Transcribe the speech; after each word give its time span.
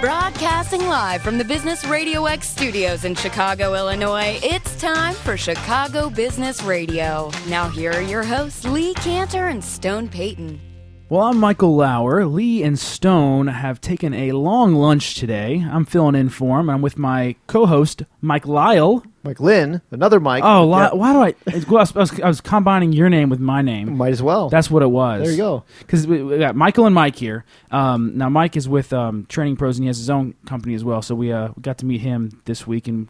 Broadcasting 0.00 0.88
live 0.88 1.22
from 1.22 1.38
the 1.38 1.44
Business 1.44 1.86
Radio 1.86 2.26
X 2.26 2.50
studios 2.50 3.06
in 3.06 3.14
Chicago, 3.14 3.74
Illinois, 3.74 4.38
it's 4.42 4.78
time 4.78 5.14
for 5.14 5.38
Chicago 5.38 6.10
Business 6.10 6.62
Radio. 6.62 7.30
Now, 7.48 7.70
here 7.70 7.92
are 7.92 8.02
your 8.02 8.22
hosts, 8.22 8.66
Lee 8.66 8.92
Cantor 8.94 9.48
and 9.48 9.64
Stone 9.64 10.08
Payton. 10.08 10.60
Well, 11.08 11.22
I'm 11.22 11.38
Michael 11.38 11.76
Lauer. 11.76 12.26
Lee 12.26 12.64
and 12.64 12.76
Stone 12.76 13.46
have 13.46 13.80
taken 13.80 14.12
a 14.12 14.32
long 14.32 14.74
lunch 14.74 15.14
today. 15.14 15.64
I'm 15.70 15.84
filling 15.84 16.16
in 16.16 16.30
for 16.30 16.56
them. 16.56 16.68
I'm 16.68 16.82
with 16.82 16.98
my 16.98 17.36
co-host 17.46 18.02
Mike 18.20 18.44
Lyle. 18.48 19.04
Mike 19.22 19.38
Lynn, 19.38 19.82
another 19.92 20.18
Mike. 20.18 20.42
Oh, 20.44 20.66
why 20.66 21.12
do 21.12 21.20
I? 21.20 21.28
it's- 21.46 21.66
well, 21.68 21.78
I, 21.78 21.82
was, 21.82 21.94
I, 21.96 21.98
was, 22.00 22.20
I 22.22 22.26
was 22.28 22.40
combining 22.40 22.92
your 22.92 23.08
name 23.08 23.28
with 23.28 23.38
my 23.38 23.62
name. 23.62 23.96
Might 23.96 24.12
as 24.12 24.22
well. 24.22 24.48
That's 24.48 24.68
what 24.68 24.82
it 24.82 24.88
was. 24.90 25.22
There 25.22 25.30
you 25.30 25.36
go. 25.36 25.64
Because 25.78 26.08
we, 26.08 26.24
we 26.24 26.38
got 26.38 26.56
Michael 26.56 26.86
and 26.86 26.94
Mike 26.94 27.14
here. 27.14 27.44
Um, 27.70 28.18
now 28.18 28.28
Mike 28.28 28.56
is 28.56 28.68
with 28.68 28.92
um, 28.92 29.26
Training 29.28 29.54
Pros 29.56 29.78
and 29.78 29.84
he 29.84 29.86
has 29.86 29.98
his 29.98 30.10
own 30.10 30.34
company 30.44 30.74
as 30.74 30.82
well. 30.82 31.02
So 31.02 31.14
we, 31.14 31.32
uh, 31.32 31.50
we 31.54 31.62
got 31.62 31.78
to 31.78 31.86
meet 31.86 32.00
him 32.00 32.40
this 32.46 32.66
week 32.66 32.88
and 32.88 33.08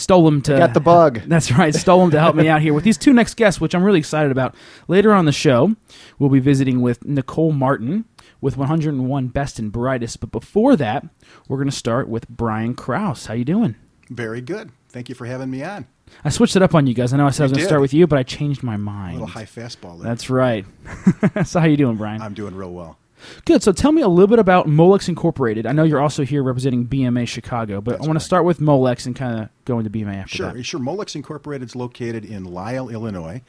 stole 0.00 0.26
him 0.26 0.42
to 0.42 0.56
Got 0.58 0.74
the 0.74 0.80
bug. 0.80 1.20
That's 1.26 1.52
right. 1.52 1.74
Stole 1.74 2.02
him 2.04 2.10
to 2.12 2.20
help 2.20 2.34
me 2.36 2.48
out 2.48 2.60
here 2.62 2.72
with 2.74 2.84
these 2.84 2.98
two 2.98 3.12
next 3.12 3.34
guests, 3.36 3.60
which 3.60 3.74
I'm 3.74 3.82
really 3.82 3.98
excited 3.98 4.32
about. 4.32 4.54
Later 4.88 5.12
on 5.12 5.24
the 5.26 5.32
show, 5.32 5.74
we'll 6.18 6.30
be 6.30 6.40
visiting 6.40 6.80
with 6.80 7.04
Nicole 7.04 7.52
Martin 7.52 8.04
with 8.40 8.56
101 8.56 9.28
Best 9.28 9.58
and 9.58 9.70
Brightest. 9.70 10.20
But 10.20 10.30
before 10.32 10.76
that, 10.76 11.04
we're 11.48 11.58
going 11.58 11.70
to 11.70 11.76
start 11.76 12.08
with 12.08 12.28
Brian 12.28 12.74
Kraus. 12.74 13.26
How 13.26 13.34
you 13.34 13.44
doing? 13.44 13.76
Very 14.08 14.40
good. 14.40 14.70
Thank 14.88 15.08
you 15.08 15.14
for 15.14 15.26
having 15.26 15.50
me 15.50 15.62
on. 15.62 15.86
I 16.24 16.30
switched 16.30 16.56
it 16.56 16.62
up 16.62 16.74
on 16.74 16.88
you 16.88 16.94
guys. 16.94 17.12
I 17.12 17.16
know 17.18 17.26
I 17.26 17.30
said 17.30 17.44
I 17.44 17.46
was 17.46 17.52
going 17.52 17.60
to 17.62 17.66
start 17.66 17.80
with 17.80 17.94
you, 17.94 18.06
but 18.08 18.18
I 18.18 18.24
changed 18.24 18.64
my 18.64 18.74
A 18.74 18.78
mind. 18.78 19.12
little 19.14 19.28
high 19.28 19.44
fastball 19.44 19.96
there. 20.00 20.08
That's 20.08 20.28
right. 20.28 20.64
so 21.44 21.60
how 21.60 21.66
you 21.66 21.76
doing, 21.76 21.96
Brian? 21.96 22.20
I'm 22.20 22.34
doing 22.34 22.56
real 22.56 22.72
well. 22.72 22.98
Good. 23.44 23.62
So 23.62 23.72
tell 23.72 23.92
me 23.92 24.02
a 24.02 24.08
little 24.08 24.26
bit 24.28 24.38
about 24.38 24.66
Molex 24.66 25.08
Incorporated. 25.08 25.66
I 25.66 25.72
know 25.72 25.82
you're 25.84 26.00
also 26.00 26.24
here 26.24 26.42
representing 26.42 26.86
BMA 26.86 27.26
Chicago, 27.28 27.80
but 27.80 27.92
That's 27.92 28.04
I 28.04 28.06
want 28.08 28.18
to 28.18 28.24
start 28.24 28.44
with 28.44 28.58
Molex 28.60 29.06
and 29.06 29.14
kind 29.16 29.40
of 29.40 29.48
go 29.64 29.78
into 29.78 29.90
BMA 29.90 30.16
after 30.16 30.36
Sure, 30.36 30.52
that. 30.52 30.64
sure. 30.64 30.80
Molex 30.80 31.14
Incorporated 31.14 31.68
is 31.68 31.76
located 31.76 32.24
in 32.24 32.44
Lisle, 32.44 32.88
Illinois. 32.88 33.42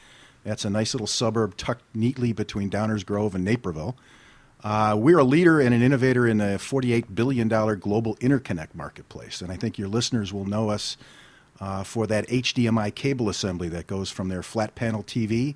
That's 0.44 0.66
a 0.66 0.70
nice 0.70 0.94
little 0.94 1.08
suburb 1.08 1.56
tucked 1.58 1.84
neatly 1.94 2.34
between 2.34 2.70
Downers 2.70 3.06
Grove 3.06 3.36
and 3.36 3.46
Naperville. 3.46 3.96
Uh, 4.64 4.96
we're 4.98 5.18
a 5.20 5.24
leader 5.24 5.60
and 5.60 5.74
an 5.74 5.82
innovator 5.82 6.28
in 6.28 6.38
the 6.38 6.58
$48 6.60 7.16
billion 7.16 7.48
global 7.48 8.16
interconnect 8.18 8.76
marketplace. 8.76 9.42
And 9.42 9.52
I 9.52 9.56
think 9.56 9.78
your 9.80 9.88
listeners 9.88 10.32
will 10.32 10.46
know 10.46 10.70
us 10.70 10.98
uh, 11.60 11.84
for 11.84 12.08
that 12.08 12.28
HDMI 12.28 12.94
cable 12.94 13.30
assembly 13.30 13.70
that 13.70 13.88
goes 13.88 14.10
from 14.12 14.30
their 14.30 14.44
flat 14.44 14.76
panel 14.76 15.04
TV 15.04 15.56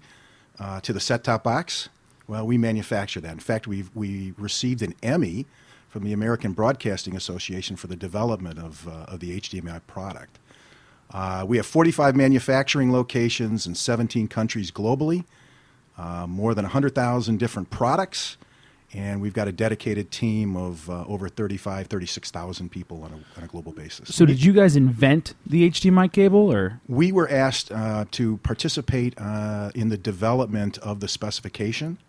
uh, 0.59 0.79
to 0.81 0.93
the 0.93 0.99
set 0.99 1.23
top 1.23 1.43
box. 1.43 1.89
Well, 2.27 2.45
we 2.45 2.57
manufacture 2.57 3.21
that. 3.21 3.31
In 3.31 3.39
fact, 3.39 3.67
we 3.67 3.85
we 3.93 4.33
received 4.37 4.81
an 4.81 4.95
Emmy 5.03 5.45
from 5.95 6.03
the 6.03 6.11
American 6.11 6.51
Broadcasting 6.51 7.15
Association 7.15 7.77
for 7.77 7.87
the 7.87 7.95
development 7.95 8.59
of, 8.59 8.85
uh, 8.85 9.05
of 9.07 9.21
the 9.21 9.39
HDMI 9.39 9.79
product. 9.87 10.39
Uh, 11.09 11.45
we 11.47 11.55
have 11.55 11.65
45 11.65 12.17
manufacturing 12.17 12.91
locations 12.91 13.65
in 13.65 13.75
17 13.75 14.27
countries 14.27 14.71
globally, 14.71 15.23
uh, 15.97 16.27
more 16.27 16.53
than 16.53 16.65
100,000 16.65 17.39
different 17.39 17.69
products, 17.69 18.35
and 18.93 19.21
we've 19.21 19.33
got 19.33 19.47
a 19.47 19.53
dedicated 19.53 20.11
team 20.11 20.57
of 20.57 20.89
uh, 20.89 21.05
over 21.07 21.29
35, 21.29 21.87
36,000 21.87 22.69
people 22.69 23.01
on 23.03 23.11
a, 23.13 23.39
on 23.39 23.45
a 23.45 23.47
global 23.47 23.71
basis. 23.71 24.13
So 24.13 24.25
did 24.25 24.43
you 24.43 24.51
guys 24.51 24.75
invent 24.75 25.33
the 25.45 25.69
HDMI 25.69 26.11
cable, 26.11 26.51
or 26.51 26.81
we 26.89 27.13
were 27.13 27.29
asked 27.29 27.71
uh, 27.71 28.03
to 28.11 28.35
participate 28.37 29.13
uh, 29.17 29.71
in 29.73 29.87
the 29.87 29.97
development 29.97 30.77
of 30.79 30.99
the 30.99 31.07
specification. 31.07 31.99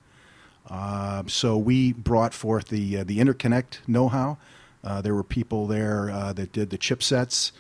Uh, 0.70 1.22
so 1.26 1.56
we 1.56 1.92
brought 1.92 2.34
forth 2.34 2.68
the 2.68 2.98
uh, 2.98 3.04
the 3.04 3.18
interconnect 3.18 3.78
know-how. 3.86 4.36
Uh, 4.82 5.00
there 5.00 5.14
were 5.14 5.24
people 5.24 5.66
there 5.66 6.10
uh, 6.10 6.32
that 6.32 6.52
did 6.52 6.70
the 6.70 6.78
chipsets, 6.78 7.52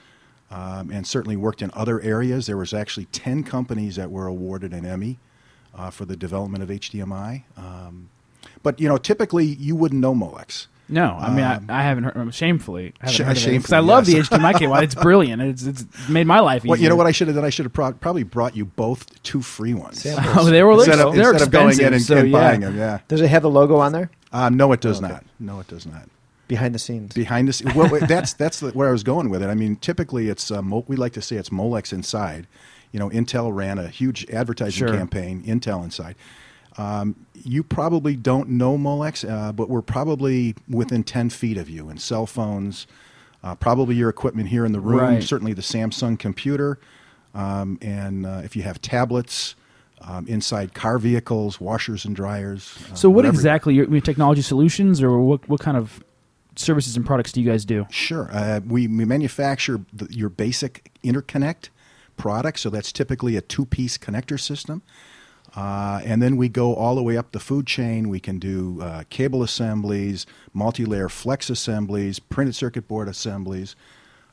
um, 0.50 0.90
and 0.90 1.06
certainly 1.06 1.36
worked 1.36 1.62
in 1.62 1.70
other 1.74 2.00
areas. 2.00 2.46
There 2.46 2.56
was 2.56 2.74
actually 2.74 3.06
ten 3.06 3.42
companies 3.42 3.96
that 3.96 4.10
were 4.10 4.26
awarded 4.26 4.72
an 4.72 4.84
Emmy 4.84 5.18
uh, 5.74 5.90
for 5.90 6.04
the 6.04 6.16
development 6.16 6.62
of 6.62 6.70
HDMI. 6.70 7.44
Um, 7.56 8.08
but 8.62 8.80
you 8.80 8.88
know, 8.88 8.96
typically 8.96 9.44
you 9.44 9.76
wouldn't 9.76 10.00
know 10.00 10.14
Molex. 10.14 10.66
No? 10.88 11.16
I 11.20 11.30
mean, 11.34 11.44
Um, 11.44 11.66
I, 11.68 11.80
I 11.80 11.82
haven't 11.82 12.04
heard. 12.04 12.34
Shamefully, 12.34 12.94
I 13.00 13.10
haven't 13.10 13.14
Sh- 13.14 13.18
heard 13.26 13.36
of 13.36 13.46
it 13.54 13.56
because 13.58 13.72
I 13.72 13.78
love 13.80 14.08
yes. 14.08 14.28
the 14.28 14.36
HDMI 14.36 14.58
cable. 14.58 14.74
It's 14.76 14.94
brilliant. 14.94 15.42
It's 15.42 15.64
it's 15.64 15.84
made 16.08 16.26
my 16.26 16.40
life 16.40 16.62
easier. 16.62 16.70
Well, 16.70 16.80
you 16.80 16.88
know 16.88 16.96
what 16.96 17.06
I 17.06 17.12
should 17.12 17.28
have 17.28 17.34
done? 17.36 17.44
I 17.44 17.50
should 17.50 17.64
have 17.66 17.72
pro- 17.72 17.92
probably 17.92 18.22
brought 18.22 18.56
you 18.56 18.64
both 18.64 19.22
two 19.22 19.42
free 19.42 19.74
ones. 19.74 20.02
Samples. 20.02 20.36
Oh, 20.46 20.50
they 20.50 20.62
were 20.62 20.72
instead 20.72 20.98
they're 20.98 21.06
of, 21.08 21.14
instead 21.14 21.42
of 21.42 21.50
going 21.50 21.80
in 21.80 21.92
and, 21.94 22.02
so 22.02 22.16
and 22.18 22.30
yeah. 22.30 22.38
buying 22.38 22.60
them. 22.60 22.76
Yeah. 22.76 23.00
Does 23.08 23.20
it 23.20 23.28
have 23.28 23.42
the 23.42 23.50
logo 23.50 23.76
on 23.76 23.92
there? 23.92 24.10
Uh, 24.32 24.48
no, 24.48 24.72
it 24.72 24.80
does 24.80 24.98
Okay. 25.02 25.12
not. 25.12 25.24
No, 25.40 25.60
it 25.60 25.66
does 25.68 25.86
not. 25.86 26.08
Behind 26.48 26.74
the 26.74 26.78
scenes. 26.78 27.12
Behind 27.14 27.48
the 27.48 27.52
scenes, 27.52 27.74
well, 27.74 27.88
that's 28.06 28.32
that's 28.34 28.60
the, 28.60 28.70
where 28.70 28.88
I 28.88 28.92
was 28.92 29.02
going 29.02 29.30
with 29.30 29.42
it. 29.42 29.48
I 29.48 29.54
mean, 29.54 29.76
typically 29.76 30.28
it's 30.28 30.50
uh, 30.50 30.62
Mo- 30.62 30.84
we 30.86 30.94
like 30.96 31.12
to 31.14 31.22
say 31.22 31.36
it's 31.36 31.48
Molex 31.50 31.92
inside. 31.92 32.46
You 32.92 33.00
know, 33.00 33.10
Intel 33.10 33.52
ran 33.54 33.78
a 33.78 33.88
huge 33.88 34.28
advertising 34.30 34.86
Sure. 34.86 34.96
campaign. 34.96 35.42
Intel 35.42 35.82
inside. 35.82 36.14
Um, 36.78 37.14
you 37.34 37.62
probably 37.62 38.16
don't 38.16 38.50
know 38.50 38.76
Molex, 38.76 39.28
uh, 39.28 39.52
but 39.52 39.68
we're 39.68 39.82
probably 39.82 40.54
within 40.68 41.04
ten 41.04 41.30
feet 41.30 41.56
of 41.56 41.70
you 41.70 41.88
in 41.88 41.98
cell 41.98 42.26
phones. 42.26 42.86
Uh, 43.42 43.54
probably 43.54 43.94
your 43.94 44.08
equipment 44.08 44.48
here 44.48 44.64
in 44.64 44.72
the 44.72 44.80
room. 44.80 44.98
Right. 45.00 45.22
Certainly 45.22 45.54
the 45.54 45.62
Samsung 45.62 46.18
computer, 46.18 46.78
um, 47.34 47.78
and 47.80 48.26
uh, 48.26 48.40
if 48.44 48.56
you 48.56 48.62
have 48.62 48.80
tablets. 48.80 49.54
Um, 50.02 50.28
inside 50.28 50.74
car 50.74 50.98
vehicles, 50.98 51.58
washers 51.58 52.04
and 52.04 52.14
dryers. 52.14 52.76
uh, 52.92 52.94
So 52.94 53.08
what 53.08 53.16
whatever. 53.16 53.34
exactly? 53.34 53.74
Your, 53.74 53.90
your 53.90 54.02
technology 54.02 54.42
solutions, 54.42 55.02
or 55.02 55.18
what 55.20 55.48
what 55.48 55.58
kind 55.60 55.76
of 55.78 56.04
services 56.54 56.96
and 56.96 57.06
products 57.06 57.32
do 57.32 57.40
you 57.40 57.50
guys 57.50 57.64
do? 57.64 57.86
Sure. 57.90 58.28
Uh, 58.30 58.60
we, 58.66 58.86
we 58.88 59.04
manufacture 59.06 59.80
the, 59.94 60.06
your 60.10 60.28
basic 60.28 60.90
interconnect 61.02 61.70
product, 62.18 62.60
so 62.60 62.68
that's 62.68 62.92
typically 62.92 63.36
a 63.36 63.40
two 63.40 63.64
piece 63.64 63.96
connector 63.96 64.38
system. 64.38 64.82
Uh, 65.56 66.02
and 66.04 66.22
then 66.22 66.36
we 66.36 66.50
go 66.50 66.74
all 66.74 66.94
the 66.94 67.02
way 67.02 67.16
up 67.16 67.32
the 67.32 67.40
food 67.40 67.66
chain. 67.66 68.10
We 68.10 68.20
can 68.20 68.38
do 68.38 68.82
uh, 68.82 69.04
cable 69.08 69.42
assemblies, 69.42 70.26
multi 70.52 70.84
layer 70.84 71.08
flex 71.08 71.48
assemblies, 71.48 72.18
printed 72.18 72.54
circuit 72.54 72.86
board 72.86 73.08
assemblies, 73.08 73.74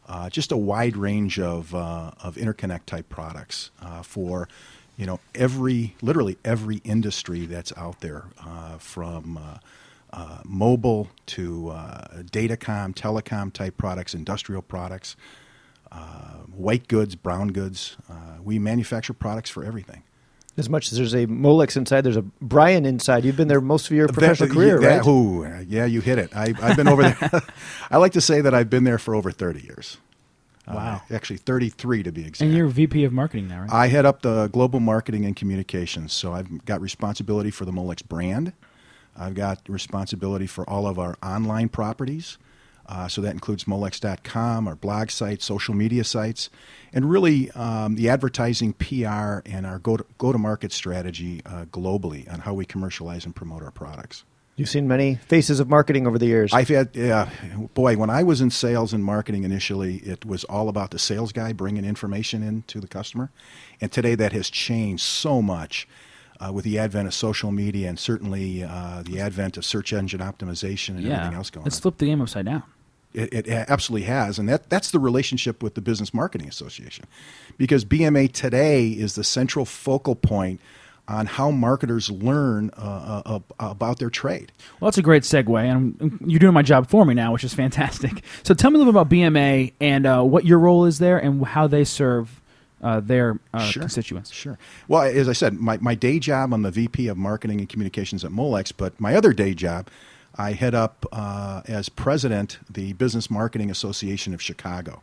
uh, 0.09 0.29
just 0.29 0.51
a 0.51 0.57
wide 0.57 0.97
range 0.97 1.39
of, 1.39 1.73
uh, 1.73 2.11
of 2.22 2.35
interconnect 2.35 2.85
type 2.85 3.07
products 3.07 3.72
uh, 3.81 4.03
for 4.03 4.50
you 4.97 5.06
know 5.06 5.19
every 5.34 5.95
literally 6.01 6.38
every 6.45 6.78
industry 6.84 7.45
that's 7.45 7.73
out 7.78 8.01
there 8.01 8.25
uh, 8.45 8.78
from 8.78 9.40
mobile 10.44 11.09
to 11.25 11.73
datacom, 12.31 12.94
telecom 12.94 13.51
type 13.51 13.75
products, 13.78 14.13
industrial 14.13 14.61
products, 14.61 15.16
white 16.53 16.88
goods, 16.88 17.16
brown 17.16 17.47
goods. 17.47 17.97
We 18.44 18.59
manufacture 18.59 19.13
products 19.13 19.50
for 19.50 19.63
everything. 19.63 20.03
As 20.56 20.69
much 20.69 20.91
as 20.91 20.97
there's 21.00 21.14
a 21.16 21.25
Molex 21.25 21.75
inside, 21.75 22.02
there's 22.02 22.16
a 22.18 22.22
Brian 22.22 22.86
inside. 22.86 23.25
You've 23.25 23.36
been 23.38 23.47
there 23.47 23.59
most 23.62 23.88
of 23.88 23.94
your 23.97 24.08
professional 24.08 24.50
That- 24.50 24.53
career, 24.56 24.80
that- 24.80 24.97
right? 24.97 25.08
ooh, 25.08 25.46
uh, 25.46 25.64
yeah, 25.68 25.86
you 25.86 26.00
hit 26.02 26.19
it. 26.19 26.36
I, 26.36 26.53
I've 26.62 26.78
been 26.78 26.88
over 26.88 27.02
there. 27.03 27.41
I 27.91 27.97
like 27.97 28.12
to 28.14 28.22
say 28.22 28.40
that 28.41 28.53
I've 28.53 28.69
been 28.69 28.84
there 28.84 29.00
for 29.00 29.16
over 29.16 29.31
30 29.31 29.62
years. 29.62 29.97
Wow. 30.68 31.02
Uh, 31.09 31.14
actually, 31.16 31.38
33 31.38 32.03
to 32.03 32.12
be 32.12 32.22
exact. 32.22 32.41
And 32.41 32.53
you're 32.56 32.68
VP 32.68 33.03
of 33.03 33.12
marketing 33.12 33.47
now, 33.50 33.62
right? 33.62 33.72
I 33.72 33.88
head 33.88 34.06
up 34.06 34.22
the 34.22 34.47
global 34.47 34.80
marketing 34.80 35.25
and 35.25 35.36
communications. 35.36 36.14
So 36.14 36.34
I've 36.34 36.64
got 36.66 36.80
responsibility 36.81 37.50
for 37.52 37.66
the 37.66 37.72
Molex 37.72 38.06
brand. 38.08 38.53
I've 39.18 39.34
got 39.34 39.59
responsibility 39.68 40.47
for 40.47 40.70
all 40.70 40.88
of 40.88 40.97
our 41.00 41.18
online 41.24 41.68
properties. 41.70 42.38
Uh, 42.85 43.07
so 43.07 43.21
that 43.21 43.31
includes 43.31 43.63
Molex.com, 43.63 44.67
our 44.67 44.75
blog 44.75 45.09
sites, 45.09 45.45
social 45.45 45.73
media 45.73 46.03
sites, 46.03 46.49
and 46.91 47.09
really 47.09 47.49
um, 47.51 47.95
the 47.95 48.09
advertising, 48.09 48.73
PR, 48.73 49.39
and 49.45 49.66
our 49.66 49.79
go 49.79 49.97
to 49.97 50.38
market 50.38 50.71
strategy 50.71 51.41
uh, 51.45 51.66
globally 51.66 52.31
on 52.31 52.39
how 52.39 52.53
we 52.53 52.66
commercialize 52.66 53.25
and 53.25 53.35
promote 53.35 53.63
our 53.63 53.72
products. 53.72 54.25
You've 54.55 54.69
seen 54.69 54.88
many 54.88 55.16
faces 55.16 55.59
of 55.59 55.67
marketing 55.67 56.05
over 56.05 56.19
the 56.19 56.27
years. 56.27 56.53
I've 56.53 56.67
had, 56.67 56.90
yeah, 56.93 57.28
boy, 57.73 57.97
when 57.97 58.11
I 58.11 58.22
was 58.22 58.40
in 58.40 58.52
sales 58.52 58.93
and 58.93 59.03
marketing 59.03 59.46
initially, 59.46 59.96
it 59.97 60.25
was 60.25 60.43
all 60.43 60.69
about 60.69 60.91
the 60.91 60.99
sales 60.99 61.31
guy 61.31 61.53
bringing 61.53 61.84
information 61.84 62.43
in 62.43 62.61
to 62.67 62.79
the 62.79 62.87
customer. 62.87 63.31
And 63.81 63.91
today 63.91 64.13
that 64.13 64.31
has 64.34 64.52
changed 64.52 65.02
so 65.02 65.41
much 65.41 65.87
uh, 66.43 66.51
with 66.51 66.66
the 66.66 66.78
advent 66.79 67.07
of 67.07 67.13
social 67.13 67.51
media 67.51 67.87
and 67.87 67.97
certainly 67.97 68.63
uh, 68.63 69.03
the 69.03 69.19
advent 69.19 69.57
of 69.57 69.66
search 69.66 69.93
engine 69.93 70.19
optimization 70.19 70.90
and 70.90 71.01
yeah. 71.01 71.16
everything 71.16 71.35
else 71.35 71.49
going 71.49 71.63
Let's 71.63 71.78
on. 71.78 71.81
flip 71.81 71.97
the 71.97 72.05
game 72.07 72.22
upside 72.22 72.45
down. 72.45 72.63
It, 73.13 73.31
it 73.31 73.47
absolutely 73.47 74.07
has, 74.07 74.40
and 74.40 74.49
that, 74.49 74.72
that's 74.72 74.90
the 74.90 74.97
relationship 74.97 75.61
with 75.61 75.75
the 75.75 75.81
Business 75.81 76.16
Marketing 76.16 76.49
Association, 76.49 77.05
because 77.59 77.85
BMA 77.85 78.31
today 78.31 78.87
is 78.87 79.13
the 79.13 79.23
central 79.23 79.66
focal 79.66 80.16
point 80.16 80.59
on 81.07 81.28
how 81.28 81.51
marketers 81.51 82.09
learn 82.09 82.72
uh, 82.75 83.22
uh, 83.23 83.39
about 83.59 83.99
their 83.99 84.09
trade. 84.09 84.51
Well, 84.79 84.89
that's 84.89 84.97
a 84.97 85.03
great 85.03 85.22
segue, 85.22 85.63
and 85.63 86.17
you're 86.25 86.39
doing 86.39 86.55
my 86.55 86.63
job 86.63 86.89
for 86.89 87.05
me 87.05 87.13
now, 87.13 87.31
which 87.31 87.43
is 87.43 87.53
fantastic. 87.53 88.23
So, 88.43 88.55
tell 88.55 88.72
me 88.72 88.75
a 88.75 88.79
little 88.79 88.91
bit 88.91 88.99
about 88.99 89.11
BMA 89.11 89.73
and 89.79 90.07
uh, 90.07 90.23
what 90.23 90.43
your 90.43 90.57
role 90.57 90.85
is 90.85 90.97
there, 90.97 91.19
and 91.19 91.46
how 91.46 91.67
they 91.67 91.84
serve 91.84 92.41
uh, 92.84 93.00
their 93.00 93.40
uh, 93.53 93.59
Sure. 93.66 93.82
constituents. 93.82 94.32
Sure. 94.32 94.58
Well, 94.88 95.02
as 95.03 95.28
I 95.30 95.34
said, 95.34 95.53
my, 95.53 95.78
my 95.78 95.96
day 95.96 96.20
job, 96.20 96.53
I'm 96.53 96.62
the 96.62 96.72
VP 96.72 97.08
of 97.08 97.18
Marketing 97.18 97.59
and 97.59 97.70
Communications 97.70 98.24
at 98.24 98.32
Molex, 98.32 98.72
but 98.76 99.00
my 99.00 99.16
other 99.16 99.34
day 99.34 99.53
job, 99.53 99.88
I 100.35 100.52
head 100.53 100.76
up 100.76 101.06
uh, 101.12 101.62
as 101.68 101.90
president 101.90 102.59
the 102.70 102.94
Business 102.94 103.30
Marketing 103.32 103.72
Association 103.72 104.34
of 104.34 104.41
Chicago. 104.41 105.02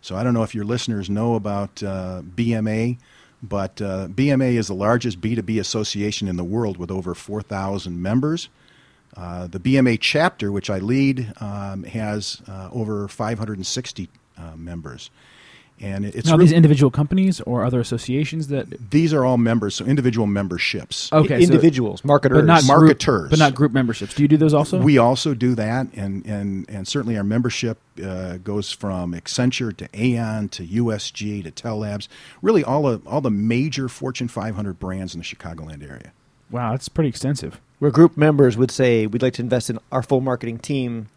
So 0.00 0.16
I 0.16 0.22
don't 0.22 0.34
know 0.34 0.42
if 0.42 0.54
your 0.54 0.64
listeners 0.64 1.10
know 1.10 1.34
about 1.34 1.82
uh, 1.82 2.22
BMA, 2.22 2.98
but 3.42 3.80
uh, 3.82 4.08
BMA 4.08 4.54
is 4.54 4.68
the 4.68 4.74
largest 4.74 5.20
B2B 5.20 5.58
association 5.58 6.28
in 6.28 6.36
the 6.36 6.44
world 6.44 6.76
with 6.76 6.90
over 6.90 7.14
4,000 7.14 8.00
members. 8.00 8.48
Uh, 9.16 9.46
the 9.46 9.58
BMA 9.58 9.98
chapter, 10.00 10.52
which 10.52 10.68
I 10.68 10.78
lead, 10.78 11.32
um, 11.40 11.84
has 11.84 12.42
uh, 12.48 12.68
over 12.70 13.08
560 13.08 14.08
uh, 14.38 14.56
members. 14.56 15.10
And 15.80 16.06
it- 16.06 16.14
it's 16.14 16.26
now, 16.28 16.32
really- 16.34 16.46
these 16.46 16.52
individual 16.52 16.90
companies 16.90 17.40
or 17.42 17.62
other 17.64 17.80
associations 17.80 18.48
that 18.48 18.90
these 18.90 19.12
are 19.12 19.24
all 19.26 19.36
members, 19.36 19.74
so 19.74 19.84
individual 19.84 20.26
memberships. 20.26 21.12
okay, 21.12 21.44
so- 21.44 21.52
Individuals, 21.52 22.02
marketers. 22.04 22.38
but 22.38 22.44
not 22.46 22.60
group- 22.62 22.68
marketers. 22.68 23.30
but 23.30 23.38
not 23.38 23.54
group 23.54 23.72
memberships. 23.72 24.14
Do 24.14 24.22
you 24.22 24.28
do 24.28 24.36
those 24.38 24.54
also? 24.54 24.80
We 24.80 24.96
also 24.96 25.34
do 25.34 25.54
that, 25.54 25.88
and, 25.94 26.24
and, 26.24 26.64
and 26.70 26.88
certainly 26.88 27.16
our 27.18 27.24
membership 27.24 27.78
uh, 28.02 28.38
goes 28.38 28.72
from 28.72 29.12
Accenture 29.12 29.76
to 29.76 29.88
Aon 29.94 30.48
to 30.50 30.62
USG 30.66 31.42
to 31.44 31.50
Tellabs, 31.50 32.08
really 32.42 32.64
all 32.64 32.82
the, 32.84 33.00
all 33.06 33.20
the 33.20 33.30
major 33.30 33.88
Fortune 33.88 34.28
500 34.28 34.78
brands 34.78 35.14
in 35.14 35.20
the 35.20 35.24
Chicagoland 35.26 35.82
area. 35.82 36.12
wow, 36.50 36.70
that's 36.72 36.88
pretty 36.88 37.08
extensive. 37.08 37.60
where 37.80 37.90
group 37.90 38.16
members 38.16 38.56
would 38.56 38.70
say, 38.70 39.06
we'd 39.06 39.20
like 39.20 39.34
to 39.34 39.42
invest 39.42 39.68
in 39.68 39.78
our 39.92 40.02
full 40.02 40.20
marketing 40.22 40.56
team. 40.58 41.08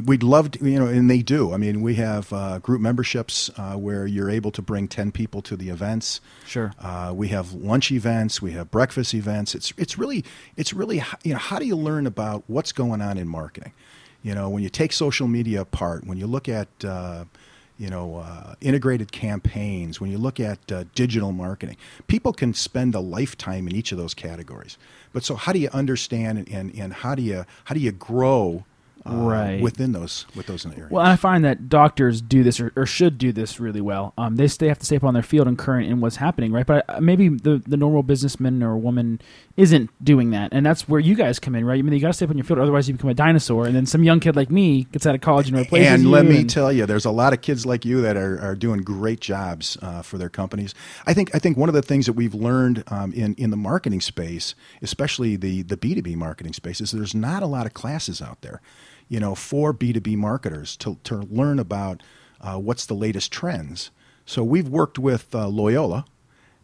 We'd 0.00 0.22
love 0.22 0.52
to, 0.52 0.64
you 0.64 0.78
know, 0.78 0.86
and 0.86 1.10
they 1.10 1.20
do. 1.22 1.52
I 1.52 1.56
mean, 1.58 1.82
we 1.82 1.96
have 1.96 2.32
uh, 2.32 2.58
group 2.60 2.80
memberships 2.80 3.50
uh, 3.56 3.74
where 3.74 4.06
you're 4.06 4.30
able 4.30 4.50
to 4.52 4.62
bring 4.62 4.88
10 4.88 5.12
people 5.12 5.42
to 5.42 5.56
the 5.56 5.68
events. 5.68 6.20
Sure. 6.46 6.72
Uh, 6.78 7.12
we 7.14 7.28
have 7.28 7.52
lunch 7.52 7.90
events. 7.90 8.40
We 8.40 8.52
have 8.52 8.70
breakfast 8.70 9.12
events. 9.12 9.54
It's 9.54 9.72
it's 9.76 9.98
really 9.98 10.24
it's 10.56 10.72
really 10.72 11.02
you 11.24 11.32
know 11.32 11.38
how 11.38 11.58
do 11.58 11.66
you 11.66 11.76
learn 11.76 12.06
about 12.06 12.44
what's 12.46 12.72
going 12.72 13.02
on 13.02 13.18
in 13.18 13.28
marketing? 13.28 13.72
You 14.22 14.34
know, 14.34 14.48
when 14.48 14.62
you 14.62 14.68
take 14.68 14.92
social 14.92 15.26
media 15.26 15.60
apart, 15.60 16.06
when 16.06 16.16
you 16.16 16.26
look 16.26 16.48
at 16.48 16.68
uh, 16.84 17.24
you 17.76 17.90
know 17.90 18.16
uh, 18.16 18.54
integrated 18.60 19.12
campaigns, 19.12 20.00
when 20.00 20.10
you 20.10 20.18
look 20.18 20.38
at 20.40 20.70
uh, 20.70 20.84
digital 20.94 21.32
marketing, 21.32 21.76
people 22.06 22.32
can 22.32 22.54
spend 22.54 22.94
a 22.94 23.00
lifetime 23.00 23.66
in 23.66 23.74
each 23.74 23.92
of 23.92 23.98
those 23.98 24.14
categories. 24.14 24.78
But 25.12 25.24
so 25.24 25.34
how 25.34 25.52
do 25.52 25.58
you 25.58 25.68
understand 25.72 26.38
and, 26.38 26.48
and, 26.48 26.74
and 26.74 26.92
how 26.92 27.14
do 27.14 27.22
you 27.22 27.44
how 27.64 27.74
do 27.74 27.80
you 27.80 27.92
grow 27.92 28.64
uh, 29.06 29.14
Right. 29.14 29.60
within 29.60 29.92
those 29.92 30.26
with 30.34 30.46
those 30.46 30.64
areas? 30.66 30.90
Well, 30.90 31.02
and 31.04 31.12
I 31.12 31.16
find 31.16 31.44
that 31.44 31.68
doctors 31.68 32.20
do 32.22 32.42
this 32.42 32.60
or, 32.60 32.72
or 32.76 32.86
should 32.86 33.18
do 33.18 33.32
this 33.32 33.58
really 33.60 33.80
well. 33.80 34.12
Um, 34.18 34.36
they 34.36 34.46
they 34.46 34.68
have 34.68 34.78
to 34.78 34.86
stay 34.86 34.96
up 34.96 35.04
on 35.04 35.14
their 35.14 35.22
field 35.22 35.48
and 35.48 35.58
current 35.58 35.88
in 35.90 36.00
what's 36.00 36.16
happening, 36.16 36.52
right? 36.52 36.66
But 36.66 36.84
uh, 36.88 37.00
maybe 37.00 37.28
the 37.28 37.62
the 37.66 37.76
normal 37.76 38.02
businessman 38.02 38.62
or 38.62 38.76
woman 38.76 39.20
isn't 39.56 39.90
doing 40.04 40.30
that, 40.30 40.50
and 40.52 40.64
that's 40.64 40.88
where 40.88 41.00
you 41.00 41.14
guys 41.14 41.38
come 41.38 41.54
in, 41.54 41.64
right? 41.64 41.78
I 41.78 41.82
mean, 41.82 41.92
you 41.92 42.00
got 42.00 42.08
to 42.08 42.12
stay 42.14 42.24
up 42.24 42.30
on 42.30 42.36
your 42.38 42.44
field, 42.44 42.58
otherwise 42.58 42.88
you 42.88 42.94
become 42.94 43.10
a 43.10 43.14
dinosaur, 43.14 43.66
and 43.66 43.74
then 43.74 43.86
some 43.86 44.02
young 44.02 44.20
kid 44.20 44.34
like 44.36 44.50
me 44.50 44.84
gets 44.84 45.06
out 45.06 45.14
of 45.14 45.20
college 45.20 45.48
and 45.48 45.56
replaces 45.58 45.88
and 45.92 46.02
you. 46.02 46.08
And 46.08 46.12
let 46.12 46.24
me 46.26 46.40
and- 46.40 46.50
tell 46.50 46.72
you, 46.72 46.86
there's 46.86 47.04
a 47.04 47.10
lot 47.10 47.32
of 47.32 47.40
kids 47.42 47.66
like 47.66 47.84
you 47.84 48.00
that 48.02 48.16
are, 48.16 48.40
are 48.40 48.54
doing 48.54 48.80
great 48.82 49.20
jobs 49.20 49.76
uh, 49.82 50.00
for 50.02 50.16
their 50.18 50.30
companies. 50.30 50.74
I 51.06 51.12
think 51.14 51.34
I 51.34 51.38
think 51.38 51.56
one 51.56 51.68
of 51.68 51.74
the 51.74 51.82
things 51.82 52.06
that 52.06 52.14
we've 52.14 52.34
learned 52.34 52.84
um, 52.88 53.12
in 53.12 53.34
in 53.34 53.50
the 53.50 53.56
marketing 53.56 54.00
space, 54.00 54.54
especially 54.80 55.36
the 55.36 55.62
the 55.62 55.76
B 55.76 55.94
two 55.94 56.02
B 56.02 56.14
marketing 56.16 56.52
space, 56.52 56.80
is 56.80 56.92
there's 56.92 57.14
not 57.14 57.42
a 57.42 57.46
lot 57.46 57.66
of 57.66 57.74
classes 57.74 58.22
out 58.22 58.40
there, 58.42 58.60
you 59.12 59.20
know, 59.20 59.34
for 59.34 59.74
B 59.74 59.92
two 59.92 60.00
B 60.00 60.16
marketers 60.16 60.74
to 60.78 60.96
to 61.04 61.16
learn 61.30 61.58
about 61.58 62.02
uh, 62.40 62.56
what's 62.56 62.86
the 62.86 62.94
latest 62.94 63.30
trends. 63.30 63.90
So 64.24 64.42
we've 64.42 64.68
worked 64.68 64.98
with 64.98 65.34
uh, 65.34 65.48
Loyola, 65.48 66.06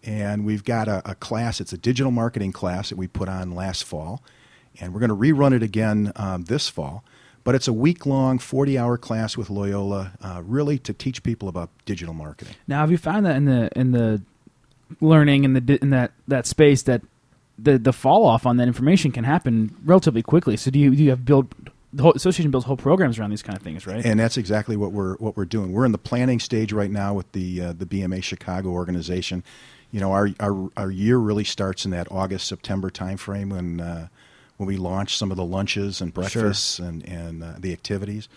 and 0.03 0.47
we've 0.47 0.65
got 0.65 0.89
a, 0.89 1.03
a 1.05 1.15
class. 1.15 1.61
It's 1.61 1.75
a 1.75 1.77
digital 1.77 2.11
marketing 2.11 2.53
class 2.53 2.89
that 2.89 2.97
we 2.97 3.07
put 3.07 3.29
on 3.29 3.55
last 3.55 3.85
fall, 3.85 4.23
and 4.81 4.95
we're 4.95 5.01
going 5.01 5.11
to 5.11 5.15
rerun 5.15 5.55
it 5.55 5.63
again 5.63 6.11
um, 6.17 6.45
this 6.45 6.71
fall. 6.71 7.05
But 7.45 7.55
it's 7.55 7.69
a 7.69 7.73
week 7.73 8.07
long, 8.07 8.39
40 8.39 8.79
hour 8.79 8.97
class 8.97 9.37
with 9.37 9.51
Loyola, 9.51 10.13
uh, 10.23 10.41
really 10.43 10.79
to 10.79 10.95
teach 10.95 11.23
people 11.23 11.51
about 11.51 11.69
digital 11.85 12.15
marketing. 12.15 12.55
Now, 12.67 12.81
have 12.81 12.91
you 12.91 12.97
found 12.99 13.27
that 13.27 13.37
in 13.37 13.45
the 13.45 13.69
in 13.77 13.93
the 13.93 14.23
learning 15.03 15.45
in 15.45 15.53
the 15.53 15.79
in 15.83 15.91
that 15.91 16.13
that 16.27 16.47
space 16.47 16.81
that 16.85 17.03
the 17.59 17.77
the 17.79 17.93
fall 17.93 18.25
off 18.25 18.47
on 18.47 18.57
that 18.57 18.69
information 18.69 19.13
can 19.13 19.25
happen 19.25 19.77
relatively 19.85 20.23
quickly? 20.23 20.57
So 20.57 20.71
do 20.71 20.79
you 20.79 20.97
do 20.97 21.03
you 21.03 21.11
have 21.11 21.27
build 21.27 21.55
the 21.93 22.03
whole 22.03 22.13
association 22.13 22.51
builds 22.51 22.67
whole 22.67 22.77
programs 22.77 23.19
around 23.19 23.31
these 23.31 23.43
kind 23.43 23.57
of 23.57 23.63
things, 23.63 23.87
right? 23.87 24.05
And 24.05 24.21
that's 24.21 24.37
exactly 24.37 24.77
what 24.77 24.93
we're 24.93 25.17
what 25.17 25.37
we're 25.37 25.47
doing. 25.47 25.73
We're 25.73 25.87
in 25.87 25.93
the 25.93 25.99
planning 25.99 26.41
stage 26.41 26.73
right 26.73 26.91
now 26.91 27.15
with 27.15 27.31
the 27.33 27.63
uh, 27.63 27.73
the 27.73 27.87
BMA 27.87 28.23
Chicago 28.23 28.71
organization. 28.71 29.43
You 29.91 30.01
know, 30.01 30.13
our, 30.13 30.29
our 30.41 30.71
our 30.77 30.91
year 30.91 31.17
really 31.17 31.45
starts 31.45 31.85
in 31.85 31.91
that 31.93 32.11
August 32.11 32.47
September 32.47 32.91
timeframe 32.91 33.51
when 33.51 33.81
uh, 33.81 34.09
when 34.59 34.67
we 34.67 34.77
launch 34.77 35.17
some 35.17 35.31
of 35.31 35.37
the 35.37 35.45
lunches 35.45 36.01
and 36.01 36.13
breakfasts 36.13 36.79
and 36.79 37.09
and 37.09 37.43
uh, 37.43 37.55
the 37.59 37.73
activities. 37.73 38.29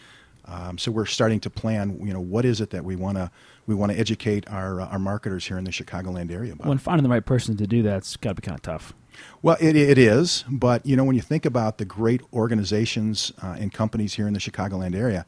Um, 0.45 0.77
so 0.77 0.91
we're 0.91 1.05
starting 1.05 1.39
to 1.41 1.49
plan. 1.49 1.99
You 2.05 2.13
know, 2.13 2.21
what 2.21 2.45
is 2.45 2.61
it 2.61 2.69
that 2.69 2.85
we 2.85 2.95
want 2.95 3.17
to 3.17 3.29
we 3.67 3.75
want 3.75 3.91
to 3.91 3.99
educate 3.99 4.49
our 4.49 4.79
uh, 4.79 4.87
our 4.87 4.99
marketers 4.99 5.45
here 5.45 5.57
in 5.57 5.65
the 5.65 5.71
Chicagoland 5.71 6.31
area 6.31 6.53
about? 6.53 6.67
when 6.67 6.77
finding 6.77 7.03
the 7.03 7.09
right 7.09 7.25
person 7.25 7.57
to 7.57 7.67
do 7.67 7.83
that's 7.83 8.15
got 8.15 8.29
to 8.29 8.35
be 8.35 8.45
kind 8.45 8.55
of 8.55 8.61
tough. 8.61 8.93
Well, 9.41 9.57
it, 9.59 9.75
it 9.75 9.97
is, 9.97 10.43
but 10.49 10.85
you 10.85 10.95
know 10.95 11.03
when 11.03 11.15
you 11.15 11.21
think 11.21 11.45
about 11.45 11.77
the 11.77 11.85
great 11.85 12.21
organizations 12.33 13.31
uh, 13.43 13.55
and 13.59 13.73
companies 13.73 14.13
here 14.13 14.27
in 14.27 14.33
the 14.33 14.39
Chicagoland 14.39 14.95
area, 14.95 15.25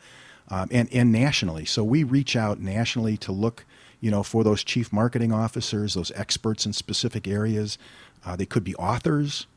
um, 0.49 0.69
and 0.71 0.91
and 0.93 1.11
nationally, 1.11 1.65
so 1.65 1.83
we 1.83 2.03
reach 2.03 2.35
out 2.35 2.59
nationally 2.59 3.17
to 3.17 3.31
look, 3.31 3.65
you 3.99 4.11
know, 4.11 4.23
for 4.23 4.43
those 4.43 4.63
chief 4.63 4.93
marketing 4.93 5.31
officers, 5.31 5.95
those 5.95 6.11
experts 6.15 6.65
in 6.65 6.73
specific 6.73 7.27
areas. 7.27 7.77
Uh, 8.25 8.35
they 8.35 8.45
could 8.45 8.63
be 8.63 8.75
authors. 8.75 9.47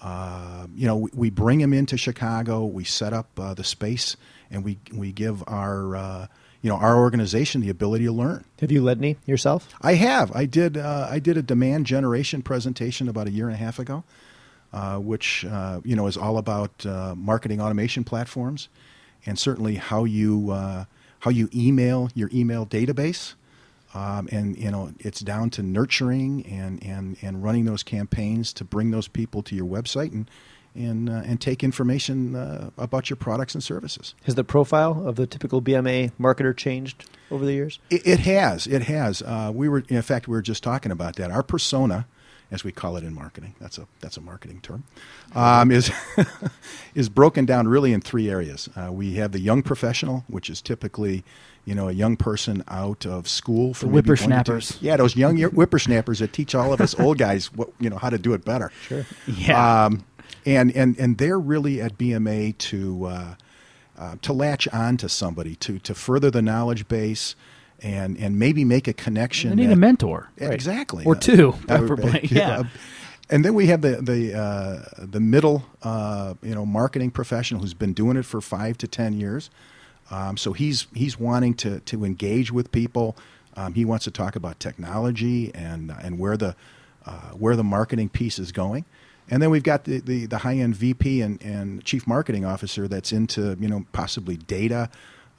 Uh, 0.00 0.66
you 0.76 0.86
know, 0.86 0.96
we, 0.96 1.10
we 1.12 1.30
bring 1.30 1.58
them 1.58 1.72
into 1.72 1.96
Chicago. 1.96 2.64
We 2.64 2.84
set 2.84 3.12
up 3.12 3.28
uh, 3.38 3.54
the 3.54 3.64
space, 3.64 4.16
and 4.50 4.64
we 4.64 4.78
we 4.92 5.12
give 5.12 5.42
our 5.48 5.96
uh, 5.96 6.26
you 6.62 6.68
know 6.68 6.76
our 6.76 6.96
organization 6.96 7.60
the 7.60 7.70
ability 7.70 8.04
to 8.04 8.12
learn. 8.12 8.44
Have 8.60 8.72
you 8.72 8.82
led 8.82 8.98
any 8.98 9.16
yourself? 9.26 9.68
I 9.80 9.94
have. 9.94 10.34
I 10.34 10.46
did. 10.46 10.76
Uh, 10.76 11.08
I 11.10 11.18
did 11.18 11.36
a 11.36 11.42
demand 11.42 11.86
generation 11.86 12.42
presentation 12.42 13.08
about 13.08 13.28
a 13.28 13.30
year 13.30 13.46
and 13.46 13.54
a 13.54 13.58
half 13.58 13.78
ago, 13.78 14.04
uh, 14.72 14.98
which 14.98 15.44
uh, 15.44 15.80
you 15.84 15.94
know 15.94 16.06
is 16.06 16.16
all 16.16 16.38
about 16.38 16.84
uh, 16.84 17.14
marketing 17.16 17.60
automation 17.60 18.04
platforms, 18.04 18.68
and 19.24 19.38
certainly 19.38 19.76
how 19.76 20.04
you 20.04 20.50
uh, 20.50 20.84
how 21.20 21.30
you 21.30 21.48
email 21.54 22.10
your 22.14 22.28
email 22.32 22.66
database, 22.66 23.34
um, 23.94 24.28
and 24.32 24.56
you 24.58 24.70
know 24.70 24.92
it's 24.98 25.20
down 25.20 25.50
to 25.50 25.62
nurturing 25.62 26.44
and 26.46 26.82
and 26.84 27.16
and 27.22 27.44
running 27.44 27.66
those 27.66 27.84
campaigns 27.84 28.52
to 28.54 28.64
bring 28.64 28.90
those 28.90 29.06
people 29.06 29.42
to 29.42 29.54
your 29.54 29.66
website 29.66 30.12
and 30.12 30.28
and 30.74 31.08
uh, 31.08 31.22
and 31.24 31.40
take 31.40 31.64
information 31.64 32.34
uh, 32.36 32.70
about 32.78 33.10
your 33.10 33.16
products 33.16 33.54
and 33.54 33.62
services. 33.62 34.14
Has 34.24 34.34
the 34.34 34.44
profile 34.44 35.06
of 35.06 35.16
the 35.16 35.26
typical 35.26 35.60
BMA 35.62 36.12
marketer 36.20 36.56
changed 36.56 37.04
over 37.30 37.44
the 37.44 37.52
years? 37.52 37.78
It, 37.90 38.06
it 38.06 38.20
has. 38.20 38.66
It 38.66 38.82
has. 38.82 39.22
Uh, 39.22 39.50
we 39.54 39.68
were, 39.68 39.82
in 39.88 40.02
fact, 40.02 40.28
we 40.28 40.32
were 40.32 40.42
just 40.42 40.62
talking 40.62 40.92
about 40.92 41.16
that. 41.16 41.30
Our 41.30 41.42
persona, 41.42 42.06
as 42.50 42.64
we 42.64 42.72
call 42.72 42.96
it 42.96 43.04
in 43.04 43.14
marketing, 43.14 43.54
that's 43.60 43.78
a 43.78 43.86
that's 44.00 44.16
a 44.16 44.20
marketing 44.20 44.60
term, 44.60 44.84
um, 45.34 45.70
is 45.70 45.90
is 46.94 47.08
broken 47.08 47.44
down 47.44 47.68
really 47.68 47.92
in 47.92 48.00
three 48.00 48.30
areas. 48.30 48.68
Uh, 48.76 48.92
we 48.92 49.14
have 49.14 49.32
the 49.32 49.40
young 49.40 49.62
professional, 49.62 50.24
which 50.28 50.48
is 50.50 50.62
typically, 50.62 51.24
you 51.64 51.74
know, 51.74 51.88
a 51.88 51.92
young 51.92 52.16
person 52.16 52.62
out 52.68 53.04
of 53.06 53.28
school 53.28 53.74
for 53.74 53.86
The 53.86 53.92
maybe 53.92 53.96
one 53.96 54.02
to 54.02 54.22
two- 54.22 54.28
whippersnappers. 54.28 54.78
Yeah, 54.80 54.96
those 54.96 55.16
young 55.16 55.36
whippersnappers 55.38 56.20
that 56.20 56.32
teach 56.32 56.54
all 56.54 56.72
of 56.72 56.80
us 56.80 56.98
old 56.98 57.18
guys 57.18 57.52
what 57.52 57.70
you 57.80 57.90
know 57.90 57.98
how 57.98 58.10
to 58.10 58.18
do 58.18 58.32
it 58.34 58.44
better. 58.44 58.70
Sure. 58.86 59.04
Yeah. 59.26 59.84
Um, 59.86 60.04
and 60.46 60.74
and 60.74 60.98
and 60.98 61.18
they're 61.18 61.38
really 61.38 61.80
at 61.80 61.98
BMA 61.98 62.56
to 62.58 63.04
uh, 63.06 63.34
uh, 63.98 64.16
to 64.22 64.32
latch 64.32 64.68
on 64.68 64.96
to 64.98 65.08
somebody 65.08 65.54
to 65.56 65.78
to 65.80 65.94
further 65.94 66.30
the 66.30 66.42
knowledge 66.42 66.88
base 66.88 67.34
and 67.80 68.16
and 68.18 68.38
maybe 68.38 68.64
make 68.64 68.88
a 68.88 68.92
connection. 68.92 69.50
They 69.50 69.56
need 69.56 69.66
that- 69.68 69.74
a 69.74 69.76
mentor. 69.76 70.30
Yeah, 70.40 70.50
Exactly. 70.50 71.04
Or 71.04 71.14
two, 71.14 71.54
uh, 71.68 71.78
preferably, 71.78 72.20
yeah. 72.30 72.64
And 73.30 73.44
then 73.44 73.54
we 73.54 73.66
have 73.66 73.82
the 73.82 74.00
the 74.00 74.34
uh, 74.34 74.82
the 74.98 75.20
middle 75.20 75.64
uh, 75.82 76.34
you 76.42 76.54
know 76.54 76.64
marketing 76.64 77.10
professional 77.10 77.60
who's 77.60 77.74
been 77.74 77.92
doing 77.92 78.16
it 78.16 78.24
for 78.24 78.40
five 78.40 78.78
to 78.78 78.88
ten 78.88 79.12
years. 79.12 79.50
Um, 80.10 80.36
so 80.38 80.54
he's 80.54 80.86
he's 80.94 81.18
wanting 81.20 81.54
to 81.54 81.80
to 81.80 82.04
engage 82.04 82.50
with 82.50 82.72
people. 82.72 83.16
Um, 83.54 83.74
he 83.74 83.84
wants 83.84 84.04
to 84.04 84.10
talk 84.10 84.34
about 84.36 84.58
technology 84.60 85.54
and 85.54 85.92
and 86.00 86.18
where 86.18 86.36
the 86.38 86.56
uh, 87.04 87.30
where 87.32 87.54
the 87.56 87.64
marketing 87.64 88.08
piece 88.08 88.38
is 88.38 88.50
going. 88.50 88.86
And 89.30 89.42
then 89.42 89.50
we've 89.50 89.62
got 89.62 89.84
the, 89.84 90.00
the, 90.00 90.26
the 90.26 90.38
high 90.38 90.56
end 90.56 90.74
VP 90.76 91.20
and, 91.22 91.42
and 91.42 91.84
chief 91.84 92.06
marketing 92.06 92.44
officer 92.44 92.88
that's 92.88 93.12
into 93.12 93.56
you 93.60 93.68
know 93.68 93.84
possibly 93.92 94.36
data, 94.36 94.88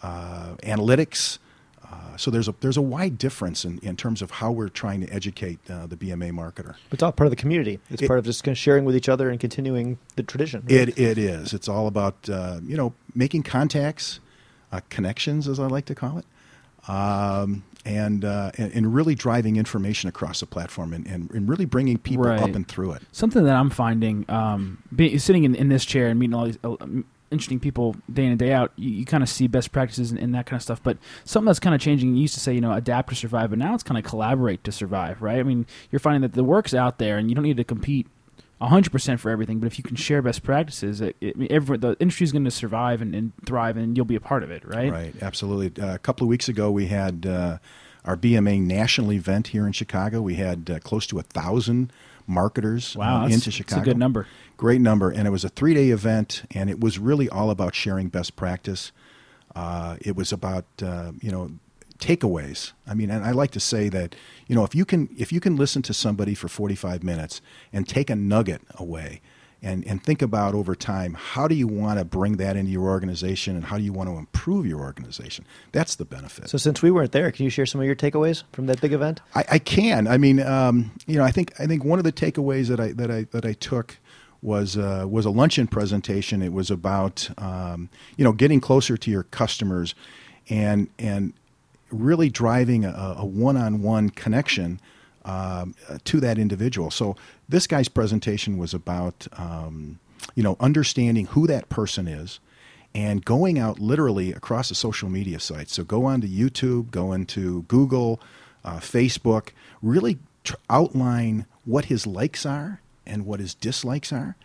uh, 0.03 0.55
analytics. 0.63 1.39
Uh, 1.91 2.15
so 2.17 2.29
there's 2.29 2.48
a 2.48 2.53
there's 2.60 2.77
a 2.77 2.81
wide 2.84 3.17
difference 3.17 3.65
in, 3.65 3.79
in 3.79 3.96
terms 3.98 4.22
of 4.22 4.29
how 4.29 4.51
we're 4.51 4.69
trying 4.69 5.01
to 5.01 5.12
educate 5.12 5.58
uh, 5.72 5.88
the 5.88 5.96
BMA 5.98 6.31
marketer. 6.31 6.75
It's 6.91 7.01
all 7.01 7.12
part 7.12 7.25
of 7.25 7.31
the 7.31 7.36
community. 7.36 7.79
It's 7.89 8.03
It- 8.03 8.08
part 8.08 8.19
of 8.19 8.25
just 8.25 8.43
kind 8.43 8.53
of 8.53 8.60
sharing 8.60 8.86
with 8.86 8.96
each 8.96 9.10
other 9.10 9.29
and 9.31 9.39
continuing 9.39 9.98
the 10.15 10.22
tradition. 10.24 10.62
right? 10.62 10.72
It 10.72 11.00
it 11.00 11.17
is. 11.17 11.51
It's 11.53 11.67
all 11.67 11.88
about 11.88 12.29
uh, 12.29 12.60
you 12.63 12.77
know 12.77 12.93
making 13.15 13.41
contacts, 13.41 14.19
uh, 14.72 14.81
connections, 14.89 15.48
as 15.48 15.60
I 15.60 15.65
like 15.65 15.86
to 15.86 15.96
call 15.96 16.19
it, 16.19 16.25
um, 16.88 17.63
and, 17.86 18.26
uh, 18.26 18.52
and 18.58 18.72
and 18.74 18.94
really 18.94 19.16
driving 19.16 19.56
information 19.56 20.10
across 20.10 20.40
the 20.42 20.46
platform 20.46 20.94
and, 20.94 21.08
and, 21.08 21.32
and 21.32 21.48
really 21.50 21.66
bringing 21.66 21.98
people 21.98 22.26
Right. 22.26 22.42
up 22.42 22.54
and 22.56 22.68
through 22.68 22.92
it. 22.94 23.02
Something 23.12 23.44
that 23.46 23.56
I'm 23.56 23.70
finding, 23.70 24.26
um, 24.30 24.84
be, 24.96 25.18
sitting 25.18 25.44
in, 25.46 25.56
in 25.56 25.70
this 25.70 25.86
chair 25.86 26.08
and 26.08 26.20
meeting 26.20 26.34
all 26.34 26.46
these 26.46 26.60
uh, 26.64 26.76
interesting 27.32 27.60
people 27.60 27.96
day 28.12 28.26
in 28.26 28.32
and 28.32 28.40
day 28.40 28.52
out, 28.52 28.72
you, 28.76 28.90
you 28.90 29.06
kind 29.06 29.24
of 29.24 29.30
see 29.30 29.48
best 29.48 29.72
practices 29.72 30.12
and, 30.12 30.20
and 30.20 30.34
that 30.36 30.46
kind 30.46 30.58
of 30.58 30.64
stuff. 30.64 30.82
But 30.84 30.98
something 31.26 31.46
that's 31.46 31.60
kind 31.60 31.76
of 31.76 31.80
changing. 31.82 32.16
You 32.16 32.22
used 32.24 32.34
to 32.34 32.40
say, 32.40 32.54
you 32.54 32.62
know, 32.62 32.74
adapt 32.74 33.10
to 33.10 33.16
survive, 33.16 33.52
but 33.52 33.60
now 33.60 33.74
it's 33.74 33.84
kind 33.84 33.98
of 33.98 34.04
collaborate 34.04 34.64
to 34.66 34.72
survive, 34.72 35.22
right? 35.22 35.40
I 35.40 35.44
mean, 35.44 35.66
you're 35.92 36.00
finding 36.00 36.22
that 36.22 36.34
the 36.34 36.44
work's 36.44 36.74
out 36.74 36.98
there, 36.98 37.18
and 37.18 37.30
you 37.30 37.36
don't 37.36 37.44
need 37.44 37.58
to 37.58 37.64
compete 37.64 38.08
100% 38.62 39.20
for 39.20 39.30
everything. 39.32 39.60
But 39.60 39.68
if 39.68 39.78
you 39.78 39.84
can 39.84 39.96
share 39.96 40.22
best 40.22 40.44
practices, 40.44 41.01
it, 41.01 41.16
it, 41.22 41.51
every, 41.51 41.78
the 41.78 41.96
industry 42.00 42.25
is 42.25 42.32
going 42.32 42.46
to 42.46 42.51
survive 42.51 43.01
and, 43.01 43.16
and 43.16 43.32
thrive, 43.46 43.78
and 43.78 43.96
you'll 43.96 44.06
be 44.06 44.16
a 44.16 44.22
part 44.22 44.44
of 44.44 44.51
it, 44.51 44.68
right? 44.68 44.92
Right, 44.92 45.16
absolutely. 45.22 45.82
Uh, 45.82 45.96
a 45.96 46.00
couple 46.00 46.25
of 46.25 46.30
weeks 46.30 46.50
ago, 46.50 46.70
we 46.70 46.88
had 46.88 47.25
uh, 47.25 47.58
our 48.06 48.18
BMA 48.18 48.62
national 48.62 49.13
event 49.13 49.48
here 49.48 49.66
in 49.66 49.72
Chicago. 49.72 50.22
We 50.22 50.36
had 50.36 50.70
uh, 50.70 50.80
close 50.80 51.08
to 51.08 51.20
a 51.20 51.24
thousand 51.24 51.94
marketers 52.28 52.96
Wow, 52.96 53.18
uh, 53.18 53.20
that's- 53.24 53.48
into 53.48 53.63
that's 53.63 53.74
a 53.82 53.84
good 53.84 53.98
number. 53.98 54.28
Great 54.58 54.82
number, 54.82 55.10
and 55.10 55.25
it 55.25 55.32
was 55.32 55.46
a 55.46 55.50
three-day 55.50 55.89
event, 55.89 56.44
and 56.51 56.70
it 56.70 56.82
was 56.82 57.00
really 57.00 57.30
all 57.30 57.50
about 57.50 57.74
sharing 57.74 58.10
best 58.10 58.36
practice. 58.36 58.92
Uh, 59.56 59.96
it 60.01 60.16
was 60.16 60.34
about 60.34 60.66
uh, 60.84 61.13
you 61.22 61.32
know 61.32 61.51
takeaways. 62.00 62.72
I 62.88 62.94
mean, 62.94 63.10
and 63.12 63.24
I 63.24 63.32
like 63.32 63.51
to 63.51 63.60
say 63.60 63.89
that 63.89 64.15
you 64.48 64.56
know 64.56 64.63
if 64.63 64.74
you 64.74 64.86
can 64.86 65.10
if 65.18 65.32
you 65.32 65.39
can 65.39 65.56
listen 65.56 65.82
to 65.84 65.94
somebody 65.94 66.34
for 66.34 66.48
45 66.48 67.03
minutes 67.03 67.41
and 67.72 67.88
take 67.88 68.10
a 68.10 68.15
nugget 68.15 68.62
away. 68.75 69.22
And, 69.62 69.86
and 69.86 70.01
think 70.01 70.22
about 70.22 70.56
over 70.56 70.74
time 70.74 71.15
how 71.15 71.46
do 71.46 71.53
you 71.53 71.68
want 71.68 72.00
to 72.00 72.06
bring 72.06 72.38
that 72.38 72.56
into 72.56 72.72
your 72.72 72.84
organization 72.88 73.58
and 73.58 73.65
how 73.65 73.77
do 73.77 73.84
you 73.84 73.91
want 73.91 74.10
to 74.10 74.15
improve 74.15 74.65
your 74.65 74.79
organization 74.79 75.44
that's 75.74 75.96
the 75.96 76.06
benefit 76.06 76.50
So 76.50 76.58
since 76.58 76.82
we 76.82 76.91
weren't 76.91 77.12
there, 77.12 77.29
can 77.29 77.44
you 77.44 77.50
share 77.50 77.65
some 77.65 77.82
of 77.82 77.86
your 77.86 77.98
takeaways 77.98 78.44
from 78.53 78.68
that 78.68 78.79
big 78.79 78.94
event? 78.94 79.20
I, 79.36 79.44
I 79.51 79.60
can. 79.60 80.08
I 80.08 80.18
mean, 80.18 80.39
um, 80.39 80.91
you 81.08 81.18
know, 81.18 81.25
I 81.25 81.32
think 81.32 81.51
I 81.60 81.68
think 81.68 81.84
one 81.84 82.00
of 82.00 82.06
the 82.06 82.13
takeaways 82.13 82.68
that 82.68 82.79
I 82.79 82.94
that 82.94 83.12
I 83.12 83.24
that 83.32 83.46
I 83.46 83.51
took 83.51 83.98
was 84.41 84.77
uh, 84.77 85.06
was 85.10 85.25
a 85.25 85.29
luncheon 85.29 85.68
presentation. 85.68 86.41
It 86.41 86.53
was 86.53 86.72
about 86.72 87.29
um, 87.38 87.89
you 88.18 88.24
know 88.24 88.32
getting 88.32 88.62
closer 88.62 88.98
to 88.98 89.12
your 89.12 89.24
customers, 89.24 89.96
and 90.50 90.88
and 90.98 91.34
really 91.91 92.29
driving 92.29 92.86
a, 92.86 93.15
a 93.17 93.25
one-on-one 93.25 94.10
connection 94.12 94.79
um, 95.25 95.75
uh, 95.88 95.98
to 96.05 96.19
that 96.19 96.38
individual. 96.38 96.91
So 96.91 97.15
this 97.48 97.67
guy's 97.67 97.89
presentation 97.89 98.58
was 98.58 98.74
about 98.74 99.27
um, 99.38 100.00
you 100.36 100.43
know 100.43 100.55
understanding 100.60 101.27
who 101.27 101.48
that 101.48 101.69
person 101.69 102.08
is 102.08 102.39
and 102.96 103.24
going 103.24 103.60
out 103.60 103.79
literally 103.79 104.31
across 104.34 104.69
the 104.69 104.75
social 104.75 105.10
media 105.10 105.39
sites. 105.39 105.74
So 105.74 105.84
go 105.84 106.05
onto 106.05 106.27
YouTube, 106.27 106.91
go 106.91 107.13
into 107.13 107.63
Google, 107.63 108.19
uh, 108.65 108.79
Facebook, 108.79 109.50
really 109.81 110.17
tr- 110.43 110.55
outline 110.69 111.46
what 111.65 111.86
his 111.86 112.08
likes 112.08 112.46
are 112.46 112.81
and 113.05 113.25
what 113.25 113.39
his 113.39 113.53
dislikes 113.53 114.12
are, 114.12 114.36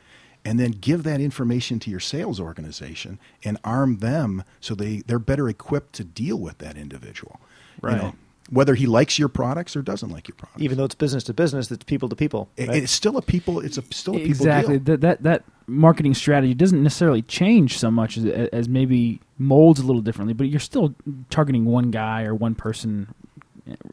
and 0.45 0.59
then 0.61 0.73
give 0.73 1.03
that 1.05 1.21
information 1.21 1.79
to 1.81 1.91
your 1.91 2.01
sales 2.01 2.39
organization 2.41 3.19
and 3.45 3.59
arm 3.65 3.99
them 3.99 4.45
so 4.61 4.75
they, 4.75 4.99
they're 5.07 5.19
better 5.19 5.49
equipped 5.49 5.93
to 5.95 6.05
deal 6.05 6.37
with 6.39 6.59
that 6.59 6.77
individual. 6.77 7.41
You 7.83 7.89
Right. 7.89 7.97
know, 7.99 8.15
whether 8.51 8.75
he 8.75 8.87
likes 8.87 9.19
your 9.19 9.29
products 9.29 9.75
or 9.75 9.81
doesn't 9.83 10.11
like 10.11 10.29
your 10.29 10.35
products. 10.37 10.61
Even 10.63 10.77
though 10.77 10.85
it's 10.85 10.95
business 10.95 11.25
to 11.25 11.35
business, 11.35 11.71
it's 11.71 11.85
people 11.85 12.09
to 12.11 12.17
people. 12.17 12.49
It- 12.59 12.69
right? 12.69 12.83
it's 12.83 12.93
still 12.93 13.17
a 13.17 13.23
people. 13.23 13.59
It's 13.61 13.79
a 13.79 13.83
still 13.91 14.17
a 14.17 14.19
people 14.19 14.31
exactly 14.33 14.79
deal. 14.79 14.99
that 14.99 15.01
that 15.01 15.23
that 15.23 15.45
marketing 15.67 16.13
strategy 16.13 16.53
doesn't 16.53 16.83
necessarily 16.83 17.23
change 17.23 17.79
so 17.79 17.91
much 17.91 18.19
as, 18.19 18.27
as 18.53 18.69
maybe 18.69 19.19
molds 19.39 19.81
a 19.81 19.83
little 19.83 20.03
differently 20.03 20.35
but 20.35 20.47
you're 20.47 20.61
still 20.61 20.95
targeting 21.31 21.65
one 21.65 21.91
guy 21.91 22.23
or 22.25 22.35
one 22.35 22.55
person 22.55 23.09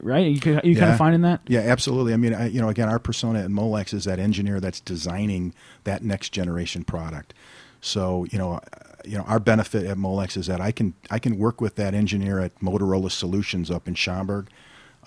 right 0.02 0.28
you, 0.28 0.40
ca- 0.40 0.62
you 0.64 0.76
kind 0.76 0.92
of 0.92 0.98
finding 0.98 1.22
that 1.22 1.42
Yeah, 1.48 1.62
absolutely. 1.62 2.14
I 2.14 2.18
mean, 2.18 2.34
I, 2.34 2.48
you 2.48 2.62
know, 2.62 2.70
again, 2.70 2.90
our 2.90 3.00
persona 3.00 3.40
at 3.40 3.50
Molex 3.50 3.94
is 3.94 4.04
that 4.06 4.20
engineer 4.20 4.60
that's 4.60 4.80
designing 4.80 5.54
that 5.86 6.04
next 6.04 6.30
generation 6.30 6.84
product. 6.84 7.34
So, 7.80 8.26
you 8.32 8.38
know, 8.38 8.54
uh, 8.54 8.60
you 9.06 9.18
know, 9.18 9.24
our 9.24 9.40
benefit 9.40 9.86
at 9.86 9.98
Molex 9.98 10.38
is 10.38 10.48
that 10.48 10.62
I 10.62 10.72
can 10.72 10.94
I 11.10 11.20
can 11.20 11.38
work 11.38 11.62
with 11.62 11.76
that 11.76 11.94
engineer 11.94 12.40
at 12.40 12.60
Motorola 12.60 13.12
Solutions 13.12 13.72
up 13.72 13.88
in 13.88 13.96
Schaumburg. 13.96 14.50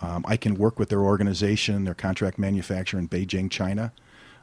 Um, 0.01 0.25
I 0.27 0.37
can 0.37 0.55
work 0.55 0.79
with 0.79 0.89
their 0.89 1.03
organization, 1.03 1.85
their 1.85 1.95
contract 1.95 2.39
manufacturer 2.39 2.99
in 2.99 3.09
Beijing, 3.09 3.51
China, 3.51 3.93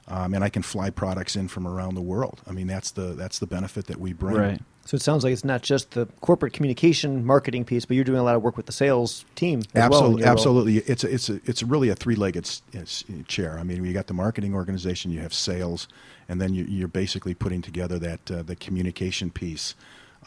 um, 0.08 0.34
and 0.34 0.44
I 0.44 0.50
can 0.50 0.62
fly 0.62 0.90
products 0.90 1.36
in 1.36 1.50
from 1.50 1.68
around 1.68 1.96
the 1.96 2.02
world. 2.02 2.42
I 2.48 2.52
mean, 2.52 2.68
that's 2.68 2.92
the 2.92 3.14
that's 3.14 3.40
the 3.40 3.48
benefit 3.48 3.88
that 3.88 4.00
we 4.00 4.14
bring. 4.14 4.38
right 4.38 4.62
So 4.86 4.96
it 4.96 5.02
sounds 5.02 5.24
like 5.24 5.32
it's 5.32 5.46
not 5.46 5.62
just 5.62 5.92
the 5.92 6.08
corporate 6.22 6.54
communication 6.54 7.24
marketing 7.24 7.66
piece, 7.66 7.86
but 7.86 7.96
you're 7.96 8.04
doing 8.04 8.20
a 8.20 8.24
lot 8.24 8.36
of 8.36 8.42
work 8.42 8.58
with 8.58 8.66
the 8.66 8.72
sales 8.72 9.24
team 9.36 9.60
as 9.60 9.68
well. 9.76 9.84
Absolutely, 9.86 10.24
role. 10.24 10.32
absolutely. 10.32 10.78
It's 10.80 11.04
a, 11.04 11.14
it's 11.14 11.30
a, 11.30 11.40
it's 11.46 11.64
really 11.64 11.90
a 11.90 11.96
three-legged 11.96 12.46
s- 12.46 12.62
s- 12.74 13.04
chair. 13.28 13.58
I 13.60 13.64
mean, 13.64 13.86
you 13.86 13.94
got 13.94 14.08
the 14.08 14.14
marketing 14.16 14.54
organization, 14.56 15.12
you 15.12 15.20
have 15.22 15.34
sales, 15.34 15.88
and 16.28 16.42
then 16.42 16.54
you, 16.56 16.66
you're 16.66 16.88
basically 16.88 17.34
putting 17.36 17.62
together 17.62 18.00
that 18.00 18.32
uh, 18.32 18.42
the 18.42 18.56
communication 18.56 19.30
piece 19.30 19.76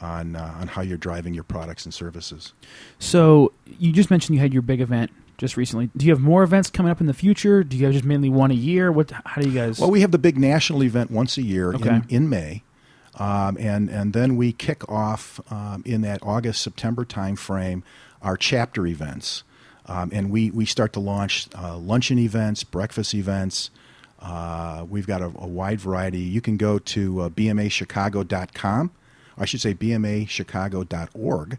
on 0.00 0.34
uh, 0.36 0.56
on 0.60 0.68
how 0.68 0.82
you're 0.82 0.98
driving 0.98 1.34
your 1.34 1.44
products 1.44 1.84
and 1.84 1.94
services. 1.94 2.52
so 2.98 3.52
you 3.78 3.92
just 3.92 4.10
mentioned 4.10 4.34
you 4.34 4.40
had 4.40 4.52
your 4.52 4.62
big 4.62 4.80
event 4.80 5.08
just 5.38 5.56
recently 5.56 5.88
do 5.96 6.04
you 6.04 6.10
have 6.12 6.20
more 6.20 6.42
events 6.42 6.68
coming 6.68 6.90
up 6.90 7.00
in 7.00 7.06
the 7.06 7.14
future 7.14 7.62
do 7.62 7.76
you 7.76 7.84
guys 7.86 7.92
just 7.94 8.04
mainly 8.04 8.28
one 8.28 8.50
a 8.50 8.54
year 8.54 8.90
what 8.90 9.12
how 9.24 9.40
do 9.40 9.48
you 9.48 9.54
guys 9.54 9.78
Well, 9.78 9.92
we 9.92 10.00
have 10.00 10.10
the 10.10 10.18
big 10.18 10.36
national 10.36 10.82
event 10.82 11.12
once 11.12 11.36
a 11.38 11.42
year 11.42 11.72
Okay. 11.74 11.88
in, 11.88 12.04
in 12.08 12.28
May, 12.28 12.64
um, 13.18 13.56
and 13.58 13.88
and 13.88 14.12
then 14.12 14.36
we 14.36 14.52
kick 14.52 14.88
off 14.88 15.40
um, 15.50 15.82
in 15.86 16.00
that 16.02 16.20
August 16.22 16.62
September 16.62 17.04
timeframe 17.04 17.82
our 18.22 18.36
chapter 18.36 18.86
events, 18.86 19.42
um, 19.86 20.10
and 20.12 20.30
we 20.30 20.50
we 20.50 20.64
start 20.64 20.92
to 20.94 21.00
launch 21.00 21.48
uh, 21.56 21.76
luncheon 21.76 22.18
events, 22.18 22.64
breakfast 22.64 23.14
events. 23.14 23.70
Uh, 24.20 24.86
we've 24.88 25.06
got 25.06 25.20
a, 25.20 25.26
a 25.26 25.46
wide 25.46 25.80
variety. 25.80 26.20
You 26.20 26.40
can 26.40 26.56
go 26.56 26.78
to 26.78 27.20
uh, 27.22 27.28
bmachicago.com. 27.28 28.90
I 29.36 29.44
should 29.44 29.60
say 29.60 29.74
bmachicago.org 29.74 31.58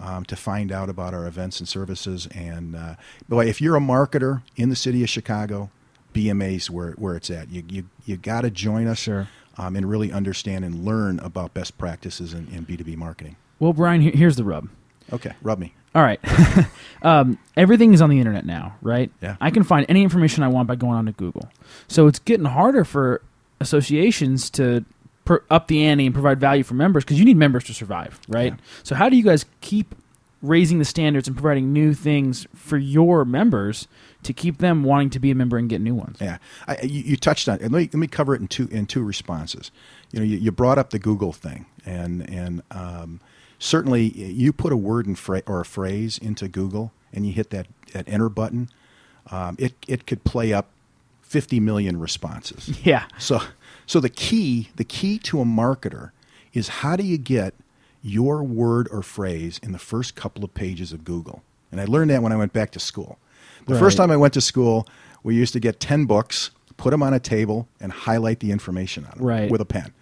um, 0.00 0.24
to 0.24 0.36
find 0.36 0.72
out 0.72 0.88
about 0.88 1.14
our 1.14 1.26
events 1.26 1.60
and 1.60 1.68
services. 1.68 2.26
And 2.34 2.74
uh, 2.74 2.94
boy, 3.28 3.46
if 3.46 3.60
you're 3.60 3.76
a 3.76 3.80
marketer 3.80 4.42
in 4.56 4.70
the 4.70 4.76
city 4.76 5.02
of 5.02 5.10
Chicago, 5.10 5.70
BMA's 6.14 6.70
where 6.70 6.92
where 6.92 7.16
it's 7.16 7.30
at. 7.30 7.50
You 7.50 7.62
you 7.68 7.84
you 8.04 8.16
got 8.16 8.40
to 8.42 8.50
join 8.50 8.86
us 8.86 8.98
Sure. 8.98 9.28
Um, 9.60 9.76
and 9.76 9.88
really 9.88 10.10
understand 10.10 10.64
and 10.64 10.84
learn 10.84 11.18
about 11.20 11.54
best 11.54 11.78
practices 11.78 12.34
in, 12.34 12.48
in 12.48 12.66
B2B 12.66 12.96
marketing. 12.96 13.36
well 13.58 13.72
brian 13.72 14.00
here's 14.00 14.36
the 14.36 14.44
rub 14.44 14.68
Okay, 15.12 15.32
rub 15.42 15.58
me. 15.58 15.74
All 15.94 16.02
right. 16.02 16.20
um, 17.02 17.38
everything 17.56 17.92
is 17.92 18.00
on 18.00 18.10
the 18.10 18.18
internet 18.18 18.46
now, 18.46 18.76
right? 18.80 19.10
Yeah. 19.20 19.36
I 19.40 19.50
can 19.50 19.64
find 19.64 19.86
any 19.88 20.02
information 20.02 20.42
I 20.42 20.48
want 20.48 20.68
by 20.68 20.76
going 20.76 20.94
onto 20.94 21.12
Google. 21.12 21.48
So 21.88 22.06
it's 22.06 22.20
getting 22.20 22.46
harder 22.46 22.84
for 22.84 23.22
associations 23.60 24.50
to 24.50 24.84
per- 25.24 25.42
up 25.50 25.66
the 25.66 25.84
ante 25.84 26.06
and 26.06 26.14
provide 26.14 26.38
value 26.38 26.62
for 26.62 26.74
members 26.74 27.04
because 27.04 27.18
you 27.18 27.24
need 27.24 27.36
members 27.36 27.64
to 27.64 27.74
survive, 27.74 28.20
right? 28.28 28.52
Yeah. 28.52 28.64
So 28.84 28.94
how 28.94 29.08
do 29.08 29.16
you 29.16 29.24
guys 29.24 29.46
keep 29.60 29.94
raising 30.42 30.78
the 30.78 30.84
standards 30.84 31.26
and 31.26 31.36
providing 31.36 31.72
new 31.72 31.92
things 31.92 32.46
for 32.54 32.78
your 32.78 33.24
members 33.24 33.88
to 34.22 34.32
keep 34.32 34.58
them 34.58 34.84
wanting 34.84 35.10
to 35.10 35.18
be 35.18 35.30
a 35.30 35.34
member 35.34 35.56
and 35.56 35.68
get 35.68 35.80
new 35.80 35.94
ones? 35.94 36.18
Yeah, 36.20 36.38
I, 36.66 36.80
you, 36.82 37.02
you 37.02 37.16
touched 37.16 37.48
on. 37.48 37.60
And 37.60 37.72
let 37.72 37.78
me 37.80 37.90
let 37.92 38.00
me 38.00 38.06
cover 38.06 38.34
it 38.34 38.40
in 38.40 38.48
two 38.48 38.68
in 38.70 38.86
two 38.86 39.02
responses. 39.02 39.70
You 40.12 40.20
know, 40.20 40.26
you, 40.26 40.36
you 40.36 40.52
brought 40.52 40.78
up 40.78 40.90
the 40.90 40.98
Google 40.98 41.32
thing, 41.32 41.66
and 41.84 42.28
and 42.28 42.62
um, 42.70 43.20
certainly 43.58 44.02
you 44.02 44.52
put 44.52 44.72
a 44.72 44.76
word 44.76 45.06
and 45.06 45.18
fra- 45.18 45.42
or 45.46 45.60
a 45.60 45.64
phrase 45.64 46.18
into 46.18 46.48
Google, 46.48 46.92
and 47.12 47.26
you 47.26 47.32
hit 47.32 47.50
that, 47.50 47.66
that 47.92 48.08
enter 48.08 48.28
button. 48.28 48.68
Um, 49.30 49.56
it 49.58 49.74
it 49.86 50.06
could 50.06 50.24
play 50.24 50.52
up 50.52 50.68
fifty 51.22 51.60
million 51.60 51.98
responses. 52.00 52.80
Yeah. 52.84 53.04
So, 53.18 53.40
so 53.86 54.00
the 54.00 54.08
key, 54.08 54.70
the 54.76 54.84
key 54.84 55.18
to 55.20 55.40
a 55.40 55.44
marketer 55.44 56.10
is 56.52 56.68
how 56.68 56.96
do 56.96 57.04
you 57.04 57.18
get 57.18 57.54
your 58.02 58.42
word 58.42 58.88
or 58.90 59.02
phrase 59.02 59.60
in 59.62 59.70
the 59.72 59.78
first 59.78 60.16
couple 60.16 60.42
of 60.42 60.54
pages 60.54 60.92
of 60.92 61.04
Google? 61.04 61.42
And 61.70 61.80
I 61.80 61.84
learned 61.84 62.10
that 62.10 62.22
when 62.22 62.32
I 62.32 62.36
went 62.36 62.52
back 62.52 62.72
to 62.72 62.80
school. 62.80 63.18
The 63.66 63.78
first 63.78 63.96
time 63.96 64.10
I 64.10 64.16
went 64.16 64.34
to 64.34 64.40
school, 64.40 64.86
we 65.22 65.34
used 65.34 65.52
to 65.52 65.60
get 65.60 65.80
10 65.80 66.06
books, 66.06 66.50
put 66.76 66.90
them 66.90 67.02
on 67.02 67.14
a 67.14 67.20
table, 67.20 67.68
and 67.80 67.92
highlight 67.92 68.40
the 68.40 68.50
information 68.52 69.04
on 69.04 69.18
them 69.18 69.26
Right. 69.26 69.50
with 69.50 69.60
a 69.60 69.64
pen. 69.64 69.92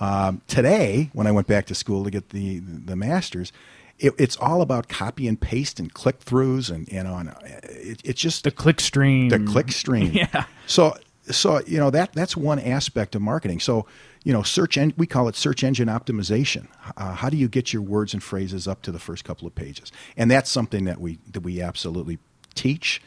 Um, 0.00 0.42
today, 0.48 1.10
when 1.12 1.26
I 1.26 1.32
went 1.32 1.46
back 1.46 1.66
to 1.66 1.74
school 1.74 2.02
to 2.04 2.10
get 2.10 2.30
the 2.30 2.58
the 2.60 2.96
masters, 2.96 3.52
it, 4.00 4.12
it's 4.18 4.36
all 4.38 4.60
about 4.60 4.88
copy 4.88 5.28
and 5.28 5.40
paste 5.40 5.78
and 5.78 5.92
click 5.94 6.18
throughs 6.20 6.68
and 6.68 6.88
and 6.92 7.06
on. 7.06 7.28
It, 7.44 8.00
it's 8.04 8.20
just 8.20 8.42
The 8.44 8.50
click 8.50 8.80
stream. 8.80 9.28
the 9.28 9.38
click 9.38 9.70
stream. 9.70 10.10
Yeah. 10.14 10.46
So 10.66 10.96
so 11.30 11.60
you 11.66 11.78
know 11.78 11.90
that 11.90 12.12
that's 12.12 12.36
one 12.36 12.58
aspect 12.58 13.14
of 13.14 13.22
marketing. 13.22 13.60
So 13.60 13.86
you 14.24 14.32
know 14.32 14.42
search 14.42 14.76
en- 14.76 14.94
we 14.96 15.06
call 15.06 15.28
it 15.28 15.36
search 15.36 15.62
engine 15.62 15.86
optimization. 15.88 16.66
Uh, 16.96 17.14
how 17.14 17.28
do 17.30 17.36
you 17.36 17.46
get 17.48 17.72
your 17.72 17.82
words 17.82 18.12
and 18.14 18.22
phrases 18.22 18.66
up 18.66 18.82
to 18.82 18.90
the 18.90 18.98
first 18.98 19.24
couple 19.24 19.46
of 19.46 19.54
pages? 19.54 19.92
And 20.16 20.28
that's 20.28 20.50
something 20.50 20.86
that 20.86 21.00
we 21.00 21.18
that 21.30 21.44
we 21.44 21.62
absolutely 21.62 22.18
teach 22.54 23.02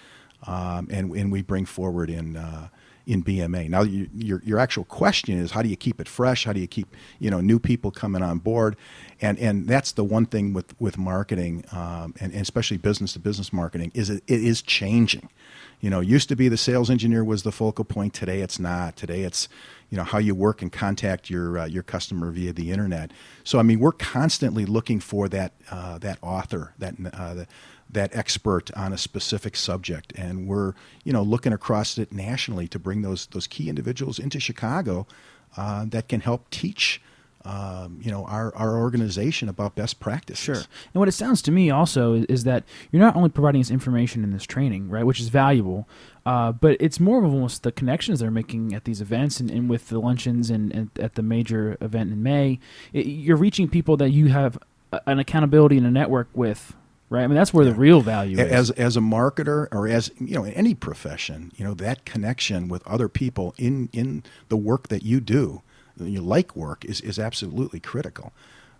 um, 0.46 0.88
and 0.92 1.12
and 1.12 1.32
we 1.32 1.42
bring 1.42 1.66
forward 1.66 2.10
in. 2.10 2.38
Uh, 2.38 2.70
in 3.08 3.24
BMA. 3.24 3.70
Now, 3.70 3.84
you, 3.84 4.10
your 4.13 4.42
your 4.44 4.60
actual 4.60 4.84
question 4.84 5.39
is 5.39 5.51
how 5.51 5.62
do 5.62 5.70
you 5.70 5.77
keep 5.77 6.01
it 6.01 6.10
fresh? 6.10 6.44
How 6.44 6.51
do 6.51 6.60
you 6.60 6.68
keep 6.68 6.94
you 7.20 7.32
know 7.32 7.39
new 7.39 7.58
people 7.58 7.89
coming 7.89 8.22
on 8.22 8.39
board? 8.39 8.75
And 9.22 9.39
and 9.39 9.66
that's 9.66 9.94
the 9.94 10.04
one 10.04 10.25
thing 10.25 10.51
with 10.51 10.80
with 10.80 10.98
marketing, 10.98 11.63
um, 11.72 12.13
and, 12.20 12.34
and 12.34 12.42
especially 12.42 12.77
business 12.77 13.13
to 13.13 13.20
business 13.20 13.54
marketing, 13.54 13.94
is 13.96 14.10
it, 14.10 14.24
it 14.27 14.44
is 14.44 14.62
changing. 14.62 15.30
You 15.80 15.89
know, 15.89 16.01
used 16.01 16.27
to 16.30 16.36
be 16.36 16.50
the 16.50 16.58
sales 16.58 16.89
engineer 16.89 17.24
was 17.24 17.44
the 17.44 17.51
focal 17.51 17.86
point. 17.86 18.13
Today, 18.13 18.42
it's 18.42 18.60
not. 18.60 18.98
Today, 18.98 19.22
it's 19.22 19.48
you 19.89 19.98
know 19.98 20.04
how 20.04 20.18
you 20.18 20.36
work 20.36 20.62
and 20.62 20.72
contact 20.72 21.30
your 21.30 21.60
uh, 21.60 21.66
your 21.66 21.84
customer 21.84 22.30
via 22.32 22.51
the 22.51 22.72
internet. 22.72 23.12
So, 23.46 23.58
I 23.58 23.63
mean, 23.63 23.80
we're 23.80 23.94
constantly 23.94 24.66
looking 24.66 25.00
for 25.00 25.30
that 25.30 25.54
uh, 25.72 25.98
that 26.00 26.18
author, 26.22 26.74
that 26.77 26.96
uh, 27.13 27.46
that 27.89 28.15
expert 28.15 28.72
on 28.75 28.94
a 28.94 28.98
specific 28.98 29.56
subject, 29.56 30.13
and 30.15 30.48
we're 30.48 30.74
you 31.03 31.13
know 31.13 31.24
looking 31.24 31.53
across 31.53 31.98
it 31.98 32.12
nationally 32.12 32.67
to 32.67 32.79
bring 32.79 33.01
those 33.01 33.27
those 33.27 33.48
key 33.48 33.70
individuals 33.70 34.20
into 34.20 34.39
Chicago 34.39 35.08
uh, 35.56 35.86
that 35.86 36.08
can 36.08 36.22
help 36.22 36.50
teach. 36.50 37.01
Um, 37.46 38.01
you 38.03 38.12
know 38.12 38.25
our, 38.25 38.53
our 38.56 38.77
organization 38.77 39.48
about 39.48 39.75
best 39.75 40.01
practices. 40.01 40.44
Sure. 40.44 40.56
And 40.56 40.96
what 40.96 41.08
it 41.08 41.13
sounds 41.13 41.41
to 41.44 41.51
me 41.51 41.70
also 41.70 42.13
is, 42.13 42.25
is 42.25 42.44
that 42.44 42.65
you're 42.91 43.00
not 43.00 43.15
only 43.15 43.29
providing 43.29 43.62
us 43.62 43.72
information 43.72 44.22
in 44.25 44.32
this 44.34 44.44
training, 44.44 44.89
right, 44.89 45.06
which 45.06 45.22
is 45.22 45.29
valuable, 45.29 45.88
uh, 46.25 46.51
but 46.51 46.75
it's 46.82 47.00
more 47.00 47.20
of 47.20 47.24
almost 47.24 47.63
the 47.63 47.72
connections 47.72 48.20
they're 48.20 48.29
making 48.29 48.74
at 48.74 48.84
these 48.84 49.00
events 49.00 49.39
and, 49.39 49.50
and 49.50 49.70
with 49.70 49.88
the 49.88 49.98
luncheons 49.98 50.50
and, 50.50 50.74
and, 50.74 50.89
at 51.00 51.15
the 51.15 51.22
major 51.22 51.77
event 51.79 52.12
in 52.12 52.22
May. 52.22 52.60
It, 52.91 53.06
you're 53.06 53.38
reaching 53.38 53.70
people 53.70 53.96
that 53.96 54.10
you 54.10 54.27
have 54.27 54.58
an 55.06 55.20
accountability 55.20 55.77
and 55.77 55.88
a 55.88 55.91
network 55.91 56.27
with 56.34 56.75
right? 57.10 57.24
I 57.24 57.28
mean, 57.28 57.36
that's 57.36 57.54
where 57.54 57.66
the 57.66 57.74
real 57.74 58.02
value 58.02 58.38
is. 58.38 58.52
As 58.52 58.72
as 58.72 58.98
a 58.98 59.02
marketer 59.02 59.68
or 59.72 59.88
as 59.88 60.12
you 60.20 60.36
know, 60.36 60.44
in 60.44 60.54
any 60.54 60.74
profession, 60.74 61.52
you 61.56 61.66
know 61.66 61.74
that 61.76 62.06
connection 62.06 62.68
with 62.68 62.86
other 62.88 63.08
people 63.08 63.54
in 63.58 63.90
in 63.94 64.24
the 64.50 64.58
work 64.58 64.90
that 64.90 65.04
you 65.04 65.20
do, 65.20 65.62
you 66.00 66.22
like 66.22 66.56
work 66.56 66.86
is 66.86 67.02
is 67.02 67.20
absolutely 67.20 67.80
critical. 67.80 68.34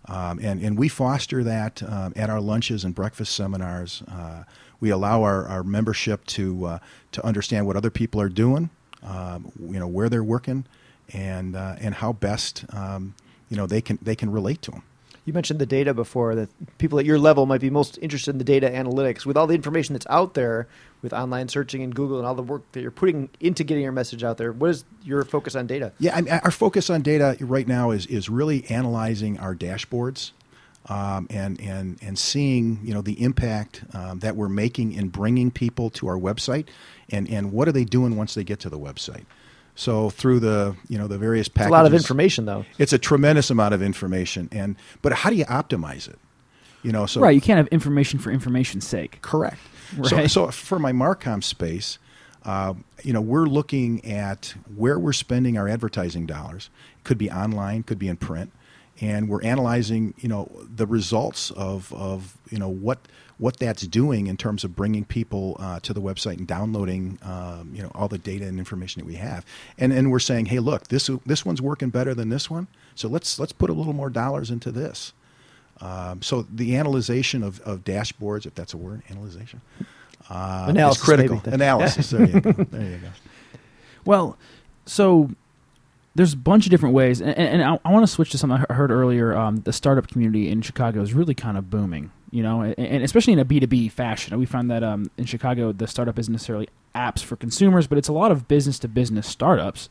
Um, 0.06 0.38
and 0.42 0.62
and 0.62 0.78
we 0.78 0.88
foster 0.88 1.44
that 1.44 1.82
um, 1.82 2.12
at 2.16 2.30
our 2.30 2.40
lunches 2.40 2.84
and 2.84 2.94
breakfast 2.94 3.34
seminars. 3.34 4.02
Uh, 4.02 4.44
we 4.80 4.90
allow 4.90 5.24
our, 5.24 5.46
our 5.46 5.64
membership 5.64 6.24
to 6.26 6.64
uh, 6.64 6.78
to 7.12 7.24
understand 7.26 7.66
what 7.66 7.76
other 7.76 7.90
people 7.90 8.20
are 8.20 8.28
doing, 8.28 8.70
um, 9.02 9.50
you 9.60 9.78
know 9.78 9.88
where 9.88 10.08
they're 10.08 10.24
working, 10.24 10.66
and 11.12 11.56
uh, 11.56 11.76
and 11.80 11.96
how 11.96 12.12
best 12.12 12.64
um, 12.72 13.14
you 13.48 13.56
know 13.56 13.66
they 13.66 13.80
can 13.80 13.98
they 14.00 14.14
can 14.14 14.30
relate 14.30 14.62
to 14.62 14.70
them 14.70 14.82
you 15.28 15.34
mentioned 15.34 15.60
the 15.60 15.66
data 15.66 15.92
before 15.92 16.34
that 16.34 16.48
people 16.78 16.98
at 16.98 17.04
your 17.04 17.18
level 17.18 17.44
might 17.44 17.60
be 17.60 17.68
most 17.68 17.98
interested 18.00 18.30
in 18.30 18.38
the 18.38 18.44
data 18.44 18.70
analytics 18.70 19.26
with 19.26 19.36
all 19.36 19.46
the 19.46 19.54
information 19.54 19.92
that's 19.92 20.06
out 20.08 20.32
there 20.32 20.66
with 21.02 21.12
online 21.12 21.48
searching 21.48 21.82
and 21.82 21.94
Google 21.94 22.16
and 22.16 22.26
all 22.26 22.34
the 22.34 22.42
work 22.42 22.62
that 22.72 22.80
you're 22.80 22.90
putting 22.90 23.28
into 23.38 23.62
getting 23.62 23.82
your 23.82 23.92
message 23.92 24.24
out 24.24 24.38
there. 24.38 24.52
What 24.52 24.70
is 24.70 24.86
your 25.04 25.22
focus 25.26 25.54
on 25.54 25.66
data? 25.66 25.92
Yeah, 25.98 26.16
I 26.16 26.22
mean, 26.22 26.32
our 26.32 26.50
focus 26.50 26.88
on 26.88 27.02
data 27.02 27.36
right 27.40 27.68
now 27.68 27.90
is 27.90 28.06
is 28.06 28.30
really 28.30 28.64
analyzing 28.70 29.38
our 29.38 29.54
dashboards. 29.54 30.32
Um, 30.90 31.26
and 31.28 31.60
and 31.60 31.98
and 32.00 32.18
seeing 32.18 32.80
you 32.82 32.94
know 32.94 33.02
the 33.02 33.22
impact 33.22 33.84
um, 33.92 34.20
that 34.20 34.36
we're 34.36 34.48
making 34.48 34.94
in 34.94 35.08
bringing 35.08 35.50
people 35.50 35.90
to 35.90 36.08
our 36.08 36.16
website, 36.16 36.68
and 37.10 37.28
and 37.28 37.52
what 37.52 37.68
are 37.68 37.72
they 37.72 37.84
doing 37.84 38.16
once 38.16 38.32
they 38.32 38.44
get 38.44 38.60
to 38.60 38.70
the 38.70 38.78
website? 38.78 39.26
So 39.78 40.10
through 40.10 40.40
the 40.40 40.74
you 40.88 40.98
know 40.98 41.06
the 41.06 41.18
various 41.18 41.46
packages, 41.46 41.66
it's 41.66 41.70
a 41.70 41.72
lot 41.72 41.86
of 41.86 41.94
information 41.94 42.46
though. 42.46 42.64
It's 42.78 42.92
a 42.92 42.98
tremendous 42.98 43.48
amount 43.48 43.74
of 43.74 43.80
information, 43.80 44.48
and 44.50 44.74
but 45.02 45.12
how 45.12 45.30
do 45.30 45.36
you 45.36 45.44
optimize 45.44 46.08
it? 46.08 46.18
You 46.82 46.90
know, 46.90 47.06
so 47.06 47.20
right, 47.20 47.32
you 47.32 47.40
can't 47.40 47.58
have 47.58 47.68
information 47.68 48.18
for 48.18 48.32
information's 48.32 48.84
sake. 48.84 49.22
Correct. 49.22 49.60
Right. 49.96 50.08
So, 50.08 50.26
so 50.26 50.50
for 50.50 50.80
my 50.80 50.90
Marcom 50.90 51.44
space, 51.44 52.00
uh, 52.44 52.74
you 53.04 53.12
know, 53.12 53.20
we're 53.20 53.46
looking 53.46 54.04
at 54.04 54.56
where 54.74 54.98
we're 54.98 55.12
spending 55.12 55.56
our 55.56 55.68
advertising 55.68 56.26
dollars. 56.26 56.70
It 56.96 57.04
could 57.04 57.18
be 57.18 57.30
online, 57.30 57.84
could 57.84 58.00
be 58.00 58.08
in 58.08 58.16
print, 58.16 58.52
and 59.00 59.28
we're 59.28 59.42
analyzing, 59.42 60.12
you 60.18 60.28
know, 60.28 60.50
the 60.74 60.88
results 60.88 61.52
of 61.52 61.92
of 61.92 62.36
you 62.50 62.58
know 62.58 62.68
what 62.68 62.98
what 63.38 63.56
that's 63.58 63.86
doing 63.86 64.26
in 64.26 64.36
terms 64.36 64.64
of 64.64 64.74
bringing 64.74 65.04
people 65.04 65.56
uh, 65.60 65.80
to 65.80 65.92
the 65.92 66.00
website 66.00 66.38
and 66.38 66.46
downloading, 66.46 67.18
um, 67.22 67.70
you 67.72 67.82
know, 67.82 67.90
all 67.94 68.08
the 68.08 68.18
data 68.18 68.44
and 68.44 68.58
information 68.58 69.00
that 69.00 69.06
we 69.06 69.14
have. 69.14 69.44
And 69.78 69.92
and 69.92 70.10
we're 70.10 70.18
saying, 70.18 70.46
hey, 70.46 70.58
look, 70.58 70.88
this 70.88 71.08
this 71.24 71.44
one's 71.44 71.62
working 71.62 71.90
better 71.90 72.14
than 72.14 72.28
this 72.28 72.50
one, 72.50 72.66
so 72.94 73.08
let's 73.08 73.38
let's 73.38 73.52
put 73.52 73.70
a 73.70 73.72
little 73.72 73.92
more 73.92 74.10
dollars 74.10 74.50
into 74.50 74.70
this. 74.70 75.12
Um, 75.80 76.22
so 76.22 76.42
the 76.52 76.76
analyzation 76.76 77.42
of, 77.44 77.60
of 77.60 77.84
dashboards, 77.84 78.46
if 78.46 78.54
that's 78.54 78.74
a 78.74 78.76
word, 78.76 79.02
analyzation, 79.08 79.60
uh, 80.28 80.66
Analysis, 80.68 81.00
is 81.00 81.04
critical. 81.04 81.40
Analysis. 81.44 82.10
there 82.10 82.26
you 82.26 82.40
go. 82.40 82.52
There 82.52 82.82
you 82.82 82.98
go. 82.98 83.08
Well, 84.04 84.36
so 84.86 85.30
there's 86.14 86.32
a 86.32 86.36
bunch 86.36 86.66
of 86.66 86.70
different 86.70 86.94
ways, 86.96 87.20
and, 87.20 87.36
and 87.36 87.62
I, 87.62 87.78
I 87.84 87.92
want 87.92 88.04
to 88.04 88.12
switch 88.12 88.30
to 88.30 88.38
something 88.38 88.64
I 88.68 88.74
heard 88.74 88.90
earlier. 88.90 89.36
Um, 89.36 89.58
the 89.58 89.72
startup 89.72 90.08
community 90.08 90.48
in 90.48 90.62
Chicago 90.62 91.00
is 91.00 91.14
really 91.14 91.34
kind 91.34 91.56
of 91.56 91.70
booming, 91.70 92.10
you 92.30 92.42
know, 92.42 92.60
and, 92.62 92.78
and 92.78 93.02
especially 93.02 93.32
in 93.32 93.38
a 93.38 93.44
B2B 93.44 93.90
fashion. 93.92 94.38
We 94.38 94.46
find 94.46 94.70
that 94.70 94.82
um, 94.82 95.10
in 95.16 95.24
Chicago, 95.24 95.72
the 95.72 95.86
startup 95.86 96.18
isn't 96.18 96.32
necessarily 96.32 96.68
apps 96.94 97.22
for 97.22 97.36
consumers, 97.36 97.86
but 97.86 97.98
it's 97.98 98.08
a 98.08 98.12
lot 98.12 98.30
of 98.30 98.48
business 98.48 98.78
to 98.80 98.88
business 98.88 99.26
startups. 99.26 99.88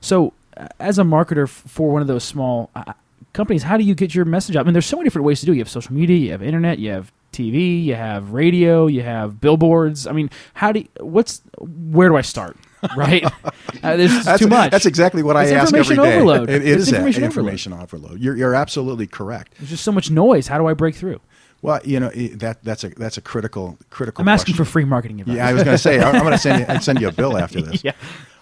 So, 0.00 0.32
as 0.80 0.98
a 0.98 1.02
marketer 1.02 1.48
for 1.48 1.90
one 1.90 2.02
of 2.02 2.08
those 2.08 2.24
small 2.24 2.70
uh, 2.74 2.92
companies, 3.32 3.62
how 3.62 3.76
do 3.76 3.84
you 3.84 3.94
get 3.94 4.14
your 4.14 4.24
message 4.24 4.56
out? 4.56 4.60
I 4.60 4.64
mean, 4.64 4.72
there's 4.72 4.86
so 4.86 4.96
many 4.96 5.06
different 5.06 5.26
ways 5.26 5.40
to 5.40 5.46
do. 5.46 5.52
it. 5.52 5.56
You 5.56 5.60
have 5.60 5.68
social 5.68 5.94
media, 5.94 6.16
you 6.16 6.30
have 6.32 6.42
internet, 6.42 6.78
you 6.78 6.90
have 6.90 7.12
TV, 7.32 7.84
you 7.84 7.94
have 7.94 8.32
radio, 8.32 8.86
you 8.86 9.02
have 9.02 9.40
billboards. 9.40 10.06
I 10.06 10.12
mean, 10.12 10.30
how 10.54 10.72
do 10.72 10.80
you, 10.80 10.88
what's 11.00 11.42
where 11.58 12.08
do 12.08 12.16
I 12.16 12.22
start? 12.22 12.56
Right, 12.96 13.24
uh, 13.24 13.96
there's 13.96 14.24
That's, 14.24 14.38
too 14.40 14.46
much. 14.46 14.70
That's 14.70 14.86
exactly 14.86 15.24
what 15.24 15.34
It's 15.34 15.50
I 15.50 15.56
ask 15.56 15.74
every 15.74 15.80
information 15.80 15.98
overload. 15.98 16.48
It, 16.48 16.62
it 16.62 16.78
is 16.78 16.86
that, 16.86 16.98
information 16.98 17.24
information, 17.24 17.72
overload. 17.72 18.20
You're, 18.20 18.36
you're 18.36 18.54
absolutely 18.54 19.08
correct. 19.08 19.54
There's 19.58 19.70
just 19.70 19.82
so 19.82 19.90
much 19.90 20.12
noise. 20.12 20.46
How 20.46 20.58
do 20.58 20.66
I 20.68 20.74
break 20.74 20.94
through? 20.94 21.20
Well, 21.62 21.80
you 21.84 21.98
know 22.00 22.08
it- 22.14 22.38
that 22.40 22.62
that's 22.62 22.84
a 22.84 22.90
that's 22.90 23.16
a 23.18 23.20
critical 23.20 23.78
critical. 23.90 24.22
I'm 24.22 24.28
asking 24.28 24.54
for 24.54 24.64
free 24.64 24.84
marketing 24.84 25.20
advice. 25.20 25.36
Yeah, 25.36 25.48
I 25.48 25.52
was 25.52 25.64
going 25.64 25.74
to 25.74 25.82
say 25.82 26.00
I'm 26.00 26.20
going 26.20 26.32
to 26.32 26.38
send 26.38 26.60
you, 26.60 26.66
I'd 26.68 26.84
send 26.84 27.00
you 27.00 27.08
a 27.08 27.12
bill 27.12 27.36
after 27.36 27.60
this. 27.68 27.82
Yeah. 27.84 27.92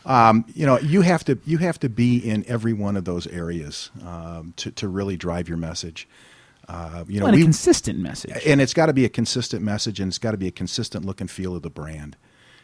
Um, 0.04 0.44
you 0.54 0.66
know, 0.66 0.78
you 0.78 1.00
have 1.00 1.24
to 1.24 1.38
you 1.46 1.58
have 1.58 1.80
to 1.80 1.88
be 1.88 2.18
in 2.18 2.44
every 2.46 2.72
one 2.72 2.96
of 2.96 3.04
those 3.04 3.26
areas 3.26 3.90
um, 4.04 4.52
to 4.56 4.70
to 4.72 4.88
really 4.88 5.16
drive 5.16 5.48
your 5.48 5.58
message. 5.58 6.06
Uh, 6.68 7.04
you 7.06 7.20
know, 7.20 7.26
and 7.26 7.36
a 7.36 7.40
consistent 7.40 7.96
message. 7.98 8.32
and 8.44 8.60
it's 8.60 8.74
got 8.74 8.86
to 8.86 8.92
be 8.92 9.04
a 9.04 9.08
consistent 9.08 9.62
message, 9.62 10.00
and 10.00 10.08
it's 10.08 10.18
got 10.18 10.32
to 10.32 10.36
be 10.36 10.48
a 10.48 10.52
consistent 10.52 11.04
look 11.04 11.20
and 11.20 11.30
feel 11.30 11.54
of 11.54 11.62
the 11.62 11.70
brand. 11.70 12.16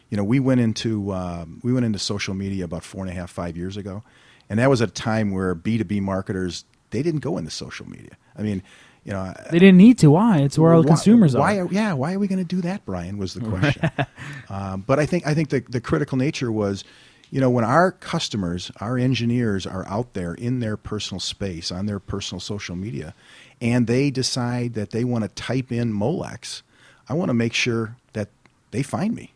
You 0.09 0.17
know, 0.17 0.25
we 0.25 0.39
went 0.41 0.59
into 0.61 1.11
um, 1.13 1.59
we 1.63 1.71
went 1.73 1.85
into 1.85 1.99
social 1.99 2.33
media 2.33 2.65
about 2.65 2.83
four 2.83 3.01
and 3.01 3.09
a 3.09 3.13
half 3.13 3.31
five 3.31 3.55
years 3.57 3.77
ago, 3.77 4.03
and 4.49 4.59
that 4.59 4.69
was 4.69 4.81
a 4.81 4.87
time 4.87 5.31
where 5.31 5.55
B 5.55 5.77
two 5.77 5.85
B 5.85 5.99
marketers 6.01 6.65
they 6.91 7.01
didn't 7.01 7.21
go 7.21 7.37
into 7.37 7.49
social 7.49 7.89
media. 7.89 8.11
I 8.37 8.41
mean, 8.43 8.61
you 9.05 9.11
know, 9.13 9.33
They 9.51 9.59
didn't 9.59 9.77
need 9.77 9.97
to. 9.99 10.11
Why? 10.11 10.39
It's 10.39 10.57
where 10.57 10.73
all 10.73 10.81
the 10.81 10.87
why- 10.87 10.95
consumers 10.95 11.35
why 11.35 11.57
are. 11.59 11.67
yeah, 11.71 11.93
why 11.93 12.13
are 12.13 12.19
we 12.19 12.27
going 12.27 12.39
to 12.39 12.55
do 12.55 12.61
that, 12.61 12.85
Brian? 12.85 13.17
Was 13.17 13.33
the 13.33 13.41
question. 13.41 13.91
um, 14.49 14.81
but 14.87 14.99
I 14.99 15.05
think 15.05 15.27
I 15.27 15.33
think 15.33 15.49
the 15.49 15.61
the 15.67 15.81
critical 15.81 16.17
nature 16.17 16.51
was, 16.51 16.83
you 17.29 17.41
know, 17.41 17.49
when 17.49 17.65
our 17.65 17.91
customers, 17.91 18.71
our 18.79 18.97
engineers 18.97 19.65
are 19.67 19.85
out 19.87 20.13
there 20.13 20.33
in 20.33 20.59
their 20.59 20.77
personal 20.77 21.19
space 21.19 21.71
on 21.71 21.85
their 21.85 21.99
personal 21.99 22.39
social 22.39 22.75
media, 22.75 23.13
and 23.59 23.87
they 23.87 24.09
decide 24.09 24.73
that 24.75 24.91
they 24.91 25.03
want 25.03 25.23
to 25.23 25.29
type 25.29 25.71
in 25.71 25.91
Molex, 25.93 26.61
I 27.09 27.13
want 27.13 27.29
to 27.29 27.33
make 27.33 27.53
sure 27.53 27.97
that 28.13 28.29
they 28.71 28.83
find 28.83 29.13
me, 29.15 29.33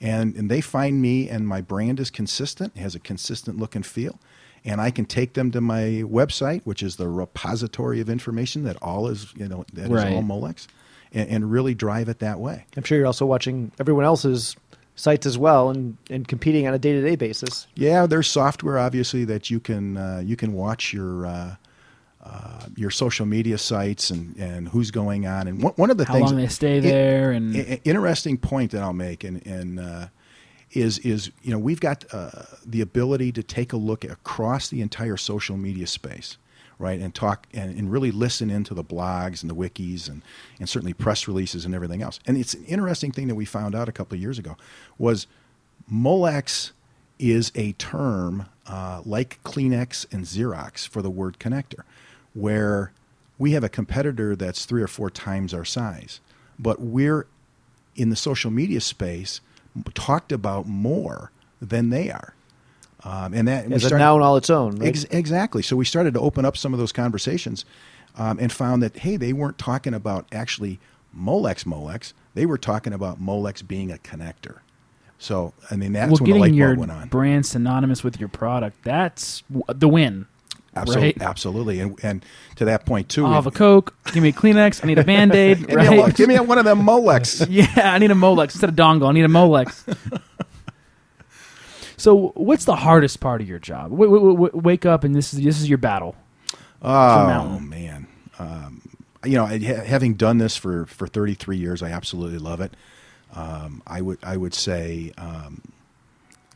and 0.00 0.34
and 0.36 0.50
they 0.50 0.60
find 0.62 1.02
me, 1.02 1.28
and 1.28 1.46
my 1.46 1.60
brand 1.60 2.00
is 2.00 2.10
consistent, 2.10 2.76
has 2.78 2.94
a 2.94 2.98
consistent 3.00 3.58
look 3.58 3.74
and 3.76 3.84
feel. 3.84 4.18
And 4.64 4.80
I 4.80 4.90
can 4.90 5.04
take 5.06 5.32
them 5.34 5.50
to 5.52 5.60
my 5.60 6.04
website, 6.06 6.62
which 6.64 6.82
is 6.82 6.96
the 6.96 7.08
repository 7.08 8.00
of 8.00 8.08
information 8.08 8.62
that 8.64 8.76
all 8.80 9.08
is, 9.08 9.32
you 9.36 9.48
know, 9.48 9.64
that 9.72 9.86
is 9.86 9.90
Right. 9.90 10.12
all 10.12 10.22
Molex, 10.22 10.68
and, 11.12 11.28
and 11.28 11.50
really 11.50 11.74
drive 11.74 12.08
it 12.08 12.20
that 12.20 12.38
way. 12.38 12.66
I'm 12.76 12.84
sure 12.84 12.96
you're 12.96 13.06
also 13.06 13.26
watching 13.26 13.72
everyone 13.80 14.04
else's 14.04 14.56
sites 14.94 15.26
as 15.26 15.36
well 15.38 15.70
and, 15.70 15.96
and 16.10 16.28
competing 16.28 16.68
on 16.68 16.74
a 16.74 16.78
day 16.78 16.92
to 16.92 17.02
day 17.02 17.16
basis. 17.16 17.66
Yeah, 17.74 18.06
there's 18.06 18.28
software 18.28 18.78
obviously 18.78 19.24
that 19.24 19.50
you 19.50 19.58
can 19.58 19.96
uh, 19.96 20.22
you 20.24 20.36
can 20.36 20.52
watch 20.52 20.92
your 20.92 21.26
uh, 21.26 21.56
uh, 22.22 22.66
your 22.76 22.90
social 22.90 23.26
media 23.26 23.58
sites 23.58 24.10
and, 24.10 24.36
and 24.36 24.68
who's 24.68 24.92
going 24.92 25.26
on 25.26 25.48
and 25.48 25.60
one, 25.60 25.72
one 25.74 25.90
of 25.90 25.98
the 25.98 26.04
How 26.04 26.12
things 26.12 26.30
how 26.30 26.36
long 26.36 26.42
they 26.44 26.48
stay 26.48 26.78
there, 26.78 27.32
and 27.32 27.56
interesting 27.84 28.38
point 28.38 28.70
that 28.72 28.82
I'll 28.82 28.92
make 28.92 29.24
and, 29.24 29.44
and 29.44 29.80
uh, 29.80 30.06
is 30.72 30.98
is 31.00 31.30
you 31.42 31.50
know 31.50 31.58
we've 31.58 31.80
got 31.80 32.04
uh, 32.12 32.30
the 32.64 32.80
ability 32.80 33.32
to 33.32 33.42
take 33.42 33.72
a 33.72 33.76
look 33.76 34.04
across 34.04 34.68
the 34.68 34.80
entire 34.80 35.16
social 35.16 35.56
media 35.56 35.86
space 35.86 36.36
right 36.82 37.00
and 37.00 37.14
talk 37.14 37.46
and, 37.54 37.78
and 37.78 37.90
really 37.92 38.10
listen 38.10 38.50
into 38.50 38.74
the 38.74 38.84
blogs 38.84 39.42
and 39.42 39.50
the 39.50 39.54
wikis 39.54 40.08
and, 40.08 40.20
and 40.58 40.68
certainly 40.68 40.92
press 40.92 41.28
releases 41.28 41.64
and 41.64 41.74
everything 41.74 42.02
else. 42.02 42.18
And 42.26 42.36
it's 42.36 42.54
an 42.54 42.64
interesting 42.64 43.12
thing 43.12 43.28
that 43.28 43.36
we 43.36 43.44
found 43.44 43.74
out 43.74 43.88
a 43.88 43.92
couple 43.92 44.16
of 44.16 44.20
years 44.20 44.38
ago 44.38 44.56
was 44.98 45.26
molex 45.90 46.72
is 47.18 47.52
a 47.54 47.72
term 47.72 48.46
uh, 48.66 49.00
like 49.04 49.38
kleenex 49.44 50.12
and 50.12 50.24
xerox 50.24 50.86
for 50.86 51.02
the 51.02 51.10
word 51.10 51.38
connector 51.38 51.82
where 52.34 52.92
we 53.38 53.52
have 53.52 53.62
a 53.62 53.68
competitor 53.68 54.34
that's 54.34 54.64
three 54.64 54.82
or 54.82 54.88
four 54.88 55.10
times 55.10 55.54
our 55.54 55.64
size 55.64 56.20
but 56.58 56.80
we're 56.80 57.26
in 57.94 58.10
the 58.10 58.16
social 58.16 58.50
media 58.50 58.80
space 58.80 59.40
talked 59.94 60.32
about 60.32 60.66
more 60.66 61.30
than 61.60 61.90
they 61.90 62.10
are. 62.10 62.34
Um, 63.04 63.34
and 63.34 63.48
that 63.48 63.64
and 63.64 63.70
we 63.70 63.76
As 63.76 63.84
a 63.90 63.98
noun 63.98 64.22
all 64.22 64.36
its 64.36 64.50
own. 64.50 64.76
Right? 64.76 64.88
Ex- 64.88 65.04
exactly. 65.04 65.62
So 65.62 65.76
we 65.76 65.84
started 65.84 66.14
to 66.14 66.20
open 66.20 66.44
up 66.44 66.56
some 66.56 66.72
of 66.72 66.78
those 66.78 66.92
conversations 66.92 67.64
um, 68.16 68.38
and 68.38 68.52
found 68.52 68.82
that, 68.82 68.98
hey, 68.98 69.16
they 69.16 69.32
weren't 69.32 69.58
talking 69.58 69.94
about 69.94 70.26
actually 70.32 70.78
Molex 71.16 71.64
Molex. 71.64 72.12
They 72.34 72.46
were 72.46 72.58
talking 72.58 72.92
about 72.92 73.20
Molex 73.20 73.66
being 73.66 73.90
a 73.90 73.96
connector. 73.96 74.58
So, 75.18 75.52
I 75.70 75.76
mean, 75.76 75.92
that's 75.92 76.10
well, 76.10 76.20
when 76.20 76.30
the 76.30 76.38
light 76.38 76.46
getting 76.46 76.54
your 76.54 76.68
bulb 76.74 76.88
went 76.88 76.92
on. 76.92 77.08
brand 77.08 77.46
synonymous 77.46 78.02
with 78.02 78.18
your 78.18 78.28
product, 78.28 78.82
that's 78.82 79.42
w- 79.52 79.64
the 79.68 79.88
win. 79.88 80.26
Absolutely. 80.74 81.06
right? 81.08 81.22
Absolutely. 81.22 81.80
And, 81.80 81.98
and 82.02 82.24
to 82.56 82.64
that 82.64 82.86
point, 82.86 83.08
too. 83.08 83.26
I'll 83.26 83.34
have 83.34 83.46
a 83.46 83.50
Coke. 83.50 83.94
Give 84.12 84.22
me 84.22 84.30
a 84.30 84.32
Kleenex. 84.32 84.82
I 84.82 84.86
need 84.86 84.98
a 84.98 85.04
Band 85.04 85.34
Aid. 85.34 85.58
give, 85.66 85.68
me 85.68 85.74
a, 85.74 86.02
right? 86.02 86.14
give 86.14 86.28
me 86.28 86.38
one 86.40 86.58
of 86.58 86.64
them 86.64 86.80
Molex. 86.82 87.46
Yeah, 87.50 87.92
I 87.92 87.98
need 87.98 88.10
a 88.10 88.14
Molex 88.14 88.52
instead 88.54 88.70
of 88.70 88.76
dongle. 88.76 89.08
I 89.08 89.12
need 89.12 89.24
a 89.24 89.28
Molex. 89.28 89.84
so, 91.96 92.28
what's 92.34 92.64
the 92.64 92.76
hardest 92.76 93.20
part 93.20 93.40
of 93.42 93.48
your 93.48 93.58
job? 93.58 93.90
W- 93.90 94.10
w- 94.10 94.32
w- 94.34 94.62
wake 94.62 94.86
up 94.86 95.04
and 95.04 95.14
this 95.14 95.34
is 95.34 95.42
this 95.42 95.60
is 95.60 95.68
your 95.68 95.78
battle. 95.78 96.16
Oh 96.80 97.60
man, 97.60 98.06
um, 98.38 98.82
you 99.24 99.36
know, 99.36 99.46
ha- 99.46 99.84
having 99.84 100.14
done 100.14 100.38
this 100.38 100.56
for, 100.56 100.86
for 100.86 101.06
33 101.06 101.56
years, 101.58 101.82
I 101.82 101.90
absolutely 101.90 102.38
love 102.38 102.60
it. 102.60 102.74
Um, 103.34 103.82
I 103.86 104.00
would 104.00 104.18
I 104.22 104.36
would 104.36 104.54
say 104.54 105.12
um, 105.16 105.62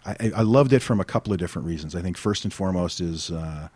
I, 0.05 0.33
I 0.37 0.43
loved 0.43 0.73
it 0.73 0.83
from 0.83 1.01
a 1.01 1.05
couple 1.05 1.33
of 1.33 1.39
different 1.39 1.67
reasons. 1.67 1.95
I 1.95 2.03
think 2.03 2.17
first 2.17 2.45
and 2.45 2.53
foremost 2.53 3.01
is 3.01 3.31
uh, 3.31 3.69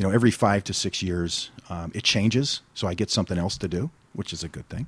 you 0.00 0.06
know 0.06 0.14
every 0.14 0.30
five 0.30 0.64
to 0.64 0.72
six 0.72 1.02
years 1.02 1.50
um, 1.68 1.92
it 1.94 2.04
changes, 2.04 2.62
so 2.72 2.88
I 2.88 2.94
get 2.94 3.10
something 3.10 3.36
else 3.36 3.58
to 3.58 3.68
do, 3.68 3.90
which 4.14 4.32
is 4.32 4.42
a 4.42 4.48
good 4.48 4.66
thing. 4.70 4.86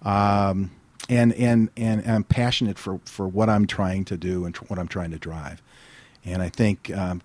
Um, 0.00 0.70
and 1.10 1.34
and 1.34 1.68
and 1.76 2.10
I'm 2.10 2.24
passionate 2.24 2.78
for 2.78 2.98
for 3.04 3.28
what 3.28 3.50
I'm 3.50 3.66
trying 3.66 4.06
to 4.06 4.16
do 4.16 4.46
and 4.46 4.54
tr- 4.54 4.64
what 4.68 4.78
I'm 4.78 4.88
trying 4.88 5.10
to 5.10 5.18
drive. 5.18 5.60
And 6.24 6.40
I 6.40 6.48
think 6.48 6.90
um, 6.96 7.20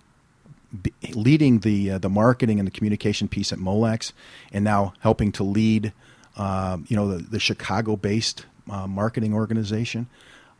b- 0.82 0.92
leading 1.14 1.60
the 1.60 1.92
uh, 1.92 1.98
the 1.98 2.10
marketing 2.10 2.58
and 2.58 2.66
the 2.66 2.70
communication 2.70 3.26
piece 3.26 3.54
at 3.54 3.58
Molex, 3.58 4.12
and 4.52 4.62
now 4.62 4.92
helping 5.00 5.32
to 5.32 5.44
lead, 5.44 5.94
um, 6.36 6.84
you 6.88 6.96
know, 6.96 7.08
the, 7.08 7.22
the 7.22 7.40
Chicago-based 7.40 8.44
uh, 8.68 8.86
marketing 8.86 9.32
organization 9.32 10.08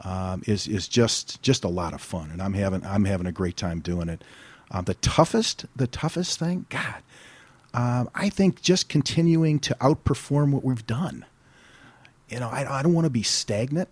um, 0.00 0.42
is 0.46 0.66
is 0.66 0.88
just 0.88 1.42
just 1.42 1.62
a 1.62 1.68
lot 1.68 1.92
of 1.92 2.00
fun, 2.00 2.30
and 2.30 2.40
I'm 2.40 2.54
having 2.54 2.86
I'm 2.86 3.04
having 3.04 3.26
a 3.26 3.32
great 3.32 3.58
time 3.58 3.80
doing 3.80 4.08
it. 4.08 4.24
Um, 4.74 4.84
the 4.84 4.94
toughest 4.94 5.66
the 5.76 5.86
toughest 5.86 6.38
thing, 6.38 6.66
God, 6.68 7.02
um, 7.72 8.10
I 8.14 8.28
think 8.28 8.60
just 8.60 8.88
continuing 8.88 9.60
to 9.60 9.76
outperform 9.80 10.50
what 10.50 10.64
we've 10.64 10.86
done. 10.86 11.24
You 12.28 12.40
know, 12.40 12.48
I, 12.48 12.80
I 12.80 12.82
don't 12.82 12.92
want 12.92 13.04
to 13.04 13.10
be 13.10 13.22
stagnant. 13.22 13.88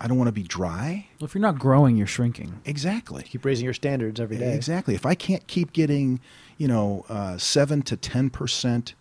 I 0.00 0.06
don't 0.06 0.16
want 0.16 0.28
to 0.28 0.32
be 0.32 0.44
dry. 0.44 1.08
Well, 1.18 1.26
if 1.26 1.34
you're 1.34 1.42
not 1.42 1.58
growing, 1.58 1.96
you're 1.96 2.06
shrinking. 2.06 2.60
Exactly. 2.64 3.24
Keep 3.24 3.44
raising 3.44 3.64
your 3.64 3.74
standards 3.74 4.20
every 4.20 4.36
day. 4.36 4.54
Exactly. 4.54 4.94
If 4.94 5.04
I 5.04 5.14
can't 5.16 5.44
keep 5.46 5.72
getting, 5.72 6.20
you 6.58 6.68
know, 6.68 7.04
uh, 7.08 7.36
seven 7.36 7.82
to 7.82 7.96
ten 7.96 8.30
percent 8.30 8.94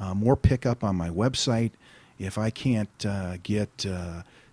uh, 0.00 0.14
more 0.14 0.36
pickup 0.36 0.82
on 0.82 0.96
my 0.96 1.10
website, 1.10 1.72
if 2.18 2.38
I 2.38 2.50
can't 2.50 3.06
uh, 3.06 3.36
get 3.42 3.86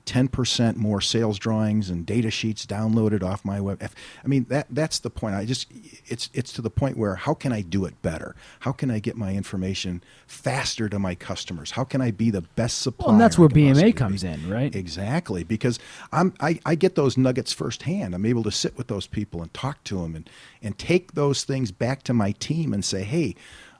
uh, 0.04 0.12
ten 0.12 0.28
percent 0.28 0.78
more 0.78 1.02
sales 1.02 1.40
drawings 1.40 1.90
and 1.90 2.06
data 2.06 2.32
sheets 2.32 2.66
downloaded 2.66 3.24
off 3.24 3.44
my 3.46 3.60
web, 3.60 3.82
I 4.24 4.28
mean 4.28 4.46
that 4.50 4.68
that's 4.70 5.00
the 5.00 5.10
point. 5.10 5.36
I 5.36 5.46
just 5.46 5.68
it's 6.06 6.30
it's 6.34 6.52
to 6.54 6.62
the 6.62 6.70
point 6.70 6.98
where 6.98 7.16
how 7.16 7.34
can 7.34 7.52
I 7.52 7.62
do 7.62 7.86
it 7.86 8.02
better? 8.02 8.36
How 8.62 8.72
can 8.72 8.92
I 8.92 9.00
get 9.00 9.16
my 9.16 9.34
information 9.34 10.04
faster 10.28 10.90
to 10.90 11.00
my 11.00 11.16
customers? 11.16 11.72
How 11.72 11.84
can 11.84 12.02
I 12.02 12.12
be 12.12 12.30
the 12.30 12.42
best 12.42 12.82
supplier? 12.82 13.08
Well, 13.08 13.16
and 13.16 13.22
that's 13.22 13.38
where 13.38 13.50
BMA 13.50 13.96
comes 13.96 14.24
be? 14.24 14.30
in, 14.30 14.50
right? 14.50 14.74
Exactly, 14.76 15.44
because 15.44 15.80
I'm 16.12 16.34
I, 16.40 16.60
I 16.66 16.76
get 16.76 16.96
those 16.96 17.18
nuggets 17.18 17.54
firsthand. 17.54 18.16
I'm 18.16 18.26
able 18.26 18.44
to 18.44 18.52
sit 18.52 18.78
with 18.78 18.88
those 18.88 19.08
people 19.08 19.42
and 19.42 19.54
talk 19.54 19.84
to 19.86 20.02
them 20.02 20.16
and 20.16 20.30
and 20.62 20.78
take 20.78 21.14
those 21.14 21.44
things 21.44 21.72
back 21.72 22.04
to 22.04 22.14
my 22.14 22.32
team 22.34 22.74
and 22.74 22.84
say, 22.84 23.04
hey, 23.04 23.36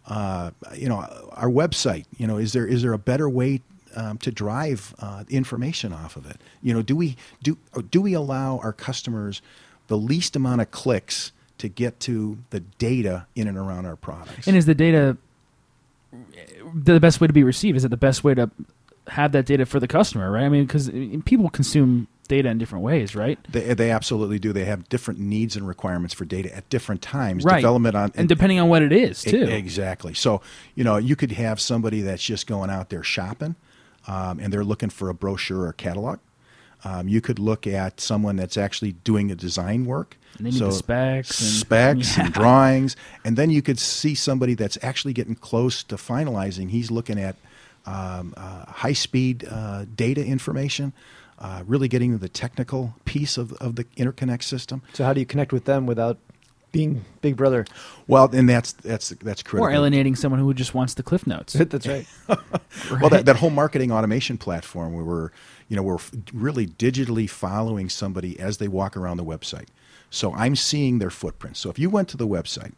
uh, 0.08 0.52
you 0.76 0.90
know, 0.90 0.98
our 1.32 1.50
website, 1.50 2.06
you 2.18 2.28
know, 2.28 2.38
is 2.38 2.54
there 2.54 2.68
is 2.68 2.82
there 2.82 2.94
a 2.94 2.98
better 2.98 3.30
way 3.30 3.62
um, 3.96 4.18
to 4.20 4.32
drive 4.32 4.94
uh, 5.00 5.24
information 5.30 5.94
off 5.94 6.16
of 6.16 6.30
it? 6.30 6.38
You 6.62 6.74
know, 6.74 6.82
do 6.82 6.96
we 6.96 7.18
do 7.42 7.58
do 7.90 8.02
we 8.02 8.14
allow 8.14 8.60
our 8.60 8.74
customers 8.74 9.42
the 9.88 9.98
least 9.98 10.36
amount 10.36 10.62
of 10.62 10.72
clicks 10.72 11.32
to 11.58 11.68
get 11.68 12.00
to 12.02 12.38
the 12.50 12.60
data 12.60 13.28
in 13.36 13.48
and 13.48 13.58
around 13.58 13.86
our 13.86 13.96
products? 13.96 14.48
And 14.48 14.58
is 14.58 14.66
the 14.66 14.76
data 14.76 15.18
the 16.74 17.00
best 17.00 17.22
way 17.22 17.28
to 17.28 17.34
be 17.34 17.44
received? 17.44 17.78
Is 17.78 17.86
it 17.86 17.90
the 17.90 17.98
best 17.98 18.24
way 18.24 18.34
to 18.36 18.50
have 19.08 19.32
that 19.34 19.46
data 19.46 19.66
for 19.66 19.80
the 19.80 19.88
customer? 19.88 20.32
Right? 20.32 20.44
I 20.44 20.50
mean, 20.50 20.66
because 20.66 20.90
people 21.26 21.50
consume 21.50 22.08
data 22.28 22.50
in 22.50 22.58
different 22.58 22.84
ways, 22.84 23.16
right? 23.16 23.38
They, 23.52 23.74
they 23.74 23.92
absolutely 23.92 24.40
do. 24.40 24.54
They 24.54 24.66
have 24.66 24.88
different 24.90 25.20
needs 25.20 25.56
and 25.56 25.68
requirements 25.68 26.14
for 26.14 26.26
data 26.26 26.56
at 26.56 26.68
different 26.70 27.02
times. 27.02 27.44
Right. 27.44 27.58
Development 27.58 27.96
on 27.96 28.12
and 28.16 28.30
depending 28.30 28.60
on 28.60 28.70
what 28.70 28.82
it 28.82 28.92
is 28.92 29.22
too. 29.22 29.44
Exactly. 29.44 30.14
So, 30.14 30.42
you 30.76 30.84
know, 30.84 30.98
you 30.98 31.16
could 31.16 31.34
have 31.34 31.60
somebody 31.60 32.02
that's 32.02 32.24
just 32.24 32.48
going 32.48 32.70
out 32.70 32.90
there 32.90 33.04
shopping 33.04 33.56
um, 34.08 34.40
and 34.40 34.52
they're 34.52 34.64
looking 34.64 34.90
for 34.90 35.10
a 35.10 35.14
brochure 35.14 35.66
or 35.66 35.74
catalog. 35.74 36.20
Um, 36.86 37.08
you 37.08 37.22
could 37.22 37.40
look 37.40 37.66
at 37.66 38.02
someone 38.02 38.36
that's 38.36 38.58
actually 38.58 38.92
doing 38.92 39.32
a 39.32 39.36
design 39.36 39.86
work. 39.86 40.18
And 40.38 40.48
they 40.48 40.52
need 40.52 40.60
the 40.60 40.72
specs 40.72 41.40
and- 41.40 41.50
specs 41.50 42.18
Yeah. 42.18 42.26
and 42.26 42.34
drawings. 42.34 42.96
And 43.24 43.38
then 43.38 43.50
you 43.52 43.62
could 43.62 43.80
see 43.80 44.16
somebody 44.16 44.54
that's 44.54 44.78
actually 44.82 45.14
getting 45.14 45.36
close 45.36 45.82
to 45.84 45.96
finalizing. 45.96 46.70
He's 46.72 46.92
looking 46.92 47.18
at 47.20 47.38
um, 47.86 48.34
uh, 48.36 48.66
high 48.66 48.94
speed 48.94 49.48
uh, 49.50 49.86
data 49.96 50.26
information, 50.26 50.92
uh, 51.40 51.64
really 51.66 51.88
getting 51.88 52.12
to 52.12 52.18
the 52.18 52.30
technical 52.30 52.96
piece 53.06 53.38
of, 53.38 53.54
of 53.54 53.76
the 53.78 53.84
interconnect 53.98 54.44
system. 54.44 54.82
So 54.94 55.06
how 55.06 55.14
do 55.14 55.20
you 55.22 55.26
connect 55.26 55.54
with 55.54 55.66
them 55.66 55.86
without 55.86 56.18
being 56.74 57.06
Big 57.22 57.38
Brother? 57.38 57.66
Well, 58.08 58.30
and 58.34 58.50
that's 58.50 58.74
that's 58.74 59.10
that's 59.10 59.42
critical. 59.42 59.70
or 59.70 59.72
alienating 59.72 60.18
someone 60.18 60.42
who 60.42 60.54
just 60.54 60.74
wants 60.74 60.96
the 60.96 61.04
cliff 61.04 61.26
notes. 61.26 61.54
That's 61.74 61.88
right. 61.88 62.06
Well, 63.00 63.10
that, 63.12 63.26
that 63.28 63.36
whole 63.38 63.52
marketing 63.52 63.92
automation 63.92 64.38
platform 64.38 64.94
where 64.94 65.06
we're, 65.06 65.30
you 65.70 65.78
know, 65.78 65.84
we're 65.84 66.00
really 66.34 66.66
digitally 66.66 67.30
following 67.30 67.88
somebody 67.88 68.38
as 68.40 68.58
they 68.58 68.68
walk 68.68 68.98
around 68.98 69.18
the 69.18 69.24
website. 69.24 69.68
So 70.10 70.34
I'm 70.34 70.56
seeing 70.56 71.00
their 71.00 71.12
footprint. 71.12 71.56
So 71.56 71.70
if 71.70 71.78
you 71.78 71.90
went 71.90 72.10
to 72.10 72.18
the 72.18 72.28
website 72.28 72.74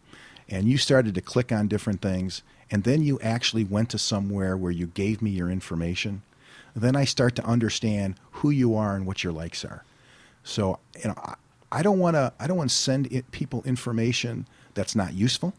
and 0.49 0.67
you 0.67 0.77
started 0.77 1.15
to 1.15 1.21
click 1.21 1.51
on 1.51 1.67
different 1.67 2.01
things, 2.01 2.43
and 2.69 2.83
then 2.83 3.01
you 3.01 3.19
actually 3.21 3.63
went 3.63 3.89
to 3.91 3.97
somewhere 3.97 4.57
where 4.57 4.71
you 4.71 4.87
gave 4.87 5.21
me 5.21 5.31
your 5.31 5.49
information, 5.49 6.21
then 6.75 6.95
I 6.95 7.05
start 7.05 7.35
to 7.37 7.45
understand 7.45 8.15
who 8.31 8.49
you 8.49 8.75
are 8.75 8.95
and 8.95 9.05
what 9.05 9.23
your 9.23 9.33
likes 9.33 9.63
are. 9.63 9.85
So 10.43 10.79
you 11.01 11.09
know, 11.09 11.35
I, 11.75 11.79
I 11.79 11.81
don't 11.81 11.99
want 11.99 12.15
to. 12.15 12.33
I 12.39 12.47
don't 12.47 12.57
want 12.57 12.69
to 12.69 12.75
send 12.75 13.11
it, 13.11 13.29
people 13.31 13.61
information 13.65 14.47
that's 14.73 14.95
not 14.95 15.13
useful. 15.13 15.53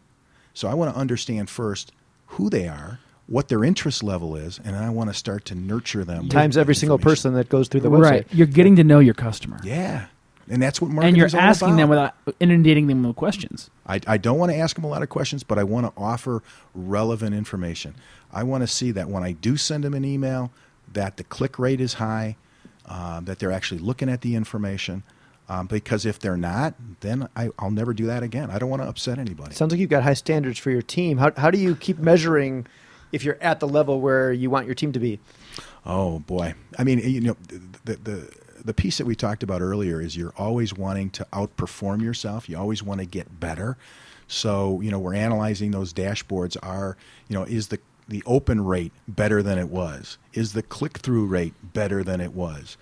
So 0.54 0.68
I 0.68 0.74
want 0.74 0.92
to 0.94 0.98
understand 0.98 1.50
first 1.50 1.92
who 2.28 2.48
they 2.48 2.66
are, 2.66 2.98
what 3.26 3.48
their 3.48 3.64
interest 3.64 4.02
level 4.02 4.36
is, 4.36 4.58
and 4.64 4.74
I 4.74 4.88
want 4.90 5.10
to 5.10 5.14
start 5.14 5.44
to 5.46 5.54
nurture 5.54 6.04
them. 6.04 6.28
Times 6.28 6.56
every 6.56 6.74
single 6.74 6.98
person 6.98 7.34
that 7.34 7.48
goes 7.48 7.68
through 7.68 7.80
the 7.82 7.90
website. 7.90 8.00
right. 8.00 8.26
You're 8.32 8.46
getting 8.46 8.76
to 8.76 8.84
know 8.84 8.98
your 8.98 9.14
customer. 9.14 9.58
Yeah, 9.62 10.06
and 10.48 10.62
that's 10.62 10.80
what 10.80 10.90
marketing 10.90 11.08
is. 11.08 11.12
and 11.12 11.16
you're 11.18 11.26
is 11.26 11.34
all 11.34 11.40
asking 11.40 11.76
them 11.76 11.88
without 11.88 12.14
inundating 12.40 12.86
them 12.86 13.02
with 13.02 13.16
questions. 13.16 13.70
I, 13.86 14.00
I 14.06 14.16
don't 14.16 14.38
want 14.38 14.52
to 14.52 14.58
ask 14.58 14.76
them 14.76 14.84
a 14.84 14.88
lot 14.88 15.02
of 15.02 15.08
questions, 15.08 15.42
but 15.42 15.58
I 15.58 15.64
want 15.64 15.86
to 15.86 16.00
offer 16.00 16.42
relevant 16.74 17.34
information. 17.34 17.94
I 18.32 18.42
want 18.42 18.62
to 18.62 18.66
see 18.66 18.90
that 18.92 19.08
when 19.08 19.22
I 19.22 19.32
do 19.32 19.56
send 19.56 19.84
them 19.84 19.94
an 19.94 20.04
email, 20.04 20.50
that 20.92 21.16
the 21.16 21.24
click 21.24 21.58
rate 21.58 21.80
is 21.80 21.94
high, 21.94 22.36
uh, 22.86 23.20
that 23.20 23.38
they're 23.38 23.52
actually 23.52 23.80
looking 23.80 24.08
at 24.08 24.20
the 24.22 24.34
information. 24.34 25.02
Um, 25.48 25.66
because 25.66 26.04
if 26.04 26.18
they're 26.18 26.36
not, 26.36 26.74
then 27.00 27.28
I, 27.36 27.50
I'll 27.58 27.70
never 27.70 27.94
do 27.94 28.06
that 28.06 28.22
again. 28.22 28.50
I 28.50 28.58
don't 28.58 28.68
want 28.68 28.82
to 28.82 28.88
upset 28.88 29.18
anybody. 29.18 29.54
Sounds 29.54 29.72
like 29.72 29.80
you've 29.80 29.90
got 29.90 30.02
high 30.02 30.14
standards 30.14 30.58
for 30.58 30.70
your 30.70 30.82
team. 30.82 31.18
How, 31.18 31.30
how 31.36 31.52
do 31.52 31.58
you 31.58 31.76
keep 31.76 31.98
measuring 31.98 32.66
if 33.12 33.22
you're 33.22 33.38
at 33.40 33.60
the 33.60 33.68
level 33.68 34.00
where 34.00 34.32
you 34.32 34.50
want 34.50 34.66
your 34.66 34.74
team 34.74 34.92
to 34.92 34.98
be? 34.98 35.20
Oh 35.84 36.18
boy! 36.18 36.54
I 36.78 36.84
mean, 36.84 36.98
you 36.98 37.20
know, 37.20 37.36
the 37.84 37.94
the 37.94 38.36
the 38.64 38.74
piece 38.74 38.98
that 38.98 39.06
we 39.06 39.14
talked 39.14 39.44
about 39.44 39.62
earlier 39.62 40.00
is 40.00 40.16
you're 40.16 40.34
always 40.36 40.74
wanting 40.74 41.10
to 41.10 41.26
outperform 41.32 42.02
yourself. 42.02 42.48
You 42.48 42.58
always 42.58 42.82
want 42.82 42.98
to 42.98 43.06
get 43.06 43.38
better. 43.38 43.76
So 44.26 44.80
you 44.80 44.90
know, 44.90 44.98
we're 44.98 45.14
analyzing 45.14 45.70
those 45.70 45.92
dashboards. 45.92 46.56
Are 46.60 46.96
you 47.28 47.34
know, 47.34 47.44
is 47.44 47.68
the 47.68 47.78
the 48.08 48.22
open 48.26 48.64
rate 48.64 48.92
better 49.06 49.42
than 49.42 49.58
it 49.58 49.68
was? 49.68 50.18
Is 50.32 50.52
the 50.52 50.62
click 50.62 50.98
through 50.98 51.26
rate 51.26 51.54
better 51.62 52.02
than 52.02 52.20
it 52.20 52.32
was? 52.32 52.76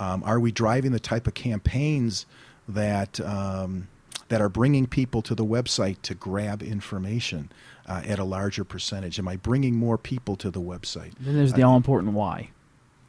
Um, 0.00 0.22
are 0.24 0.40
we 0.40 0.50
driving 0.50 0.90
the 0.92 0.98
type 1.00 1.26
of 1.26 1.34
campaigns 1.34 2.26
that 2.68 3.20
um, 3.20 3.86
that 4.28 4.40
are 4.40 4.48
bringing 4.48 4.86
people 4.86 5.22
to 5.22 5.34
the 5.34 5.44
website 5.44 6.00
to 6.02 6.14
grab 6.14 6.62
information 6.62 7.50
uh, 7.86 8.02
at 8.06 8.18
a 8.18 8.24
larger 8.24 8.64
percentage? 8.64 9.18
Am 9.18 9.28
I 9.28 9.36
bringing 9.36 9.76
more 9.76 9.98
people 9.98 10.36
to 10.36 10.50
the 10.50 10.60
website? 10.60 11.12
Then 11.20 11.34
there's 11.36 11.52
the 11.52 11.62
all 11.62 11.76
important 11.76 12.14
why. 12.14 12.50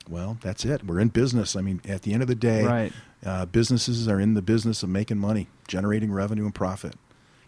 Well, 0.10 0.38
that's 0.41 0.65
it. 0.65 0.84
We're 0.86 0.99
in 0.99 1.10
business. 1.10 1.56
I 1.56 1.62
mean, 1.62 1.80
at 1.88 2.01
the 2.01 2.13
end 2.13 2.21
of 2.23 2.27
the 2.27 2.36
day, 2.36 2.65
Right. 2.65 2.93
uh, 3.25 3.45
businesses 3.45 4.08
are 4.10 4.19
in 4.19 4.34
the 4.34 4.41
business 4.41 4.84
of 4.84 4.89
making 4.89 5.19
money, 5.19 5.47
generating 5.67 6.12
revenue 6.12 6.43
and 6.43 6.54
profit, 6.54 6.95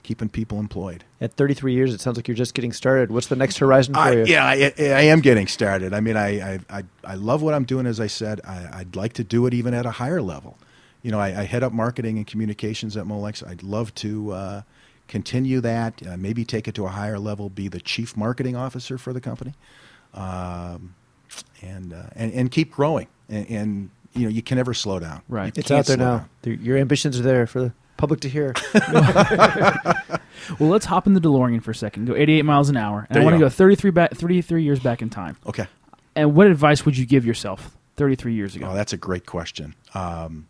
keeping 0.04 0.30
people 0.30 0.60
employed. 0.60 1.04
At 1.22 1.34
33 1.34 1.74
years, 1.74 1.94
it 1.94 2.02
sounds 2.02 2.18
like 2.18 2.28
you're 2.28 2.36
just 2.36 2.54
getting 2.54 2.74
started. 2.74 3.10
What's 3.12 3.28
the 3.28 3.36
next 3.36 3.58
horizon 3.58 3.94
for 3.94 4.00
I, 4.02 4.12
you? 4.12 4.26
yeah, 4.26 4.46
I, 4.46 4.74
I 4.80 5.02
am 5.04 5.22
getting 5.22 5.48
started. 5.48 5.94
I 5.94 6.00
mean, 6.02 6.18
I, 6.18 6.56
I, 6.56 6.60
I, 6.70 6.84
I 7.06 7.16
love 7.16 7.42
what 7.42 7.54
I'm 7.54 7.64
doing. 7.64 7.86
As 7.86 8.00
I 8.00 8.08
said, 8.08 8.42
I, 8.46 8.70
I'd 8.80 8.96
like 8.96 9.14
to 9.14 9.24
do 9.24 9.46
it 9.46 9.54
even 9.54 9.74
at 9.74 9.86
a 9.86 9.92
higher 9.92 10.22
level. 10.22 10.58
you 11.02 11.12
know, 11.12 11.20
I, 11.20 11.28
I 11.42 11.44
head 11.46 11.64
up 11.64 11.74
marketing 11.74 12.18
and 12.18 12.28
communications 12.28 12.96
at 12.98 13.06
Molex. 13.06 13.46
I'd 13.48 13.64
love 13.64 13.94
to 13.96 14.32
uh, 14.34 14.62
continue 15.08 15.62
that, 15.62 16.06
uh, 16.08 16.18
maybe 16.18 16.44
take 16.46 16.68
it 16.68 16.76
to 16.76 16.86
a 16.86 16.90
higher 16.90 17.18
level, 17.20 17.50
be 17.50 17.68
the 17.70 17.80
chief 17.80 18.16
marketing 18.18 18.56
officer 18.56 18.98
for 18.98 19.14
the 19.14 19.22
company, 19.22 19.54
um, 20.14 20.96
and, 21.62 21.94
uh, 21.94 22.04
and 22.16 22.32
and 22.34 22.52
keep 22.52 22.72
growing. 22.72 23.08
And, 23.30 23.50
and 23.50 23.90
you 24.14 24.24
know, 24.24 24.30
you 24.30 24.42
can 24.44 24.58
never 24.58 24.74
slow 24.74 25.00
down. 25.00 25.22
Right. 25.28 25.56
You 25.56 25.62
It's 25.62 25.72
out 25.72 25.86
there 25.88 25.98
now. 25.98 26.28
down. 26.44 26.60
Your 26.62 26.78
ambitions 26.78 27.20
are 27.20 27.24
there 27.24 27.48
for 27.48 27.62
the 27.62 27.74
public 27.98 28.20
to 28.22 28.30
hear. 28.30 28.54
Well, 30.60 30.70
let's 30.70 30.86
hop 30.86 31.08
in 31.08 31.14
the 31.14 31.22
DeLorean 31.22 31.64
for 31.64 31.72
a 31.72 31.76
second. 31.76 32.06
Go 32.06 32.16
88 32.16 32.44
miles 32.44 32.68
an 32.68 32.76
hour, 32.76 33.06
and 33.08 33.16
There 33.16 33.22
I 33.22 33.22
you 33.22 33.26
want 33.26 33.36
to 33.36 33.40
go. 33.40 33.46
go 33.46 33.50
33 33.50 33.92
back, 33.92 34.12
33 34.14 34.62
years 34.64 34.80
back 34.80 35.02
in 35.02 35.10
time. 35.10 35.38
Okay. 35.48 35.68
And 36.18 36.36
what 36.36 36.48
advice 36.48 36.86
would 36.86 36.98
you 36.98 37.06
give 37.06 37.26
yourself 37.26 37.78
33 37.96 38.34
years 38.34 38.56
ago? 38.56 38.68
Oh, 38.70 38.76
that's 38.76 38.92
a 38.92 38.98
great 38.98 39.26
question. 39.26 39.74
Um, 39.94 40.48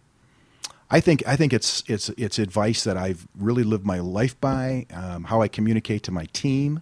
I 0.89 0.99
think 0.99 1.23
I 1.27 1.36
think 1.36 1.53
it's 1.53 1.84
it's 1.88 2.10
it's 2.17 2.39
advice 2.39 2.84
that 2.86 2.97
I've 2.97 3.27
really 3.38 3.63
lived 3.63 3.86
my 3.86 3.99
life 3.99 4.39
by. 4.41 4.88
Um, 4.93 5.25
how 5.25 5.41
I 5.43 5.47
communicate 5.47 6.01
to 6.03 6.12
my 6.12 6.25
team, 6.34 6.82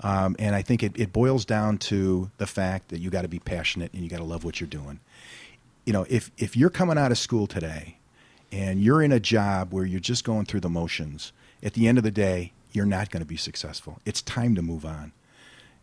um, 0.00 0.34
and 0.38 0.54
I 0.56 0.62
think 0.62 0.82
it, 0.82 0.98
it 0.98 1.12
boils 1.12 1.44
down 1.44 1.76
to 1.78 2.30
the 2.38 2.46
fact 2.46 2.88
that 2.88 2.98
you 3.00 3.10
got 3.10 3.22
to 3.22 3.28
be 3.28 3.38
passionate 3.40 3.92
and 3.92 4.02
you 4.02 4.08
got 4.08 4.18
to 4.18 4.24
love 4.24 4.42
what 4.42 4.58
you're 4.58 4.68
doing. 4.68 5.00
You 5.84 5.92
know, 5.92 6.06
if 6.08 6.30
if 6.38 6.56
you're 6.56 6.70
coming 6.70 6.96
out 6.96 7.10
of 7.12 7.18
school 7.18 7.46
today, 7.46 7.97
and 8.50 8.80
you're 8.80 9.02
in 9.02 9.12
a 9.12 9.20
job 9.20 9.72
where 9.72 9.84
you're 9.84 10.00
just 10.00 10.24
going 10.24 10.46
through 10.46 10.60
the 10.60 10.70
motions, 10.70 11.32
at 11.62 11.74
the 11.74 11.88
end 11.88 11.98
of 11.98 12.04
the 12.04 12.10
day, 12.10 12.52
you're 12.72 12.86
not 12.86 13.10
going 13.10 13.22
to 13.22 13.26
be 13.28 13.36
successful. 13.36 14.00
It's 14.04 14.22
time 14.22 14.54
to 14.54 14.62
move 14.62 14.84
on. 14.84 15.12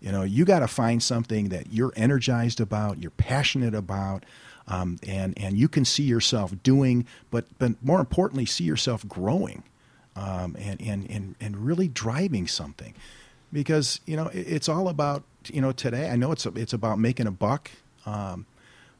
You 0.01 0.11
know, 0.11 0.23
you 0.23 0.45
got 0.45 0.59
to 0.59 0.67
find 0.67 1.01
something 1.01 1.49
that 1.49 1.73
you're 1.73 1.93
energized 1.95 2.59
about, 2.59 2.99
you're 2.99 3.11
passionate 3.11 3.73
about, 3.73 4.23
um, 4.67 4.99
and 5.07 5.37
and 5.37 5.57
you 5.57 5.67
can 5.67 5.85
see 5.85 6.03
yourself 6.03 6.53
doing, 6.63 7.05
but 7.31 7.45
but 7.59 7.83
more 7.83 7.99
importantly, 7.99 8.45
see 8.45 8.63
yourself 8.63 9.07
growing, 9.07 9.63
um, 10.15 10.55
and 10.59 10.81
and 10.81 11.09
and 11.09 11.35
and 11.39 11.57
really 11.57 11.87
driving 11.87 12.47
something, 12.47 12.93
because 13.53 13.99
you 14.05 14.15
know 14.15 14.27
it, 14.27 14.47
it's 14.47 14.69
all 14.69 14.89
about 14.89 15.23
you 15.51 15.61
know 15.61 15.71
today. 15.71 16.09
I 16.09 16.15
know 16.15 16.31
it's 16.31 16.45
it's 16.45 16.73
about 16.73 16.99
making 16.99 17.27
a 17.27 17.31
buck, 17.31 17.71
um, 18.05 18.45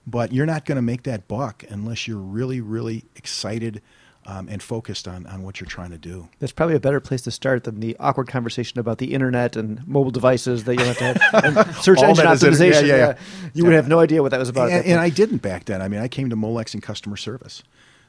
but 0.08 0.32
you're 0.32 0.46
not 0.46 0.66
going 0.66 0.78
to 0.78 0.82
make 0.82 1.04
that 1.04 1.28
buck 1.28 1.64
unless 1.70 2.08
you're 2.08 2.18
really 2.18 2.62
really 2.62 3.06
excited. 3.16 3.82
Um, 4.28 4.50
and 4.50 4.60
focused 4.64 5.08
on, 5.08 5.28
on 5.28 5.44
what 5.44 5.62
you're 5.62 5.68
trying 5.68 5.92
to 5.92 6.00
do. 6.00 6.30
That's 6.40 6.52
probably 6.52 6.76
a 6.76 6.80
better 6.80 7.00
place 7.00 7.22
to 7.22 7.30
start 7.30 7.64
than 7.66 7.80
the 7.80 7.96
awkward 8.00 8.28
conversation 8.28 8.80
about 8.80 8.98
the 8.98 9.14
internet 9.14 9.56
and 9.56 9.88
mobile 9.88 10.10
devices 10.10 10.64
that 10.64 10.78
you 10.80 10.84
have 10.84 10.98
to 10.98 11.04
have 11.04 11.46
and 11.46 11.76
search 11.84 12.02
engine 12.02 12.26
in- 12.26 12.32
yeah, 12.32 12.36
optimization. 12.36 12.88
yeah, 12.88 12.96
yeah. 12.96 13.18
You 13.54 13.66
would 13.66 13.76
have 13.76 13.88
no 13.88 14.00
idea 14.00 14.24
what 14.24 14.32
that 14.32 14.40
was 14.40 14.50
about. 14.50 14.72
and, 14.72 14.84
and. 14.84 15.00
I 15.00 15.10
didn't 15.10 15.44
back 15.44 15.66
then. 15.66 15.80
I 15.80 15.88
mean, 15.90 16.00
I 16.00 16.08
came 16.08 16.32
to 16.32 16.36
Molex 16.36 16.74
in 16.74 16.82
customer 16.82 17.18
service. 17.18 17.62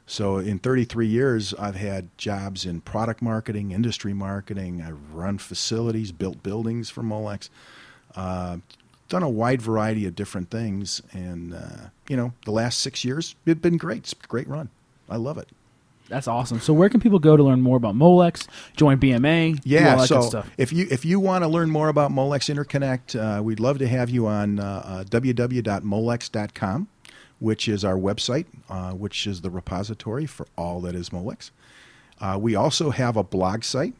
So 0.07 0.39
in 0.39 0.59
33 0.59 1.07
years, 1.07 1.53
I've 1.53 1.77
had 1.77 2.09
jobs 2.17 2.65
in 2.65 2.81
product 2.81 3.21
marketing, 3.21 3.73
industry 3.73 4.15
marketing. 4.15 4.81
I've 4.81 5.13
run 5.13 5.37
facilities, 5.37 6.13
built 6.13 6.43
buildings 6.43 6.89
for 6.89 7.03
Molex, 7.03 7.51
uh, 8.15 8.57
done 9.09 9.23
a 9.23 9.29
wide 9.29 9.63
variety 9.63 10.07
of 10.07 10.15
different 10.15 10.51
things. 10.51 11.01
And, 11.13 11.55
uh, 11.55 11.89
you 12.09 12.17
know, 12.17 12.33
the 12.45 12.51
last 12.51 12.79
six 12.81 13.05
years, 13.05 13.35
it's 13.47 13.61
been 13.61 13.77
great. 13.77 13.99
It's 13.99 14.13
a 14.13 14.27
great 14.27 14.49
run. 14.49 14.69
I 15.09 15.17
love 15.17 15.39
it. 15.39 15.49
That's 16.09 16.29
awesome. 16.29 16.61
So 16.61 16.73
where 16.73 16.89
can 16.89 17.01
people 17.01 17.19
go 17.19 17.37
to 17.37 17.43
learn 17.43 17.61
more 17.63 17.77
about 17.77 17.97
Molex, 17.97 18.47
join 18.77 18.99
BMA, 18.99 19.61
Yeah, 19.65 19.93
all 19.95 19.99
that 19.99 20.07
so 20.07 20.21
good 20.21 20.29
stuff? 20.29 20.51
if 20.57 20.73
you 20.73 20.87
if 20.89 21.05
you 21.05 21.19
want 21.19 21.43
to 21.43 21.49
learn 21.49 21.69
more 21.69 21.89
about 21.89 22.13
Molex 22.13 22.49
Interconnect, 22.55 23.39
uh, 23.39 23.43
we'd 23.43 23.59
love 23.59 23.79
to 23.81 23.89
have 23.89 24.09
you 24.09 24.29
on 24.29 24.61
uh, 24.61 24.83
uh, 24.85 25.05
www.molex.com, 25.05 26.89
which 27.41 27.69
is 27.69 27.85
our 27.85 27.97
website, 27.97 28.47
uh, 28.71 28.93
which 28.93 29.27
is 29.27 29.41
the 29.41 29.51
repository 29.51 30.27
for 30.27 30.47
all 30.57 30.81
that 30.83 30.95
is 30.95 31.11
Molex. 31.11 31.51
Uh, 32.21 32.39
we 32.41 32.55
also 32.55 32.91
have 32.91 33.17
a 33.17 33.23
blog 33.25 33.65
site. 33.65 33.95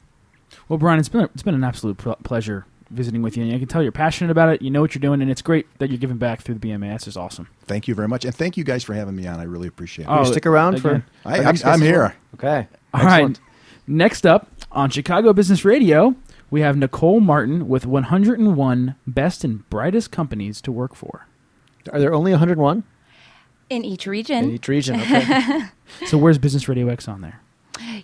Well, 0.69 0.79
Brian, 0.79 0.99
it's 0.99 1.09
been 1.09 1.23
a, 1.23 1.25
it's 1.35 1.43
been 1.43 1.55
an 1.55 1.65
absolute 1.65 1.99
pl- 1.99 2.17
pleasure 2.25 2.67
visiting 2.91 3.23
with 3.23 3.37
you. 3.37 3.45
And 3.45 3.55
I 3.55 3.59
can 3.59 3.67
tell 3.69 3.83
you're 3.83 3.93
passionate 3.93 4.31
about 4.31 4.49
it. 4.51 4.63
You 4.63 4.71
know 4.71 4.81
what 4.81 4.95
you're 4.95 5.01
doing, 5.01 5.21
and 5.23 5.31
it's 5.31 5.43
great 5.43 5.67
that 5.79 5.91
you're 5.91 5.99
giving 5.99 6.17
back 6.19 6.43
through 6.43 6.57
the 6.57 6.69
BMA. 6.69 6.91
That's 6.91 7.05
just 7.05 7.17
awesome. 7.17 7.49
Thank 7.67 7.89
you 7.89 7.95
very 7.95 8.09
much. 8.09 8.25
And 8.25 8.35
thank 8.35 8.57
you 8.57 8.65
guys 8.65 8.85
for 8.85 8.95
having 8.95 9.17
me 9.17 9.27
on. 9.27 9.41
I 9.41 9.45
really 9.45 9.69
appreciate 9.69 10.05
it. 10.07 10.09
Oh, 10.11 10.21
you 10.21 10.27
stick 10.27 10.47
around 10.47 10.81
for. 10.81 10.89
again. 10.91 11.05
I, 11.25 11.39
I'm, 11.45 11.57
I'm 11.65 11.81
here. 11.81 12.15
Okay. 12.35 12.69
All 12.93 13.03
right. 13.05 13.15
Excellent. 13.21 13.41
Next 13.87 14.27
up 14.27 14.49
on 14.73 14.91
Chicago 14.91 15.33
Business 15.33 15.65
Radio, 15.65 16.15
we 16.51 16.61
have 16.63 16.77
Nicole 16.77 17.21
Martin 17.21 17.69
with 17.69 17.85
101 17.87 18.95
best 19.07 19.45
and 19.45 19.69
brightest 19.71 20.11
companies 20.11 20.61
to 20.63 20.73
work 20.73 20.95
for. 20.95 21.27
Are 21.93 21.99
there 21.99 22.15
only 22.15 22.31
101 22.33 22.83
In 23.69 23.85
each 23.85 24.07
region. 24.07 24.45
in 24.45 24.51
each 24.53 24.69
region? 24.69 25.01
Okay. 25.01 25.65
So 26.07 26.17
where's 26.17 26.39
Business 26.39 26.67
Radio 26.67 26.89
X 26.89 27.07
on 27.09 27.21
there? 27.21 27.41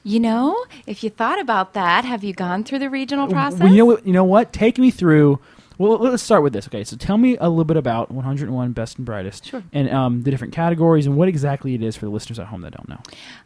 You 0.02 0.20
know, 0.20 0.64
if 0.86 1.04
you 1.04 1.10
thought 1.10 1.40
about 1.40 1.74
that, 1.74 2.04
have 2.04 2.24
you 2.24 2.32
gone 2.32 2.64
through 2.64 2.80
the 2.80 2.90
regional 2.90 3.28
process? 3.28 3.60
Well, 3.60 3.70
you 3.70 3.78
know 3.78 3.86
what? 3.86 4.06
You 4.06 4.12
know 4.12 4.24
what? 4.24 4.52
Take 4.52 4.78
me 4.78 4.90
through. 4.90 5.38
Well, 5.80 5.96
let's 5.96 6.22
start 6.22 6.42
with 6.42 6.52
this. 6.52 6.68
Okay, 6.68 6.84
so 6.84 6.94
tell 6.94 7.16
me 7.16 7.38
a 7.38 7.48
little 7.48 7.64
bit 7.64 7.78
about 7.78 8.10
101 8.10 8.72
best 8.72 8.98
and 8.98 9.06
brightest, 9.06 9.46
Sure. 9.46 9.62
and 9.72 9.88
um, 9.88 10.24
the 10.24 10.30
different 10.30 10.52
categories 10.52 11.06
and 11.06 11.16
what 11.16 11.26
exactly 11.26 11.72
it 11.72 11.82
is 11.82 11.96
for 11.96 12.04
the 12.04 12.10
listeners 12.10 12.38
at 12.38 12.48
home 12.48 12.60
that 12.60 12.74
don't 12.74 12.86
know. 12.86 12.98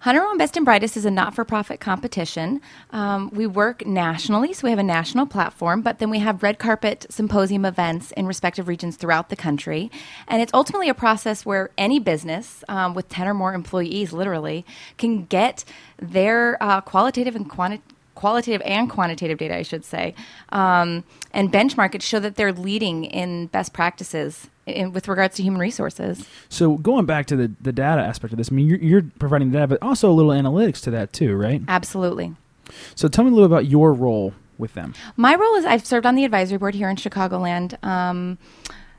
101 0.03 0.37
Best 0.37 0.57
and 0.57 0.65
Brightest 0.65 0.97
is 0.97 1.05
a 1.05 1.13
not 1.13 1.37
for 1.37 1.45
profit 1.45 1.79
competition. 1.79 2.61
Um, 2.91 3.31
we 3.33 3.47
work 3.47 3.87
nationally, 3.87 4.53
so 4.53 4.65
we 4.65 4.71
have 4.71 4.81
a 4.81 4.83
national 4.83 5.27
platform, 5.27 5.81
but 5.81 6.01
then 6.01 6.11
we 6.11 6.19
have 6.19 6.43
red 6.43 6.59
carpet 6.59 7.07
symposium 7.09 7.65
events 7.65 8.11
in 8.11 8.27
respective 8.27 8.67
regions 8.67 8.97
throughout 8.97 9.29
the 9.29 9.37
country. 9.37 9.93
And 10.27 10.43
it's 10.43 10.53
ultimately 10.53 10.89
a 10.89 10.95
process 10.95 11.47
where 11.47 11.71
any 11.79 12.01
business 12.01 12.65
um, 12.69 12.95
with 12.95 13.09
10 13.11 13.29
or 13.29 13.35
more 13.35 13.55
employees, 13.55 14.13
literally, 14.13 14.67
can 14.99 15.27
get 15.27 15.65
their 16.03 16.61
uh, 16.61 16.81
qualitative 16.81 17.37
and 17.37 17.49
quantitative 17.49 17.94
qualitative 18.15 18.63
and 18.65 18.89
quantitative 18.89 19.39
data, 19.39 19.57
I 19.57 19.63
should 19.63 19.85
say, 19.85 20.15
um, 20.51 21.05
and 21.33 21.53
benchmark 21.53 21.95
it 21.95 22.03
show 22.03 22.21
that 22.21 22.37
they're 22.37 22.53
leading 22.53 23.05
in 23.05 23.47
best 23.47 23.73
practices 23.73 24.49
in, 24.67 24.93
with 24.93 25.09
regards 25.09 25.37
to 25.37 25.43
human 25.43 25.61
resources. 25.61 26.29
So 26.49 26.77
going 26.77 27.07
back 27.07 27.27
to 27.27 27.37
the, 27.37 27.53
the 27.61 27.73
data 27.73 28.03
aspect 28.03 28.33
of 28.33 28.39
this, 28.39 28.51
I 28.51 28.55
mean, 28.55 28.67
you're, 28.67 28.79
you're 28.79 29.03
providing 29.19 29.51
data, 29.51 29.67
but 29.67 29.79
also 29.83 30.11
a 30.11 30.13
little 30.13 30.33
analytics 30.33 30.81
to 30.83 30.91
that 30.93 31.13
too, 31.13 31.35
right? 31.35 31.63
Absolutely. 31.69 32.35
So 32.95 33.09
tell 33.09 33.25
me 33.25 33.31
a 33.31 33.35
little 33.35 33.47
about 33.47 33.67
your 33.67 33.93
role 33.93 34.33
with 34.59 34.75
them. 34.75 34.95
My 35.17 35.35
role 35.35 35.55
is 35.57 35.65
I've 35.65 35.85
served 35.85 36.07
on 36.07 36.15
the 36.15 36.25
advisory 36.25 36.59
board 36.59 36.75
here 36.75 36.89
in 36.89 36.97
Chicagoland 36.97 37.83
um, 37.85 38.39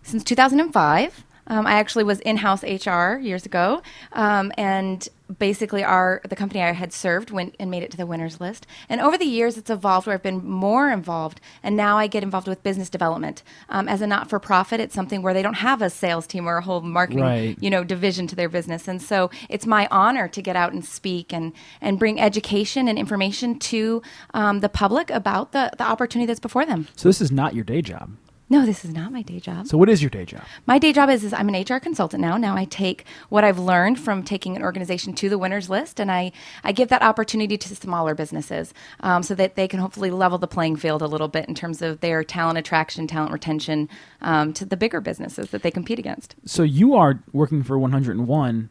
since 0.04 0.24
2005. 0.24 1.24
Um, 1.48 1.68
I 1.68 1.74
actually 1.74 2.04
was 2.04 2.20
in-house 2.22 2.64
HR 2.64 3.18
years 3.20 3.46
ago, 3.46 3.82
um, 4.14 4.52
and 4.58 5.08
basically, 5.40 5.84
our 5.84 6.22
the 6.28 6.36
company 6.36 6.62
I 6.62 6.72
had 6.72 6.92
served 6.92 7.30
went 7.32 7.56
and 7.60 7.70
made 7.70 7.84
it 7.84 7.92
to 7.92 7.98
the 7.98 8.06
winners 8.06 8.40
list. 8.42 8.66
And 8.90 9.00
over 9.02 9.18
the 9.18 9.26
years, 9.26 9.58
it's 9.58 9.70
evolved 9.70 10.08
where 10.08 10.14
I've 10.16 10.24
been 10.24 10.44
more 10.48 10.90
involved, 10.90 11.40
and 11.62 11.76
now 11.76 11.98
I 11.98 12.08
get 12.08 12.24
involved 12.24 12.48
with 12.48 12.64
business 12.64 12.90
development. 12.90 13.44
Um, 13.70 13.88
as 13.88 14.02
a 14.02 14.08
not-for-profit, 14.08 14.80
it's 14.80 14.96
something 14.96 15.22
where 15.22 15.34
they 15.34 15.42
don't 15.44 15.56
have 15.56 15.82
a 15.82 15.90
sales 15.90 16.26
team 16.28 16.48
or 16.48 16.58
a 16.58 16.62
whole 16.62 16.82
marketing, 16.82 17.24
Right. 17.24 17.58
you 17.60 17.70
know, 17.70 17.84
division 17.84 18.28
to 18.28 18.36
their 18.36 18.50
business, 18.50 18.88
and 18.88 19.02
so 19.02 19.30
it's 19.50 19.66
my 19.66 19.88
honor 19.92 20.28
to 20.28 20.42
get 20.42 20.56
out 20.56 20.74
and 20.74 20.84
speak 20.84 21.32
and 21.32 21.54
and 21.82 22.00
bring 22.00 22.20
education 22.20 22.88
and 22.88 22.98
information 22.98 23.60
to 23.60 24.02
um, 24.34 24.62
the 24.62 24.70
public 24.70 25.10
about 25.12 25.52
the 25.52 25.72
the 25.78 25.84
opportunity 25.84 26.26
that's 26.26 26.40
before 26.40 26.66
them. 26.66 26.88
So 26.96 27.10
this 27.10 27.22
is 27.22 27.32
not 27.32 27.54
your 27.54 27.64
day 27.64 27.82
job. 27.82 28.12
No, 28.48 28.64
this 28.64 28.86
is 28.86 28.94
not 28.94 29.12
my 29.12 29.24
day 29.24 29.40
job. 29.40 29.66
So 29.66 29.76
what 29.76 29.90
is 29.90 30.04
your 30.04 30.12
day 30.12 30.24
job? 30.24 30.44
My 30.68 30.78
day 30.78 30.94
job 30.94 31.10
is, 31.10 31.24
is 31.24 31.34
I'm 31.34 31.50
an 31.50 31.60
HR 31.60 31.80
consultant 31.80 32.22
now. 32.22 32.38
Now 32.38 32.56
I 32.56 32.66
take 32.66 33.06
what 33.30 33.44
I've 33.44 33.58
learned 33.58 34.00
from 34.00 34.22
taking 34.22 34.56
an 34.56 34.62
organization 34.62 35.14
to 35.16 35.30
the 35.30 35.38
winners 35.40 35.68
list, 35.68 36.00
and 36.00 36.12
I, 36.12 36.32
I 36.64 36.72
give 36.72 36.90
that 36.90 37.02
opportunity 37.02 37.58
to 37.58 37.76
smaller 37.76 38.14
businesses 38.14 38.72
um, 39.00 39.24
so 39.24 39.34
that 39.34 39.56
they 39.56 39.68
can 39.68 39.80
hopefully 39.80 40.12
level 40.12 40.38
the 40.38 40.48
playing 40.48 40.76
field 40.76 41.02
a 41.02 41.08
little 41.08 41.28
bit 41.28 41.48
in 41.50 41.56
terms 41.56 41.82
of 41.82 42.02
their 42.02 42.24
talent 42.24 42.60
attraction, 42.60 43.08
talent 43.08 43.32
retention 43.32 43.90
um, 44.22 44.54
to 44.54 44.66
the 44.66 44.78
bigger 44.78 45.02
businesses 45.02 45.50
that 45.50 45.64
they 45.64 45.72
compete 45.72 45.98
against. 45.98 46.36
So 46.46 46.62
you 46.62 46.94
are 46.94 47.24
working 47.34 47.64
for 47.64 47.80
101 47.80 48.70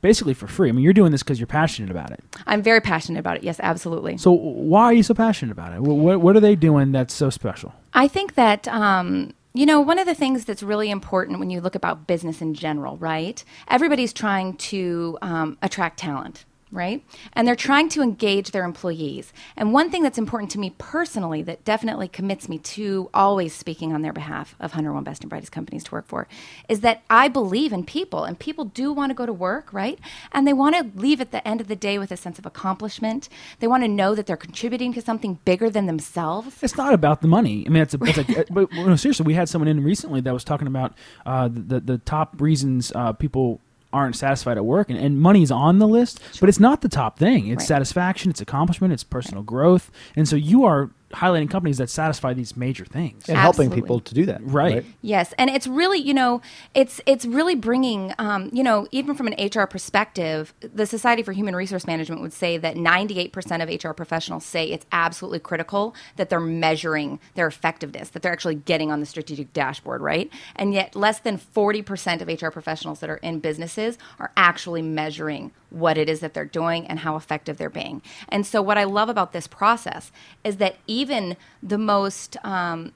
basically 0.00 0.34
for 0.34 0.46
free. 0.46 0.68
I 0.68 0.72
mean, 0.72 0.84
you're 0.84 0.92
doing 0.92 1.12
this 1.12 1.22
because 1.22 1.38
you're 1.38 1.46
passionate 1.46 1.90
about 1.90 2.10
it. 2.10 2.22
I'm 2.46 2.62
very 2.62 2.80
passionate 2.80 3.18
about 3.18 3.36
it. 3.36 3.42
Yes, 3.42 3.60
absolutely. 3.62 4.16
So 4.18 4.32
why 4.32 4.84
are 4.84 4.92
you 4.92 5.02
so 5.02 5.14
passionate 5.14 5.52
about 5.52 5.72
it? 5.72 5.80
What, 5.80 5.94
what, 5.96 6.20
what 6.20 6.36
are 6.36 6.40
they 6.40 6.56
doing 6.56 6.92
that's 6.92 7.14
so 7.14 7.30
special? 7.30 7.74
I 7.94 8.08
think 8.08 8.34
that 8.34 8.68
um, 8.68 9.34
you 9.52 9.66
know, 9.66 9.80
one 9.80 9.98
of 9.98 10.06
the 10.06 10.14
things 10.14 10.44
that's 10.44 10.62
really 10.62 10.90
important 10.90 11.40
when 11.40 11.50
you 11.50 11.60
look 11.60 11.74
about 11.74 12.06
business 12.06 12.40
in 12.40 12.54
general, 12.54 12.96
right? 12.98 13.42
Everybody's 13.68 14.12
trying 14.12 14.56
to 14.56 15.18
um, 15.22 15.58
attract 15.60 15.98
talent, 15.98 16.44
right? 16.72 17.04
And 17.32 17.46
they're 17.46 17.56
trying 17.56 17.88
to 17.90 18.02
engage 18.02 18.50
their 18.50 18.64
employees. 18.64 19.32
And 19.56 19.72
one 19.72 19.90
thing 19.90 20.02
that's 20.02 20.18
important 20.18 20.50
to 20.52 20.58
me 20.58 20.74
personally 20.78 21.42
that 21.42 21.64
definitely 21.64 22.08
commits 22.08 22.48
me 22.48 22.58
to 22.58 23.10
always 23.12 23.54
speaking 23.54 23.92
on 23.92 24.02
their 24.02 24.12
behalf 24.12 24.54
of 24.60 24.72
101 24.72 25.02
Best 25.04 25.22
and 25.22 25.30
Brightest 25.30 25.52
companies 25.52 25.84
to 25.84 25.92
work 25.92 26.06
for 26.06 26.28
is 26.68 26.80
that 26.80 27.02
I 27.10 27.28
believe 27.28 27.72
in 27.72 27.84
people 27.84 28.24
and 28.24 28.38
people 28.38 28.64
do 28.64 28.92
want 28.92 29.10
to 29.10 29.14
go 29.14 29.26
to 29.26 29.32
work, 29.32 29.72
right? 29.72 29.98
And 30.32 30.46
they 30.46 30.52
want 30.52 30.76
to 30.76 31.00
leave 31.00 31.20
at 31.20 31.32
the 31.32 31.46
end 31.46 31.60
of 31.60 31.68
the 31.68 31.76
day 31.76 31.98
with 31.98 32.12
a 32.12 32.16
sense 32.16 32.38
of 32.38 32.46
accomplishment. 32.46 33.28
They 33.58 33.66
want 33.66 33.82
to 33.82 33.88
know 33.88 34.14
that 34.14 34.26
they're 34.26 34.36
contributing 34.36 34.92
to 34.94 35.02
something 35.02 35.38
bigger 35.44 35.70
than 35.70 35.86
themselves. 35.86 36.62
It's 36.62 36.76
not 36.76 36.94
about 36.94 37.20
the 37.20 37.28
money. 37.28 37.64
I 37.66 37.70
mean, 37.70 37.82
it's, 37.82 37.94
a, 37.94 37.98
it's 38.02 38.16
like, 38.16 38.48
but 38.50 38.72
no, 38.72 38.96
seriously, 38.96 39.26
we 39.26 39.34
had 39.34 39.48
someone 39.48 39.68
in 39.68 39.82
recently 39.82 40.20
that 40.20 40.32
was 40.32 40.44
talking 40.44 40.66
about 40.66 40.94
uh, 41.26 41.48
the 41.52 41.80
the 41.80 41.98
top 41.98 42.40
reasons 42.40 42.92
uh, 42.94 43.12
people 43.12 43.60
aren't 43.92 44.14
satisfied 44.16 44.56
at 44.56 44.64
work, 44.64 44.88
and, 44.90 44.98
and 44.98 45.20
money's 45.20 45.50
on 45.50 45.78
the 45.78 45.88
list, 45.88 46.20
but 46.40 46.48
it's 46.48 46.60
not 46.60 46.80
the 46.80 46.88
top 46.88 47.18
thing. 47.18 47.48
It's 47.48 47.62
Right. 47.62 47.68
satisfaction, 47.68 48.30
it's 48.30 48.40
accomplishment, 48.40 48.92
it's 48.92 49.02
personal 49.04 49.42
growth, 49.42 49.90
and 50.16 50.28
so 50.28 50.36
you 50.36 50.64
are 50.64 50.90
highlighting 51.12 51.50
companies 51.50 51.78
that 51.78 51.90
satisfy 51.90 52.32
these 52.32 52.56
major 52.56 52.84
things. 52.84 53.28
and 53.28 53.36
helping 53.36 53.70
people 53.70 54.00
to 54.00 54.14
do 54.14 54.26
that. 54.26 54.40
Right. 54.42 54.84
Yes, 55.02 55.34
and 55.38 55.50
it's 55.50 55.66
really, 55.66 55.98
you 55.98 56.14
know, 56.14 56.40
it's 56.74 57.00
it's 57.06 57.24
really 57.24 57.54
bringing, 57.54 58.12
um, 58.18 58.50
you 58.52 58.62
know, 58.62 58.86
even 58.90 59.14
from 59.14 59.26
an 59.26 59.34
HR 59.38 59.64
perspective, 59.66 60.54
the 60.60 60.86
Society 60.86 61.22
for 61.22 61.32
Human 61.32 61.56
Resource 61.56 61.86
Management 61.86 62.20
would 62.22 62.32
say 62.32 62.56
that 62.58 62.76
98% 62.76 63.62
of 63.62 63.84
HR 63.84 63.92
professionals 63.92 64.44
say 64.44 64.70
it's 64.70 64.86
absolutely 64.92 65.40
critical 65.40 65.94
that 66.16 66.30
they're 66.30 66.40
measuring 66.40 67.18
their 67.34 67.46
effectiveness, 67.46 68.10
that 68.10 68.22
they're 68.22 68.32
actually 68.32 68.54
getting 68.54 68.90
on 68.90 69.00
the 69.00 69.06
strategic 69.06 69.52
dashboard, 69.52 70.00
right? 70.00 70.30
And 70.56 70.72
yet, 70.72 70.94
less 70.94 71.18
than 71.18 71.38
40% 71.38 72.20
of 72.20 72.42
HR 72.42 72.50
professionals 72.50 73.00
that 73.00 73.10
are 73.10 73.16
in 73.16 73.40
businesses 73.40 73.98
are 74.18 74.32
actually 74.36 74.82
measuring 74.82 75.52
what 75.70 75.96
it 75.96 76.08
is 76.08 76.20
that 76.20 76.34
they're 76.34 76.44
doing 76.44 76.86
and 76.86 77.00
how 77.00 77.16
effective 77.16 77.56
they're 77.56 77.70
being. 77.70 78.02
And 78.28 78.44
so, 78.44 78.60
what 78.60 78.78
I 78.78 78.84
love 78.84 79.08
about 79.08 79.32
this 79.32 79.46
process 79.46 80.12
is 80.44 80.56
that 80.58 80.76
even 81.00 81.36
the 81.62 81.78
most 81.78 82.36
um, 82.44 82.92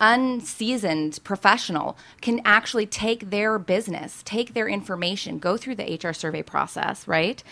unseasoned 0.00 1.18
professional 1.24 1.96
can 2.20 2.40
actually 2.44 2.86
take 2.86 3.30
their 3.30 3.58
business, 3.58 4.22
take 4.24 4.54
their 4.54 4.68
information, 4.68 5.38
go 5.38 5.56
through 5.56 5.76
the 5.76 5.98
HR 6.02 6.12
survey 6.12 6.42
process, 6.42 7.06
right? 7.06 7.42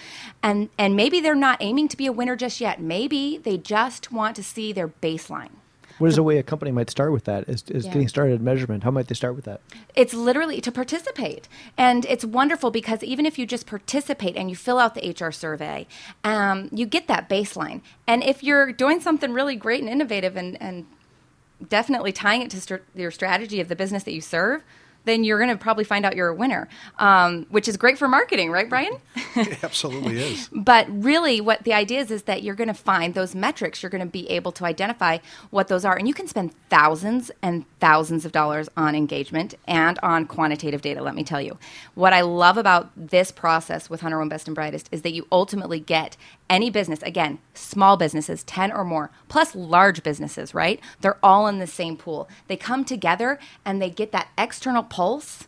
And 0.42 0.68
and 0.78 0.96
maybe 0.96 1.20
they're 1.20 1.35
not 1.35 1.59
aiming 1.61 1.88
to 1.88 1.96
be 1.96 2.06
a 2.06 2.12
winner 2.12 2.37
just 2.37 2.61
yet. 2.61 2.80
Maybe 2.80 3.38
they 3.38 3.56
just 3.59 4.12
want 4.12 4.37
to 4.37 4.42
see 4.42 4.72
their 4.72 4.88
baseline. 4.88 5.56
What 5.98 6.09
is 6.09 6.18
a 6.18 6.22
way 6.22 6.38
a 6.38 6.42
company 6.42 6.70
might 6.70 6.90
start 6.90 7.12
with 7.12 7.24
that? 7.24 7.48
Is, 7.48 7.64
is 7.68 7.87
Yeah. 7.87 7.92
getting 7.92 8.09
started 8.09 8.35
at 8.35 8.40
measurement? 8.40 8.85
How 8.85 8.90
might 8.90 9.09
they 9.09 9.14
start 9.14 9.35
with 9.35 9.44
that? 9.46 9.61
It's 9.94 10.12
literally 10.12 10.61
to 10.61 10.70
participate. 10.72 11.48
And 11.78 12.04
it's 12.06 12.24
wonderful 12.24 12.70
because 12.70 13.02
even 13.02 13.24
if 13.26 13.38
you 13.38 13.46
just 13.46 13.66
participate 13.66 14.37
and 14.37 14.50
you 14.50 14.56
fill 14.56 14.78
out 14.78 14.94
the 14.94 15.09
HR 15.09 15.30
survey, 15.32 15.87
um, 16.24 16.68
you 16.72 16.87
get 16.87 17.06
that 17.09 17.28
baseline. 17.28 17.80
And 18.06 18.22
if 18.22 18.42
you're 18.42 18.72
doing 18.72 19.00
something 19.00 19.32
really 19.32 19.56
great 19.56 19.80
and 19.80 19.88
innovative 19.88 20.37
and, 20.37 20.61
and 20.61 20.87
definitely 21.66 22.12
tying 22.12 22.42
it 22.42 22.50
to 22.50 22.61
str- 22.61 22.76
your 22.94 23.11
strategy 23.11 23.61
of 23.61 23.68
the 23.68 23.76
business 23.76 24.02
that 24.04 24.12
you 24.12 24.20
serve, 24.20 24.62
then 25.07 25.25
you're 25.25 25.38
going 25.38 25.51
to 25.51 25.57
probably 25.57 25.85
find 25.85 26.05
out 26.05 26.14
you're 26.14 26.29
a 26.29 26.35
winner, 26.35 26.69
um, 26.99 27.47
which 27.49 27.69
is 27.69 27.77
great 27.77 27.97
for 27.97 28.09
marketing, 28.09 28.51
right, 28.51 28.69
Brian? 28.69 28.99
It 29.35 29.64
absolutely 29.64 30.21
is. 30.33 30.51
But 30.53 30.87
really, 30.90 31.40
what 31.40 31.62
the 31.64 31.73
idea 31.73 32.01
is 32.01 32.11
is 32.11 32.25
that 32.25 32.42
you're 32.42 32.55
going 32.55 32.69
to 32.69 32.75
find 32.75 33.14
those 33.14 33.35
metrics. 33.35 33.83
You're 33.83 33.90
going 33.90 34.05
to 34.05 34.11
be 34.11 34.29
able 34.29 34.53
to 34.53 34.64
identify 34.64 35.19
what 35.51 35.69
those 35.69 35.85
are, 35.85 35.97
and 35.97 36.07
you 36.07 36.14
can 36.14 36.27
spend 36.27 36.53
thousands 36.69 37.31
and 37.40 37.64
thousands 37.81 38.25
of 38.25 38.33
dollars 38.33 38.69
on 38.77 38.95
engagement 38.95 39.55
and 39.66 39.99
on 40.03 40.27
quantitative 40.27 40.83
data. 40.83 41.03
Let 41.03 41.14
me 41.14 41.25
tell 41.25 41.40
you, 41.40 41.57
what 41.95 42.12
I 42.12 42.23
love 42.23 42.59
about 42.59 42.90
this 42.97 43.31
process 43.31 43.88
with 43.88 44.01
Hunter 44.01 44.19
One 44.19 44.29
Best 44.29 44.49
and 44.49 44.55
Brightest 44.55 44.88
is 44.90 45.03
that 45.03 45.12
you 45.12 45.27
ultimately 45.31 45.81
get 45.81 46.16
any 46.51 46.71
business 46.71 47.03
again, 47.03 47.38
small 47.55 47.97
businesses, 47.97 48.42
ten 48.42 48.73
or 48.73 48.85
more, 48.85 49.11
plus 49.29 49.55
large 49.55 50.03
businesses. 50.03 50.53
Right? 50.53 50.81
They're 51.01 51.19
all 51.23 51.47
in 51.47 51.59
the 51.59 51.66
same 51.66 51.97
pool. 51.97 52.29
They 52.49 52.57
come 52.57 52.85
together 52.85 53.38
and 53.64 53.81
they 53.81 53.90
get 53.90 54.12
that 54.12 54.29
external 54.37 54.83
pulse 54.96 55.46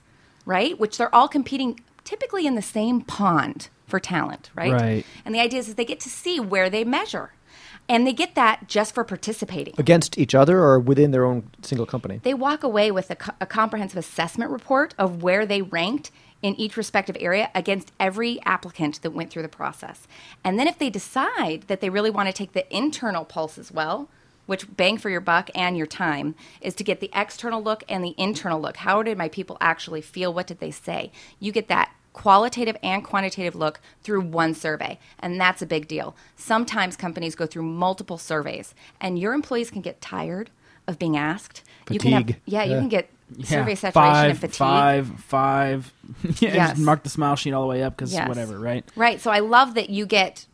right? 0.49 0.81
Which 0.81 0.97
they're 0.97 1.15
all 1.15 1.29
competing 1.29 1.79
typically 2.05 2.47
in 2.47 2.55
the 2.55 2.63
same 2.63 3.03
pond 3.03 3.69
for 3.87 4.01
talent, 4.01 4.51
right? 4.55 4.73
Right. 4.73 5.07
And 5.25 5.35
the 5.35 5.41
idea 5.41 5.61
is 5.61 5.67
that 5.67 5.77
they 5.77 5.85
get 5.85 6.01
to 6.01 6.09
see 6.09 6.41
where 6.41 6.71
they 6.71 6.85
measure. 6.85 7.33
And 7.91 8.07
they 8.07 8.13
get 8.13 8.35
that 8.35 8.67
just 8.67 8.95
for 8.95 9.05
participating. 9.05 9.75
Against 9.79 10.19
each 10.19 10.35
other 10.35 10.59
or 10.59 10.79
within 10.79 11.11
their 11.11 11.25
own 11.25 11.51
single 11.63 11.87
company? 11.87 12.21
They 12.23 12.35
walk 12.35 12.63
away 12.63 12.91
with 12.91 13.11
a, 13.11 13.17
co- 13.17 13.33
a 13.41 13.47
comprehensive 13.47 13.99
assessment 13.99 14.51
report 14.51 14.95
of 14.99 15.23
where 15.23 15.47
they 15.47 15.63
ranked 15.63 16.11
in 16.43 16.55
each 16.57 16.77
respective 16.77 17.17
area 17.21 17.51
against 17.55 17.93
every 17.99 18.41
applicant 18.45 19.01
that 19.03 19.11
went 19.11 19.31
through 19.31 19.43
the 19.43 19.49
process. 19.49 20.07
And 20.45 20.59
then 20.59 20.67
if 20.69 20.79
they 20.79 20.91
decide 20.91 21.65
that 21.69 21.81
they 21.81 21.91
really 21.91 22.11
want 22.11 22.29
to 22.29 22.33
take 22.33 22.53
the 22.53 22.65
internal 22.75 23.25
pulse 23.25 23.59
as 23.59 23.73
well, 23.73 24.09
which 24.49 24.65
bang 24.77 24.97
for 24.97 25.11
your 25.11 25.21
buck 25.21 25.51
and 25.55 25.77
your 25.77 25.87
time 25.87 26.35
is 26.63 26.75
to 26.75 26.83
get 26.83 27.01
the 27.01 27.11
external 27.15 27.63
look 27.63 27.85
and 27.87 28.03
the 28.03 28.15
internal 28.17 28.59
look. 28.61 28.79
How 28.79 29.03
did 29.03 29.19
my 29.19 29.29
people 29.29 29.59
actually 29.61 30.01
feel? 30.01 30.33
What 30.33 30.47
did 30.47 30.59
they 30.59 30.71
say? 30.71 31.13
You 31.39 31.53
get 31.53 31.69
that 31.69 31.93
qualitative 32.15 32.77
and 32.83 33.05
quantitative 33.05 33.55
look 33.55 33.79
through 34.03 34.23
one 34.23 34.55
survey, 34.55 34.99
and 35.21 35.39
that's 35.39 35.61
a 35.63 35.67
big 35.67 35.87
deal. 35.87 36.17
Sometimes 36.35 36.97
companies 36.97 37.35
go 37.35 37.45
through 37.47 37.63
multiple 37.65 38.17
surveys, 38.17 38.75
and 39.01 39.19
your 39.19 39.35
employees 39.35 39.71
can 39.71 39.83
get 39.83 40.01
tired 40.01 40.51
of 40.87 40.99
being 40.99 41.17
asked. 41.17 41.63
You 41.91 41.99
can 42.01 42.13
have, 42.13 42.23
Fatigue. 42.23 42.41
yeah, 42.47 42.65
you 42.65 42.73
Yeah. 42.73 42.79
can 42.81 42.89
get 42.89 43.11
Yeah, 43.37 43.45
survey 43.47 43.75
saturation 43.75 43.93
five, 44.15 44.31
and 44.31 44.39
fatigue. 44.41 44.57
Five, 44.57 45.07
five. 45.21 45.93
yeah, 46.41 46.55
Yes. 46.55 46.71
just 46.71 46.81
mark 46.81 47.03
the 47.03 47.11
smile 47.11 47.37
sheet 47.37 47.53
all 47.53 47.61
the 47.63 47.69
way 47.69 47.83
up 47.83 47.95
because 47.95 48.13
Yes. 48.15 48.27
whatever, 48.27 48.59
right? 48.59 48.85
Right. 48.97 49.21
So 49.21 49.31
I 49.31 49.41
love 49.41 49.75
that 49.75 49.91
you 49.91 50.07
get 50.07 50.47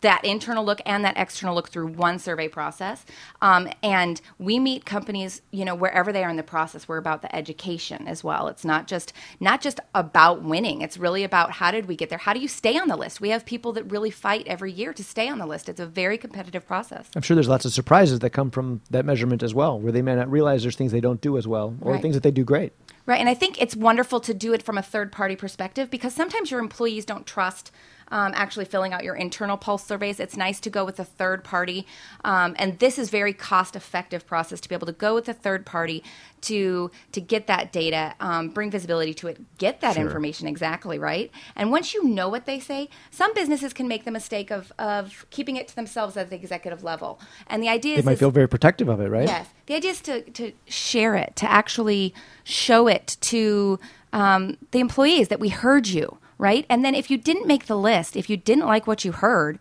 that 0.00 0.24
internal 0.24 0.64
look 0.64 0.80
and 0.84 1.04
that 1.04 1.16
external 1.16 1.54
look 1.54 1.68
through 1.70 1.86
one 1.88 2.18
survey 2.18 2.48
process. 2.48 3.04
Um, 3.40 3.70
and 3.82 4.20
we 4.38 4.58
meet 4.58 4.84
companies, 4.84 5.40
you 5.50 5.64
know, 5.64 5.74
wherever 5.74 6.12
they 6.12 6.24
are 6.24 6.30
in 6.30 6.36
the 6.36 6.42
process. 6.42 6.86
We're 6.86 6.98
about 6.98 7.22
the 7.22 7.34
education 7.34 8.06
as 8.06 8.22
well. 8.22 8.48
It's 8.48 8.64
not 8.64 8.86
just 8.86 9.12
not 9.40 9.60
just 9.60 9.80
about 9.94 10.42
winning. 10.42 10.82
It's 10.82 10.98
really 10.98 11.24
about 11.24 11.52
how 11.52 11.70
did 11.70 11.86
we 11.86 11.96
get 11.96 12.10
there? 12.10 12.18
How 12.18 12.32
do 12.32 12.40
you 12.40 12.48
stay 12.48 12.76
on 12.78 12.88
the 12.88 12.96
list? 12.96 13.20
We 13.20 13.30
have 13.30 13.46
people 13.46 13.72
that 13.72 13.84
really 13.90 14.10
fight 14.10 14.46
every 14.46 14.72
year 14.72 14.92
to 14.92 15.02
stay 15.02 15.28
on 15.28 15.38
the 15.38 15.46
list. 15.46 15.68
It's 15.68 15.80
a 15.80 15.86
very 15.86 16.18
competitive 16.18 16.66
process. 16.66 17.08
I'm 17.16 17.22
sure 17.22 17.34
there's 17.34 17.48
lots 17.48 17.64
of 17.64 17.72
surprises 17.72 18.18
that 18.20 18.30
come 18.30 18.50
from 18.50 18.82
that 18.90 19.04
measurement 19.04 19.42
as 19.42 19.54
well, 19.54 19.80
where 19.80 19.92
they 19.92 20.02
may 20.02 20.14
not 20.14 20.30
realize 20.30 20.62
there's 20.62 20.76
things 20.76 20.92
they 20.92 21.00
don't 21.00 21.20
do 21.20 21.38
as 21.38 21.46
well 21.48 21.74
or 21.80 21.92
Right. 21.92 22.02
things 22.02 22.14
that 22.14 22.22
they 22.22 22.30
do 22.30 22.44
great. 22.44 22.72
Right, 23.06 23.20
and 23.20 23.28
I 23.28 23.32
think 23.34 23.60
it's 23.60 23.74
wonderful 23.74 24.20
to 24.20 24.34
do 24.34 24.52
it 24.52 24.62
from 24.62 24.76
a 24.76 24.82
third 24.82 25.12
party 25.12 25.34
perspective 25.34 25.88
because 25.90 26.12
sometimes 26.12 26.50
your 26.50 26.60
employees 26.60 27.06
don't 27.06 27.26
trust 27.26 27.72
um, 28.10 28.32
actually 28.34 28.64
filling 28.64 28.92
out 28.92 29.04
your 29.04 29.14
internal 29.14 29.56
pulse 29.56 29.84
surveys. 29.84 30.20
It's 30.20 30.36
nice 30.36 30.60
to 30.60 30.70
go 30.70 30.84
with 30.84 30.98
a 30.98 31.04
third 31.04 31.44
party, 31.44 31.86
um, 32.24 32.54
and 32.58 32.78
this 32.78 32.98
is 32.98 33.10
very 33.10 33.32
cost 33.32 33.76
effective 33.76 34.26
process 34.26 34.60
to 34.60 34.68
be 34.68 34.74
able 34.74 34.86
to 34.86 34.92
go 34.92 35.14
with 35.14 35.28
a 35.28 35.34
third 35.34 35.66
party 35.66 36.02
to 36.42 36.90
to 37.12 37.20
get 37.20 37.46
that 37.48 37.72
data, 37.72 38.14
um, 38.20 38.50
bring 38.50 38.70
visibility 38.70 39.12
to 39.14 39.28
it, 39.28 39.58
get 39.58 39.80
that 39.80 39.96
information 39.96 40.46
exactly 40.46 40.98
right. 40.98 41.30
And 41.56 41.70
once 41.70 41.94
you 41.94 42.04
know 42.04 42.28
what 42.28 42.46
they 42.46 42.60
say, 42.60 42.88
some 43.10 43.34
businesses 43.34 43.72
can 43.72 43.88
make 43.88 44.04
the 44.04 44.10
mistake 44.10 44.50
of 44.50 44.72
of 44.78 45.26
keeping 45.30 45.56
it 45.56 45.68
to 45.68 45.76
themselves 45.76 46.16
at 46.16 46.30
the 46.30 46.36
executive 46.36 46.84
level, 46.84 47.20
and 47.48 47.62
the 47.62 47.68
idea 47.68 47.94
They 47.94 48.00
is 48.00 48.04
might 48.04 48.12
is- 48.12 48.18
feel 48.20 48.30
very 48.30 48.48
protective 48.48 48.88
of 48.88 49.00
it, 49.00 49.08
right? 49.08 49.28
Yes. 49.28 49.48
The 49.66 49.74
idea 49.74 49.90
is 49.90 50.00
to, 50.02 50.22
to 50.22 50.52
share 50.66 51.14
it, 51.14 51.36
to 51.36 51.50
actually 51.50 52.14
show 52.42 52.86
it 52.86 53.18
to 53.20 53.78
um, 54.14 54.56
the 54.70 54.78
employees 54.80 55.28
that 55.28 55.40
we 55.40 55.50
heard 55.50 55.86
you, 55.88 56.16
right? 56.38 56.64
And 56.68 56.84
then 56.84 56.94
if 56.94 57.10
you 57.10 57.18
didn't 57.18 57.46
make 57.46 57.66
the 57.66 57.76
list, 57.76 58.16
if 58.16 58.30
you 58.30 58.36
didn't 58.36 58.66
like 58.66 58.86
what 58.86 59.04
you 59.04 59.12
heard, 59.12 59.58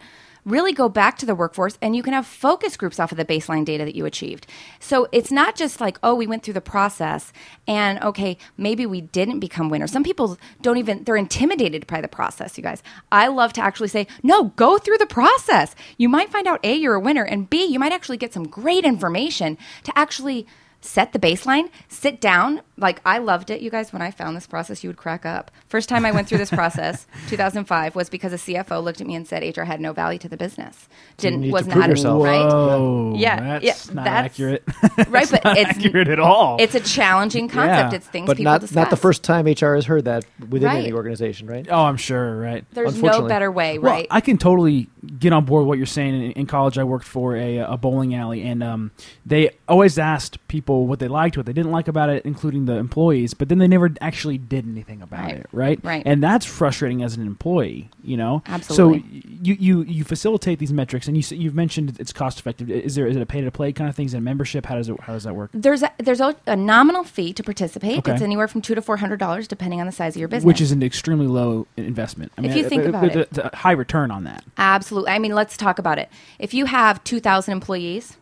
really 0.47 0.71
go 0.71 0.87
back 0.87 1.17
to 1.17 1.25
the 1.25 1.35
workforce 1.35 1.77
and 1.81 1.93
you 1.93 2.01
can 2.01 2.13
have 2.13 2.25
focus 2.25 2.77
groups 2.77 2.99
off 2.99 3.11
of 3.11 3.17
the 3.17 3.25
baseline 3.25 3.65
data 3.65 3.83
that 3.83 3.95
you 3.95 4.05
achieved. 4.05 4.47
So 4.79 5.07
it's 5.11 5.29
not 5.29 5.57
just 5.57 5.81
like, 5.81 5.99
oh, 6.01 6.15
we 6.15 6.25
went 6.25 6.43
through 6.43 6.53
the 6.53 6.61
process 6.61 7.33
and 7.67 8.01
okay, 8.01 8.37
maybe 8.55 8.85
we 8.85 9.01
didn't 9.01 9.41
become 9.41 9.69
winners. 9.69 9.91
Some 9.91 10.05
people 10.05 10.37
don't 10.61 10.77
even, 10.77 11.03
they're 11.03 11.17
intimidated 11.17 11.85
by 11.85 11.99
the 11.99 12.07
process, 12.07 12.57
you 12.57 12.63
guys. 12.63 12.81
I 13.11 13.27
love 13.27 13.51
to 13.53 13.61
actually 13.61 13.89
say, 13.89 14.07
no, 14.23 14.45
go 14.55 14.77
through 14.77 14.99
the 14.99 15.05
process. 15.05 15.75
You 15.97 16.07
might 16.07 16.29
find 16.29 16.47
out 16.47 16.63
A, 16.63 16.73
you're 16.73 16.95
a 16.95 16.99
winner, 16.99 17.23
and 17.23 17.49
B, 17.49 17.65
you 17.65 17.77
might 17.77 17.91
actually 17.91 18.17
get 18.17 18.33
some 18.33 18.47
great 18.47 18.85
information 18.85 19.57
to 19.83 19.99
actually 19.99 20.47
set 20.79 21.11
the 21.11 21.19
baseline, 21.19 21.69
sit 21.89 22.21
down. 22.21 22.61
Like 22.79 23.01
I 23.05 23.17
loved 23.17 23.49
it, 23.49 23.61
you 23.61 23.69
guys. 23.71 23.91
When 23.91 24.01
I 24.01 24.11
found 24.11 24.37
this 24.37 24.45
process, 24.45 24.83
you 24.83 24.89
would 24.89 24.97
crack 24.97 25.25
up. 25.25 25.49
First 25.67 25.89
time 25.89 26.05
I 26.05 26.11
went 26.11 26.27
through 26.27 26.37
this 26.37 26.49
process, 26.61 27.07
2005, 27.29 27.95
was 27.95 28.09
because 28.09 28.33
a 28.33 28.37
CFO 28.37 28.83
looked 28.83 29.01
at 29.01 29.07
me 29.07 29.15
and 29.15 29.27
said 29.27 29.41
HR 29.57 29.63
had 29.63 29.81
no 29.81 29.93
value 29.93 30.19
to 30.19 30.29
the 30.29 30.37
business. 30.37 30.87
Didn't 31.17 31.41
need 31.41 31.47
to 31.47 31.53
was 31.53 31.63
prove 31.63 31.75
not 31.77 31.89
yourself. 31.89 32.23
right. 32.23 32.45
Whoa, 32.45 33.13
Yeah, 33.17 33.59
that's 33.59 33.87
yeah, 33.87 33.93
not 33.93 34.03
that's- 34.05 34.25
accurate. 34.25 34.63
Right, 35.09 35.29
but 35.31 35.43
not 35.43 35.57
it's 35.57 35.69
accurate 35.71 36.07
at 36.07 36.19
all. 36.19 36.57
It's 36.59 36.75
a 36.75 36.79
challenging 36.79 37.47
concept. 37.47 37.93
Yeah, 37.93 37.97
It's 37.97 38.07
things 38.07 38.27
But 38.27 38.37
people 38.37 38.51
not 38.51 38.61
discuss. 38.61 38.75
not 38.75 38.89
the 38.89 38.97
first 38.97 39.23
time 39.23 39.45
HR 39.45 39.75
has 39.75 39.85
heard 39.85 40.05
that 40.05 40.25
within 40.49 40.67
Right. 40.67 40.83
any 40.83 40.91
organization, 40.93 41.47
right? 41.47 41.65
oh, 41.69 41.83
I'm 41.85 41.97
sure, 41.97 42.37
right? 42.37 42.65
There's 42.73 43.01
no 43.01 43.27
better 43.27 43.51
way, 43.51 43.77
right? 43.77 43.81
Well, 43.83 43.93
right? 43.93 44.07
I 44.11 44.21
can 44.21 44.37
totally 44.37 44.87
get 45.19 45.33
on 45.33 45.45
board 45.45 45.61
with 45.63 45.67
what 45.69 45.77
you're 45.77 45.87
saying. 45.87 46.13
In, 46.13 46.31
in 46.33 46.45
college, 46.45 46.77
I 46.77 46.83
worked 46.83 47.05
for 47.07 47.35
a, 47.35 47.57
a 47.59 47.77
bowling 47.77 48.13
alley, 48.15 48.43
and 48.43 48.61
um, 48.63 48.91
they 49.25 49.51
always 49.67 49.97
asked 49.97 50.45
people 50.47 50.57
people 50.67 50.87
what 50.87 50.97
they 50.97 51.07
liked, 51.07 51.37
what 51.37 51.45
they 51.45 51.53
didn't 51.53 51.71
like 51.71 51.87
about 51.87 52.09
it, 52.09 52.25
including 52.25 52.65
the 52.67 52.75
employees, 52.75 53.33
but 53.33 53.49
then 53.49 53.57
they 53.57 53.67
never 53.67 53.89
actually 54.01 54.37
did 54.37 54.67
anything 54.67 55.01
about 55.01 55.25
Right. 55.25 55.35
it, 55.37 55.47
right? 55.51 55.79
Right. 55.83 56.03
And 56.05 56.21
that's 56.21 56.45
frustrating 56.45 57.01
as 57.03 57.17
an 57.17 57.25
employee, 57.25 57.89
you 58.03 58.15
know. 58.17 58.43
Absolutely. 58.47 58.99
So 58.99 59.27
you 59.41 59.55
you 59.59 59.81
you 59.83 60.03
facilitate 60.03 60.59
these 60.59 60.71
metrics, 60.71 61.07
and 61.07 61.17
you 61.17 61.37
you've 61.37 61.55
mentioned 61.55 61.97
it's 61.99 62.13
cost 62.13 62.39
effective. 62.39 62.69
Is 62.69 62.95
there 62.95 63.07
is 63.07 63.15
it 63.15 63.21
a 63.21 63.25
pay 63.25 63.41
to 63.41 63.49
play 63.51 63.73
kind 63.73 63.89
of 63.89 63.95
things 63.95 64.13
in 64.13 64.23
membership? 64.23 64.65
How 64.67 64.75
does 64.75 64.89
it 64.89 64.99
how 65.01 65.13
does 65.13 65.23
that 65.23 65.35
work? 65.35 65.49
There's 65.53 65.81
a, 65.83 65.91
there's 65.97 66.21
a, 66.21 66.35
a 66.45 66.55
nominal 66.55 67.03
fee 67.03 67.33
to 67.33 67.43
participate. 67.43 67.99
Okay. 67.99 68.13
It's 68.13 68.21
anywhere 68.21 68.47
from 68.47 68.61
two 68.61 68.75
to 68.75 68.81
four 68.81 68.97
hundred 68.97 69.17
dollars, 69.19 69.47
depending 69.47 69.79
on 69.79 69.85
the 69.87 69.91
size 69.91 70.15
of 70.15 70.19
your 70.19 70.27
business. 70.27 70.45
Which 70.45 70.61
is 70.61 70.71
an 70.71 70.83
extremely 70.83 71.27
low 71.27 71.65
investment. 71.77 72.31
I 72.37 72.41
mean, 72.41 72.51
If 72.51 72.57
you 72.57 72.63
think 72.69 72.85
uh, 72.85 72.89
about 72.89 73.15
uh, 73.15 73.19
it. 73.31 73.53
high 73.55 73.71
return 73.71 74.11
on 74.11 74.23
that. 74.25 74.43
absolutely. 74.57 75.11
I 75.11 75.19
mean, 75.19 75.33
let's 75.33 75.57
talk 75.57 75.79
about 75.79 75.97
it. 75.97 76.09
If 76.39 76.53
you 76.53 76.65
have 76.65 77.03
two 77.03 77.19
thousand 77.19 77.53
employees, 77.53 78.17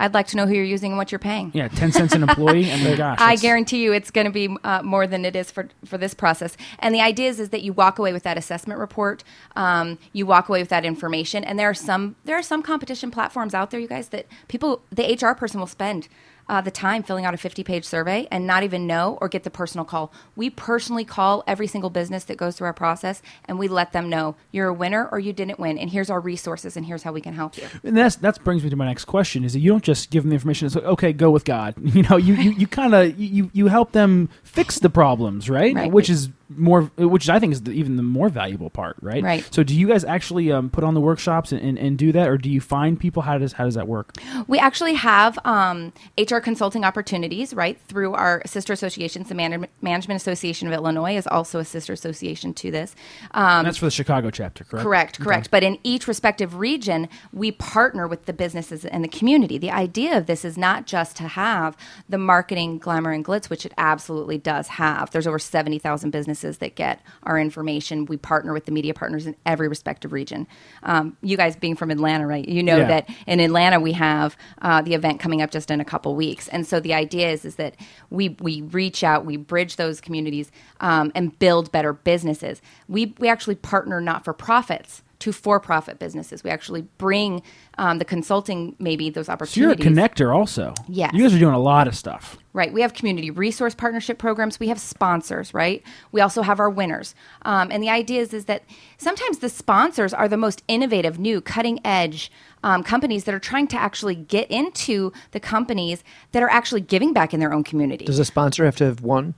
I'd 0.00 0.14
like 0.14 0.26
to 0.28 0.36
know 0.36 0.46
who 0.46 0.54
you're 0.54 0.64
using 0.64 0.92
and 0.92 0.98
what 0.98 1.12
you're 1.12 1.18
paying. 1.18 1.52
Yeah, 1.54 1.68
ten 1.68 1.92
cents 1.92 2.14
an 2.14 2.22
employee. 2.22 2.72
I 2.72 2.82
mean, 2.82 2.96
gosh, 2.96 3.18
I 3.20 3.36
guarantee 3.36 3.82
you 3.82 3.92
it's 3.92 4.10
going 4.10 4.24
to 4.24 4.32
be 4.32 4.56
uh, 4.64 4.82
more 4.82 5.06
than 5.06 5.24
it 5.24 5.36
is 5.36 5.50
for, 5.50 5.68
for 5.84 5.98
this 5.98 6.14
process. 6.14 6.56
And 6.78 6.94
the 6.94 7.02
idea 7.02 7.28
is, 7.28 7.38
is 7.38 7.50
that 7.50 7.62
you 7.62 7.74
walk 7.74 7.98
away 7.98 8.12
with 8.12 8.22
that 8.22 8.38
assessment 8.38 8.80
report, 8.80 9.22
um, 9.56 9.98
you 10.12 10.24
walk 10.24 10.48
away 10.48 10.60
with 10.60 10.70
that 10.70 10.86
information, 10.86 11.44
and 11.44 11.58
there 11.58 11.68
are 11.68 11.74
some 11.74 12.16
there 12.24 12.36
are 12.36 12.42
some 12.42 12.62
competition 12.62 13.10
platforms 13.10 13.54
out 13.54 13.70
there, 13.70 13.78
you 13.78 13.88
guys, 13.88 14.08
that 14.08 14.26
people 14.48 14.82
the 14.90 15.16
HR 15.20 15.34
person 15.34 15.60
will 15.60 15.66
spend. 15.66 16.08
Uh, 16.50 16.60
the 16.60 16.70
time 16.70 17.00
filling 17.04 17.24
out 17.24 17.32
a 17.32 17.36
50 17.36 17.62
page 17.62 17.84
survey 17.84 18.26
and 18.28 18.44
not 18.44 18.64
even 18.64 18.84
know 18.84 19.16
or 19.20 19.28
get 19.28 19.44
the 19.44 19.50
personal 19.50 19.84
call. 19.84 20.12
We 20.34 20.50
personally 20.50 21.04
call 21.04 21.44
every 21.46 21.68
single 21.68 21.90
business 21.90 22.24
that 22.24 22.38
goes 22.38 22.56
through 22.56 22.66
our 22.66 22.72
process 22.72 23.22
and 23.44 23.56
we 23.56 23.68
let 23.68 23.92
them 23.92 24.08
know 24.08 24.34
you're 24.50 24.66
a 24.66 24.74
winner 24.74 25.08
or 25.12 25.20
you 25.20 25.32
didn't 25.32 25.60
win, 25.60 25.78
and 25.78 25.88
here's 25.88 26.10
our 26.10 26.18
resources 26.18 26.76
and 26.76 26.84
here's 26.84 27.04
how 27.04 27.12
we 27.12 27.20
can 27.20 27.34
help 27.34 27.56
you. 27.56 27.68
And 27.84 27.96
that's 27.96 28.16
that 28.16 28.42
brings 28.42 28.64
me 28.64 28.70
to 28.70 28.74
my 28.74 28.86
next 28.86 29.04
question: 29.04 29.44
Is 29.44 29.52
that 29.52 29.60
you 29.60 29.70
don't 29.70 29.84
just 29.84 30.10
give 30.10 30.24
them 30.24 30.30
the 30.30 30.34
information. 30.34 30.66
It's 30.66 30.74
like, 30.74 30.84
okay, 30.84 31.12
go 31.12 31.30
with 31.30 31.44
God. 31.44 31.76
You 32.00 32.02
know, 32.02 32.16
you 32.16 32.34
you, 32.34 32.50
you 32.52 32.66
kind 32.66 32.94
of 32.94 33.16
you 33.18 33.50
you 33.52 33.68
help 33.68 33.92
them 33.92 34.28
fix 34.42 34.80
the 34.80 34.90
problems, 34.90 35.48
right? 35.48 35.74
Right. 35.74 35.92
Which 35.92 36.10
is 36.10 36.30
more, 36.56 36.82
which 36.96 37.28
I 37.28 37.38
think 37.38 37.52
is 37.52 37.62
the, 37.62 37.70
even 37.72 37.96
the 37.96 38.02
more 38.02 38.28
valuable 38.28 38.70
part, 38.70 38.96
right? 39.00 39.22
Right. 39.22 39.48
So, 39.54 39.62
do 39.62 39.74
you 39.74 39.86
guys 39.86 40.04
actually 40.04 40.50
um, 40.50 40.68
put 40.68 40.82
on 40.82 40.94
the 40.94 41.00
workshops 41.00 41.52
and, 41.52 41.60
and, 41.60 41.78
and 41.78 41.96
do 41.96 42.12
that, 42.12 42.28
or 42.28 42.36
do 42.36 42.50
you 42.50 42.60
find 42.60 42.98
people? 42.98 43.22
How 43.22 43.38
does 43.38 43.52
how 43.52 43.64
does 43.64 43.74
that 43.74 43.86
work? 43.86 44.14
We 44.48 44.58
actually 44.58 44.94
have 44.94 45.38
um, 45.44 45.92
HR 46.18 46.38
consulting 46.38 46.84
opportunities, 46.84 47.54
right, 47.54 47.78
through 47.86 48.14
our 48.14 48.42
sister 48.46 48.72
associations. 48.72 49.28
The 49.28 49.34
Man- 49.34 49.68
Management 49.80 50.20
Association 50.20 50.66
of 50.66 50.74
Illinois 50.74 51.16
is 51.16 51.26
also 51.26 51.60
a 51.60 51.64
sister 51.64 51.92
association 51.92 52.52
to 52.54 52.70
this. 52.70 52.96
Um, 53.30 53.64
that's 53.64 53.78
for 53.78 53.84
the 53.84 53.90
Chicago 53.92 54.30
chapter, 54.30 54.64
correct? 54.64 54.84
Correct, 54.84 55.20
correct. 55.20 55.50
But 55.50 55.62
in 55.62 55.78
each 55.84 56.08
respective 56.08 56.56
region, 56.56 57.08
we 57.32 57.52
partner 57.52 58.08
with 58.08 58.26
the 58.26 58.32
businesses 58.32 58.84
and 58.84 59.04
the 59.04 59.08
community. 59.08 59.56
The 59.56 59.70
idea 59.70 60.18
of 60.18 60.26
this 60.26 60.44
is 60.44 60.58
not 60.58 60.86
just 60.86 61.16
to 61.18 61.28
have 61.28 61.76
the 62.08 62.18
marketing 62.18 62.78
glamour 62.78 63.12
and 63.12 63.24
glitz, 63.24 63.48
which 63.48 63.64
it 63.64 63.72
absolutely 63.78 64.38
does 64.38 64.66
have. 64.68 65.10
There's 65.10 65.28
over 65.28 65.38
70,000 65.38 66.10
businesses 66.10 66.39
that 66.42 66.74
get 66.74 67.00
our 67.24 67.38
information. 67.38 68.06
We 68.06 68.16
partner 68.16 68.52
with 68.52 68.64
the 68.64 68.72
media 68.72 68.94
partners 68.94 69.26
in 69.26 69.36
every 69.46 69.68
respective 69.68 70.12
region. 70.12 70.46
Um, 70.82 71.16
you 71.22 71.36
guys 71.36 71.56
being 71.56 71.76
from 71.76 71.90
Atlanta, 71.90 72.26
right? 72.26 72.46
You 72.48 72.62
know 72.62 72.78
Yeah. 72.78 72.86
that 72.88 73.08
in 73.26 73.40
Atlanta 73.40 73.78
we 73.80 73.92
have 73.92 74.36
uh, 74.62 74.82
the 74.82 74.94
event 74.94 75.20
coming 75.20 75.42
up 75.42 75.50
just 75.50 75.70
in 75.70 75.80
a 75.80 75.84
couple 75.84 76.14
weeks, 76.14 76.48
and 76.48 76.66
so 76.66 76.80
the 76.80 76.94
idea 76.94 77.30
is 77.30 77.44
is 77.44 77.56
that 77.56 77.74
we 78.10 78.30
we 78.40 78.62
reach 78.62 79.04
out, 79.04 79.24
we 79.24 79.36
bridge 79.36 79.76
those 79.76 80.00
communities, 80.00 80.50
um, 80.80 81.12
and 81.14 81.38
build 81.38 81.70
better 81.72 81.92
businesses. 81.92 82.60
We 82.88 83.14
we 83.18 83.28
actually 83.28 83.56
partner 83.56 84.00
not 84.00 84.24
for 84.24 84.32
profits 84.32 85.02
to 85.20 85.32
for 85.32 85.60
profit 85.60 85.98
businesses. 85.98 86.42
We 86.42 86.50
actually 86.50 86.82
bring 86.98 87.42
um, 87.78 87.98
the 87.98 88.04
consulting 88.04 88.74
maybe 88.78 89.10
those 89.10 89.28
opportunities. 89.28 89.54
So 89.54 89.60
you're 89.60 89.72
a 89.72 90.08
connector, 90.08 90.34
also. 90.34 90.74
Yes. 90.88 91.12
You 91.14 91.22
guys 91.22 91.34
are 91.34 91.38
doing 91.38 91.54
a 91.54 91.58
lot 91.58 91.86
of 91.86 91.94
stuff. 91.94 92.36
Right. 92.52 92.72
We 92.72 92.80
have 92.80 92.94
community 92.94 93.30
resource 93.30 93.74
partnership 93.74 94.18
programs. 94.18 94.58
We 94.58 94.68
have 94.68 94.80
sponsors, 94.80 95.54
right? 95.54 95.82
We 96.10 96.20
also 96.20 96.42
have 96.42 96.58
our 96.58 96.68
winners. 96.68 97.14
Um, 97.42 97.70
and 97.70 97.82
the 97.82 97.90
idea 97.90 98.20
is, 98.20 98.34
is 98.34 98.46
that 98.46 98.64
sometimes 98.98 99.38
the 99.38 99.48
sponsors 99.48 100.12
are 100.12 100.26
the 100.26 100.36
most 100.36 100.62
innovative, 100.66 101.18
new, 101.18 101.40
cutting 101.40 101.78
edge 101.84 102.32
um, 102.64 102.82
companies 102.82 103.24
that 103.24 103.34
are 103.34 103.40
trying 103.40 103.68
to 103.68 103.76
actually 103.76 104.16
get 104.16 104.50
into 104.50 105.12
the 105.30 105.40
companies 105.40 106.02
that 106.32 106.42
are 106.42 106.50
actually 106.50 106.80
giving 106.80 107.12
back 107.12 107.32
in 107.32 107.40
their 107.40 107.52
own 107.52 107.62
community. 107.62 108.04
Does 108.04 108.18
a 108.18 108.24
sponsor 108.24 108.64
have 108.64 108.76
to 108.76 108.84
have 108.84 109.02
one? 109.02 109.34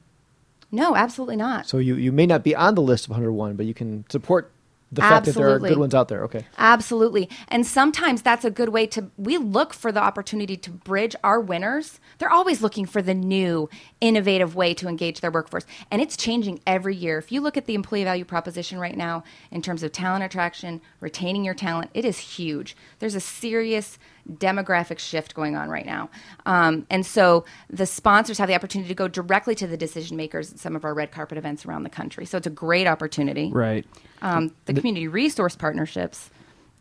no, 0.73 0.97
absolutely 0.97 1.37
not. 1.37 1.69
So 1.69 1.77
you, 1.77 1.97
you 1.97 2.11
may 2.11 2.25
not 2.25 2.43
be 2.43 2.57
on 2.57 2.75
the 2.75 2.81
list 2.81 3.05
of 3.05 3.11
101, 3.11 3.57
but 3.57 3.67
you 3.67 3.75
can 3.75 4.07
support 4.09 4.51
the 4.93 5.01
fact 5.01 5.25
that 5.25 5.35
there 5.35 5.47
are 5.47 5.51
Absolutely. 5.55 5.69
good 5.71 5.79
ones 5.79 5.95
out 5.95 6.09
there. 6.09 6.23
Okay. 6.25 6.45
Absolutely. 6.59 7.29
And 7.49 7.67
sometimes 7.67 8.21
that's 8.21 8.45
a 8.45 8.51
good 8.51 8.69
way 8.69 8.87
to, 8.89 9.11
we 9.17 9.39
look 9.39 9.73
for 9.73 9.91
the 9.91 10.03
opportunity 10.03 10.55
to 10.59 10.71
bridge 10.71 11.17
our 11.25 11.41
winners. 11.41 11.99
They're 12.19 12.31
always 12.31 12.61
looking 12.61 12.85
for 12.85 13.01
the 13.01 13.15
new, 13.15 13.71
innovative 14.03 14.55
way 14.55 14.75
to 14.75 14.89
engage 14.89 15.21
their 15.21 15.31
workforce. 15.31 15.65
And 15.91 16.03
it's 16.03 16.15
changing 16.17 16.61
every 16.67 16.95
year. 16.95 17.17
If 17.17 17.33
you 17.33 17.41
look 17.41 17.57
at 17.57 17.65
the 17.65 17.75
employee 17.75 18.05
value 18.05 18.27
proposition 18.27 18.79
right 18.79 18.97
now 18.97 19.25
in 19.51 19.63
terms 19.63 19.83
of 19.83 19.93
talent 19.93 20.25
attraction, 20.25 20.83
retaining 21.01 21.43
your 21.45 21.55
talent, 21.55 21.91
it 21.95 22.05
is 22.05 22.19
huge. 22.19 22.77
There's 22.99 23.15
a 23.15 23.21
serious 23.21 23.99
demographic 24.31 24.99
shift 24.99 25.35
going 25.35 25.57
on 25.57 25.69
right 25.69 25.87
now. 25.87 26.09
Um, 26.47 26.87
and 26.91 27.05
so 27.05 27.45
the 27.71 27.87
sponsors 27.87 28.39
have 28.39 28.49
the 28.49 28.55
opportunity 28.55 28.89
to 28.89 28.95
go 28.95 29.09
directly 29.09 29.55
to 29.57 29.67
the 29.67 29.77
decision 29.77 30.17
makers 30.17 30.53
at 30.53 30.59
some 30.59 30.77
of 30.77 30.85
our 30.85 30.95
red 30.95 31.11
carpet 31.11 31.39
events 31.39 31.67
around 31.67 31.83
the 31.83 31.91
country. 31.91 32.25
So 32.27 32.39
it's 32.39 32.47
a 32.47 32.51
great 32.51 32.87
opportunity 32.87 33.51
Right. 33.53 33.85
um, 34.23 34.55
the 34.67 34.75
community 34.75 35.09
resource 35.09 35.57
partnerships 35.57 36.31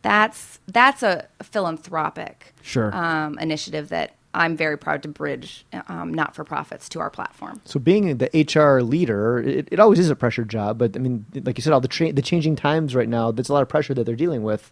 that's 0.02 0.58
that's 0.66 1.02
a 1.04 1.28
philanthropic 1.42 2.52
Sure. 2.62 2.94
um, 2.94 3.38
initiative 3.38 3.88
that 3.90 4.14
I'm 4.34 4.56
very 4.56 4.78
proud 4.78 5.02
to 5.02 5.08
bridge 5.08 5.66
um, 5.88 6.12
not 6.12 6.34
for 6.34 6.42
profits 6.42 6.88
to 6.90 7.00
our 7.00 7.10
platform. 7.10 7.60
So 7.66 7.78
being 7.78 8.16
the 8.16 8.30
HR 8.32 8.80
leader, 8.82 9.38
it, 9.40 9.68
it 9.70 9.78
always 9.78 9.98
is 9.98 10.08
a 10.10 10.16
pressure 10.16 10.44
job. 10.44 10.78
But 10.78 10.96
I 10.96 11.00
mean, 11.00 11.26
like 11.44 11.58
you 11.58 11.62
said, 11.62 11.72
all 11.74 11.80
the 11.82 11.88
tra- 11.88 12.12
the 12.12 12.22
changing 12.22 12.56
times 12.56 12.94
right 12.94 13.08
now, 13.08 13.30
there's 13.30 13.48
a 13.50 13.52
lot 13.52 13.62
of 13.62 13.68
pressure 13.68 13.92
that 13.94 14.04
they're 14.04 14.16
dealing 14.16 14.42
with 14.42 14.70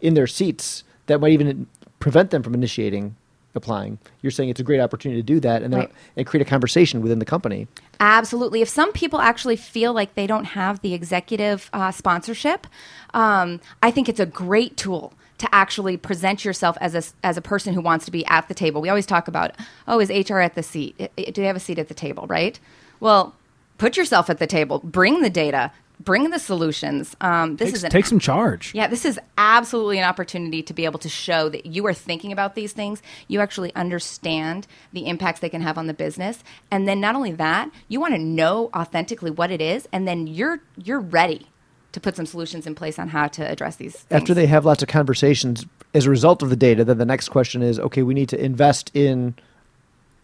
in 0.00 0.14
their 0.14 0.26
seats 0.28 0.84
that 1.06 1.20
might 1.20 1.32
even 1.32 1.66
prevent 2.02 2.32
them 2.32 2.42
from 2.42 2.52
initiating 2.52 3.14
applying. 3.54 3.96
You're 4.22 4.32
saying 4.32 4.48
it's 4.48 4.58
a 4.58 4.64
great 4.64 4.80
opportunity 4.80 5.20
to 5.22 5.26
do 5.26 5.38
that 5.40 5.62
and 5.62 5.72
Right. 5.72 5.90
and 6.16 6.26
create 6.26 6.44
a 6.44 6.48
conversation 6.50 7.00
within 7.00 7.20
the 7.20 7.24
company. 7.24 7.68
Absolutely. 8.00 8.60
If 8.60 8.68
some 8.68 8.92
people 8.92 9.20
actually 9.20 9.56
feel 9.56 9.92
like 9.92 10.14
they 10.14 10.26
don't 10.26 10.46
have 10.46 10.80
the 10.80 10.94
executive 10.94 11.70
uh, 11.72 11.92
sponsorship, 11.92 12.66
um, 13.14 13.60
I 13.82 13.92
think 13.92 14.08
it's 14.08 14.18
a 14.18 14.26
great 14.26 14.76
tool 14.76 15.12
to 15.38 15.54
actually 15.54 15.96
present 15.96 16.44
yourself 16.44 16.76
as 16.80 16.94
a, 16.94 17.02
as 17.24 17.36
a 17.36 17.42
person 17.42 17.74
who 17.74 17.80
wants 17.80 18.04
to 18.06 18.10
be 18.10 18.24
at 18.26 18.48
the 18.48 18.54
table. 18.54 18.80
We 18.80 18.88
always 18.88 19.06
talk 19.06 19.28
about, 19.28 19.52
oh, 19.86 20.00
is 20.00 20.08
HR 20.08 20.38
at 20.38 20.54
the 20.54 20.62
seat? 20.62 20.96
Do 21.16 21.32
they 21.32 21.44
have 21.44 21.56
a 21.56 21.60
seat 21.60 21.78
at 21.78 21.86
the 21.88 21.94
table, 21.94 22.26
right? 22.26 22.58
Well, 23.00 23.34
put 23.78 23.96
yourself 23.96 24.28
at 24.30 24.38
the 24.38 24.46
table, 24.46 24.80
bring 24.82 25.20
the 25.22 25.30
data, 25.30 25.70
bring 26.04 26.30
the 26.30 26.38
solutions. 26.38 27.16
Um, 27.20 27.56
this 27.56 27.68
Take, 27.68 27.74
is 27.76 27.84
an 27.84 27.90
take 27.90 28.06
some 28.06 28.18
charge. 28.18 28.72
yeah, 28.74 28.86
this 28.86 29.04
is 29.04 29.18
absolutely 29.38 29.98
an 29.98 30.04
opportunity 30.04 30.62
to 30.62 30.74
be 30.74 30.84
able 30.84 30.98
to 31.00 31.08
show 31.08 31.48
that 31.48 31.66
you 31.66 31.86
are 31.86 31.94
thinking 31.94 32.32
about 32.32 32.54
these 32.54 32.72
things. 32.72 33.02
You 33.28 33.40
actually 33.40 33.74
understand 33.74 34.66
the 34.92 35.06
impacts 35.06 35.40
they 35.40 35.48
can 35.48 35.60
have 35.62 35.78
on 35.78 35.86
the 35.86 35.94
business, 35.94 36.42
and 36.70 36.86
then 36.88 37.00
not 37.00 37.14
only 37.14 37.32
that, 37.32 37.70
you 37.88 38.00
want 38.00 38.14
to 38.14 38.18
know 38.20 38.70
authentically 38.74 39.30
what 39.30 39.50
it 39.50 39.60
is, 39.60 39.88
and 39.92 40.06
then 40.08 40.26
you're 40.26 40.60
you're 40.82 41.00
ready 41.00 41.46
to 41.92 42.00
put 42.00 42.16
some 42.16 42.24
solutions 42.24 42.66
in 42.66 42.74
place 42.74 42.98
on 42.98 43.08
how 43.08 43.28
to 43.28 43.42
address 43.46 43.76
these. 43.76 43.92
Things. 43.96 44.22
After 44.22 44.32
they 44.32 44.46
have 44.46 44.64
lots 44.64 44.82
of 44.82 44.88
conversations 44.88 45.66
as 45.92 46.06
a 46.06 46.10
result 46.10 46.42
of 46.42 46.48
the 46.48 46.56
data, 46.56 46.84
then 46.86 46.96
the 46.96 47.04
next 47.04 47.28
question 47.28 47.62
is, 47.62 47.78
okay, 47.78 48.02
we 48.02 48.14
need 48.14 48.30
to 48.30 48.42
invest 48.42 48.90
in 48.94 49.34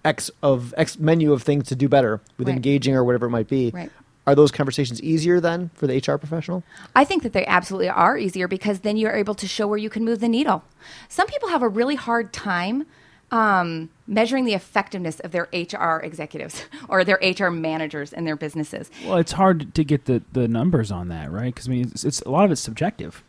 X 0.05 0.31
of 0.43 0.73
X 0.79 0.99
menu 0.99 1.33
of 1.33 1.43
things 1.43 1.69
to 1.69 1.77
do 1.77 1.89
better 1.89 2.21
with 2.39 2.49
Right. 2.49 2.57
engaging 2.57 2.95
or 2.95 3.05
whatever 3.05 3.27
it 3.27 3.31
might 3.31 3.49
be. 3.49 3.71
Right. 3.75 3.91
Are 4.29 4.35
those 4.35 4.53
conversations 4.53 5.01
easier 5.01 5.41
then 5.41 5.71
for 5.73 5.87
the 5.87 5.97
HR 5.97 6.19
professional? 6.19 6.63
I 6.95 7.07
think 7.07 7.23
that 7.23 7.33
they 7.33 7.47
absolutely 7.47 7.89
are 7.89 8.19
easier 8.19 8.47
because 8.47 8.81
then 8.81 8.99
you're 8.99 9.17
able 9.17 9.35
to 9.35 9.49
show 9.49 9.67
where 9.67 9.79
you 9.79 9.89
can 9.89 10.05
move 10.05 10.21
the 10.21 10.29
needle. 10.29 10.63
Some 11.09 11.27
people 11.29 11.49
have 11.49 11.63
a 11.63 11.69
really 11.69 11.95
hard 11.95 12.31
time 12.35 12.85
um, 13.31 13.89
measuring 14.07 14.45
the 14.45 14.53
effectiveness 14.53 15.19
of 15.21 15.33
their 15.33 15.49
HR 15.55 16.05
executives 16.05 16.63
or 16.91 17.05
their 17.05 17.19
HR 17.23 17.49
managers 17.49 18.13
in 18.13 18.27
their 18.27 18.37
businesses. 18.37 18.91
Well, 19.07 19.17
it's 19.17 19.33
hard 19.33 19.75
to 19.75 19.83
get 19.83 20.05
the, 20.05 20.21
the 20.31 20.47
numbers 20.47 20.93
on 20.93 21.09
that, 21.09 21.33
right? 21.33 21.55
Because 21.55 21.67
I 21.67 21.71
mean, 21.71 21.89
it's, 21.89 22.05
it's 22.05 22.21
a 22.21 22.31
lot 22.31 22.45
of 22.45 22.51
it's 22.51 22.61
subjective. 22.61 23.25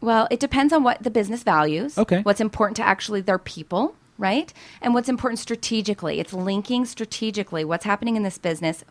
Well, 0.00 0.28
it 0.30 0.38
depends 0.38 0.72
on 0.72 0.84
what 0.84 1.02
the 1.02 1.10
business 1.10 1.42
values. 1.42 1.98
Okay. 1.98 2.22
What's 2.22 2.40
important 2.40 2.76
to 2.76 2.84
actually 2.84 3.20
their 3.20 3.40
people, 3.40 3.96
right? 4.16 4.52
And 4.80 4.94
what's 4.94 5.08
important 5.08 5.40
strategically. 5.40 6.20
It's 6.20 6.32
linking 6.32 6.84
strategically 6.84 7.64
what's 7.64 7.84
happening 7.84 8.14
in 8.14 8.22
this 8.22 8.38
business. 8.38 8.84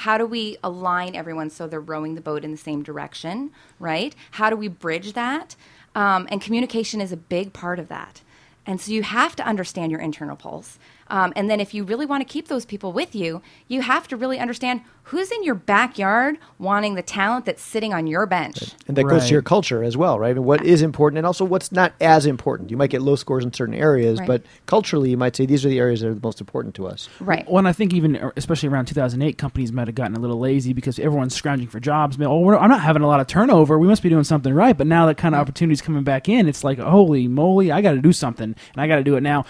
How 0.00 0.16
do 0.16 0.24
we 0.24 0.56
align 0.64 1.14
everyone 1.14 1.50
so 1.50 1.66
they're 1.66 1.78
rowing 1.78 2.14
the 2.14 2.22
boat 2.22 2.42
in 2.42 2.52
the 2.52 2.56
same 2.56 2.82
direction, 2.82 3.50
right? 3.78 4.14
How 4.30 4.48
do 4.48 4.56
we 4.56 4.66
bridge 4.66 5.12
that? 5.12 5.56
Um, 5.94 6.26
and 6.30 6.40
communication 6.40 7.02
is 7.02 7.12
a 7.12 7.18
big 7.18 7.52
part 7.52 7.78
of 7.78 7.88
that. 7.88 8.22
And 8.64 8.80
so 8.80 8.92
you 8.92 9.02
have 9.02 9.36
to 9.36 9.46
understand 9.46 9.90
your 9.92 10.00
internal 10.00 10.36
pulse. 10.36 10.78
Um, 11.08 11.34
and 11.36 11.50
then 11.50 11.60
if 11.60 11.74
you 11.74 11.84
really 11.84 12.06
want 12.06 12.26
to 12.26 12.32
keep 12.32 12.48
those 12.48 12.64
people 12.64 12.92
with 12.92 13.14
you, 13.14 13.42
you 13.68 13.82
have 13.82 14.08
to 14.08 14.16
really 14.16 14.38
understand 14.38 14.80
who's 15.10 15.30
in 15.32 15.42
your 15.42 15.56
backyard 15.56 16.38
wanting 16.60 16.94
the 16.94 17.02
talent 17.02 17.44
that's 17.44 17.60
sitting 17.62 17.92
on 17.92 18.06
your 18.06 18.26
bench. 18.26 18.74
And 18.86 18.96
that 18.96 19.02
goes 19.04 19.26
to 19.26 19.32
your 19.32 19.42
culture 19.42 19.82
as 19.82 19.96
well, 19.96 20.20
right? 20.20 20.36
And 20.36 20.44
what 20.44 20.64
is 20.64 20.82
important 20.82 21.18
and 21.18 21.26
also 21.26 21.44
what's 21.44 21.72
not 21.72 21.94
as 22.00 22.26
important. 22.26 22.70
You 22.70 22.76
might 22.76 22.90
get 22.90 23.02
low 23.02 23.16
scores 23.16 23.44
in 23.44 23.52
certain 23.52 23.74
areas, 23.74 24.20
Right. 24.20 24.28
but 24.28 24.42
culturally, 24.66 25.10
you 25.10 25.16
might 25.16 25.34
say 25.34 25.46
these 25.46 25.64
are 25.64 25.68
the 25.68 25.80
areas 25.80 26.00
that 26.00 26.08
are 26.10 26.14
the 26.14 26.20
most 26.22 26.40
important 26.40 26.76
to 26.76 26.86
us. 26.86 27.08
Right. 27.18 27.44
Well, 27.48 27.58
and 27.58 27.66
I 27.66 27.72
think 27.72 27.92
even, 27.92 28.30
especially 28.36 28.68
around 28.68 28.86
2008, 28.86 29.36
companies 29.36 29.72
might 29.72 29.88
have 29.88 29.96
gotten 29.96 30.14
a 30.16 30.20
little 30.20 30.38
lazy 30.38 30.72
because 30.72 31.00
everyone's 31.00 31.34
scrounging 31.34 31.66
for 31.66 31.80
jobs. 31.80 32.16
Man, 32.16 32.28
Oh, 32.28 32.38
we're, 32.38 32.56
I'm 32.56 32.70
not 32.70 32.80
having 32.82 33.02
a 33.02 33.08
lot 33.08 33.18
of 33.18 33.26
turnover. 33.26 33.80
We 33.80 33.88
must 33.88 34.04
be 34.04 34.08
doing 34.10 34.22
something 34.22 34.54
right. 34.54 34.78
But 34.78 34.86
now 34.86 35.06
that 35.06 35.16
kind 35.16 35.34
of 35.34 35.38
mm-hmm. 35.38 35.42
opportunity's 35.42 35.82
coming 35.82 36.04
back 36.04 36.28
in, 36.28 36.46
it's 36.48 36.62
like, 36.62 36.78
holy 36.78 37.26
moly, 37.26 37.72
I 37.72 37.80
got 37.82 37.92
to 37.92 38.00
do 38.00 38.12
something, 38.12 38.54
and 38.74 38.80
I 38.80 38.86
got 38.86 38.96
to 38.96 39.02
do 39.04 39.16
it 39.16 39.22
now. 39.22 39.44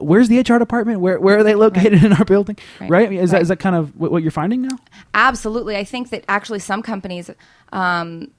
Where's 0.00 0.28
the 0.28 0.38
HR 0.40 0.58
department? 0.58 1.00
Where 1.00 1.20
where 1.20 1.36
are 1.38 1.42
they 1.44 1.54
located 1.54 2.02
in 2.04 2.14
our 2.14 2.24
building? 2.24 2.56
Right? 2.80 2.90
Right. 2.90 3.12
Is 3.12 3.30
that 3.32 3.36
Right. 3.36 3.42
is 3.42 3.48
that 3.48 3.58
kind 3.58 3.76
of 3.76 3.94
what, 3.96 4.10
what 4.10 4.22
you're 4.22 4.30
finding 4.30 4.62
now? 4.62 4.78
Absolutely. 5.14 5.76
I 5.76 5.84
think 5.84 6.10
that 6.10 6.24
actually 6.28 6.58
some 6.58 6.82
companies, 6.82 7.30
um, 7.72 8.30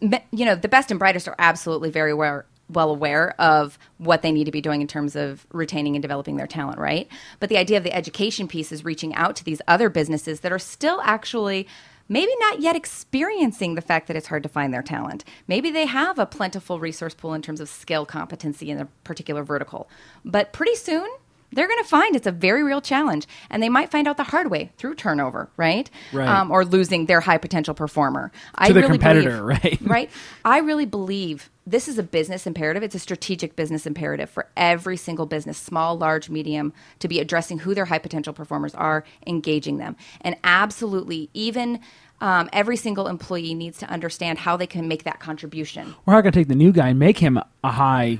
you 0.00 0.44
know, 0.44 0.54
the 0.54 0.68
best 0.68 0.90
and 0.90 0.98
brightest 0.98 1.28
are 1.28 1.36
absolutely 1.38 1.90
very 1.90 2.12
well, 2.14 2.42
well 2.68 2.90
aware 2.90 3.34
of 3.40 3.78
what 3.98 4.22
they 4.22 4.32
need 4.32 4.44
to 4.44 4.50
be 4.50 4.60
doing 4.60 4.80
in 4.80 4.86
terms 4.86 5.16
of 5.16 5.46
retaining 5.52 5.94
and 5.94 6.02
developing 6.02 6.36
their 6.36 6.46
talent, 6.46 6.78
right? 6.78 7.08
But 7.40 7.48
the 7.48 7.56
idea 7.56 7.78
of 7.78 7.84
the 7.84 7.94
education 7.94 8.48
piece 8.48 8.72
is 8.72 8.84
reaching 8.84 9.14
out 9.14 9.36
to 9.36 9.44
these 9.44 9.62
other 9.68 9.88
businesses 9.88 10.40
that 10.40 10.52
are 10.52 10.58
still 10.58 11.00
actually 11.02 11.66
maybe 12.08 12.32
not 12.38 12.60
yet 12.60 12.76
experiencing 12.76 13.74
the 13.74 13.80
fact 13.80 14.06
that 14.06 14.16
it's 14.16 14.28
hard 14.28 14.42
to 14.42 14.48
find 14.48 14.72
their 14.72 14.82
talent. 14.82 15.24
Maybe 15.48 15.70
they 15.70 15.86
have 15.86 16.18
a 16.18 16.26
plentiful 16.26 16.78
resource 16.78 17.14
pool 17.14 17.34
in 17.34 17.42
terms 17.42 17.60
of 17.60 17.68
skill 17.68 18.06
competency 18.06 18.70
in 18.70 18.78
a 18.78 18.86
particular 19.04 19.42
vertical. 19.42 19.88
But 20.24 20.52
pretty 20.52 20.76
soon, 20.76 21.08
they're 21.52 21.68
going 21.68 21.82
to 21.82 21.88
find 21.88 22.16
it's 22.16 22.26
a 22.26 22.32
very 22.32 22.62
real 22.62 22.80
challenge, 22.80 23.26
and 23.50 23.62
they 23.62 23.68
might 23.68 23.90
find 23.90 24.06
out 24.08 24.16
the 24.16 24.24
hard 24.24 24.50
way 24.50 24.72
through 24.76 24.94
turnover, 24.94 25.48
right? 25.56 25.90
Right. 26.12 26.28
Um, 26.28 26.50
or 26.50 26.64
losing 26.64 27.06
their 27.06 27.20
high 27.20 27.38
potential 27.38 27.74
performer. 27.74 28.32
I 28.54 28.68
To 28.68 28.74
the 28.74 28.80
really 28.80 28.92
competitor, 28.92 29.30
believe- 29.42 29.48
right? 29.64 29.78
right. 29.82 30.10
I 30.44 30.58
really 30.58 30.86
believe 30.86 31.50
this 31.66 31.88
is 31.88 31.98
a 31.98 32.02
business 32.02 32.46
imperative. 32.46 32.82
It's 32.82 32.94
a 32.94 32.98
strategic 33.00 33.56
business 33.56 33.86
imperative 33.86 34.30
for 34.30 34.46
every 34.56 34.96
single 34.96 35.26
business, 35.26 35.58
small, 35.58 35.98
large, 35.98 36.30
medium, 36.30 36.72
to 37.00 37.08
be 37.08 37.18
addressing 37.18 37.58
who 37.60 37.74
their 37.74 37.86
high 37.86 37.98
potential 37.98 38.32
performers 38.32 38.74
are, 38.74 39.04
engaging 39.26 39.78
them, 39.78 39.96
and 40.20 40.36
absolutely 40.44 41.28
even. 41.34 41.80
Um, 42.18 42.48
every 42.52 42.76
single 42.78 43.08
employee 43.08 43.52
needs 43.54 43.76
to 43.80 43.90
understand 43.90 44.38
how 44.38 44.56
they 44.56 44.66
can 44.66 44.88
make 44.88 45.04
that 45.04 45.20
contribution. 45.20 45.94
Or 46.06 46.14
how 46.14 46.20
can 46.22 46.28
I 46.28 46.30
take 46.30 46.48
the 46.48 46.54
new 46.54 46.72
guy 46.72 46.88
and 46.88 46.98
make 46.98 47.18
him 47.18 47.38
a 47.62 47.70
high? 47.70 48.18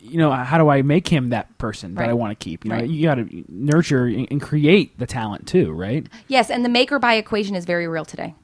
You 0.00 0.18
know, 0.18 0.30
how 0.30 0.58
do 0.58 0.68
I 0.68 0.82
make 0.82 1.08
him 1.08 1.30
that 1.30 1.56
person 1.58 1.94
that 1.94 2.08
I 2.08 2.12
want 2.14 2.38
to 2.38 2.44
keep? 2.44 2.64
You 2.64 2.70
know, 2.70 2.76
Right. 2.76 2.88
you 2.88 3.02
got 3.02 3.16
to 3.16 3.44
nurture 3.48 4.06
and 4.06 4.26
and 4.30 4.40
create 4.40 4.98
the 4.98 5.06
talent 5.06 5.46
too, 5.46 5.72
right? 5.72 6.06
Yes, 6.28 6.50
and 6.50 6.64
the 6.64 6.68
make 6.68 6.92
or 6.92 6.98
buy 6.98 7.14
equation 7.14 7.54
is 7.56 7.64
very 7.64 7.86
real 7.88 8.04
today. 8.04 8.34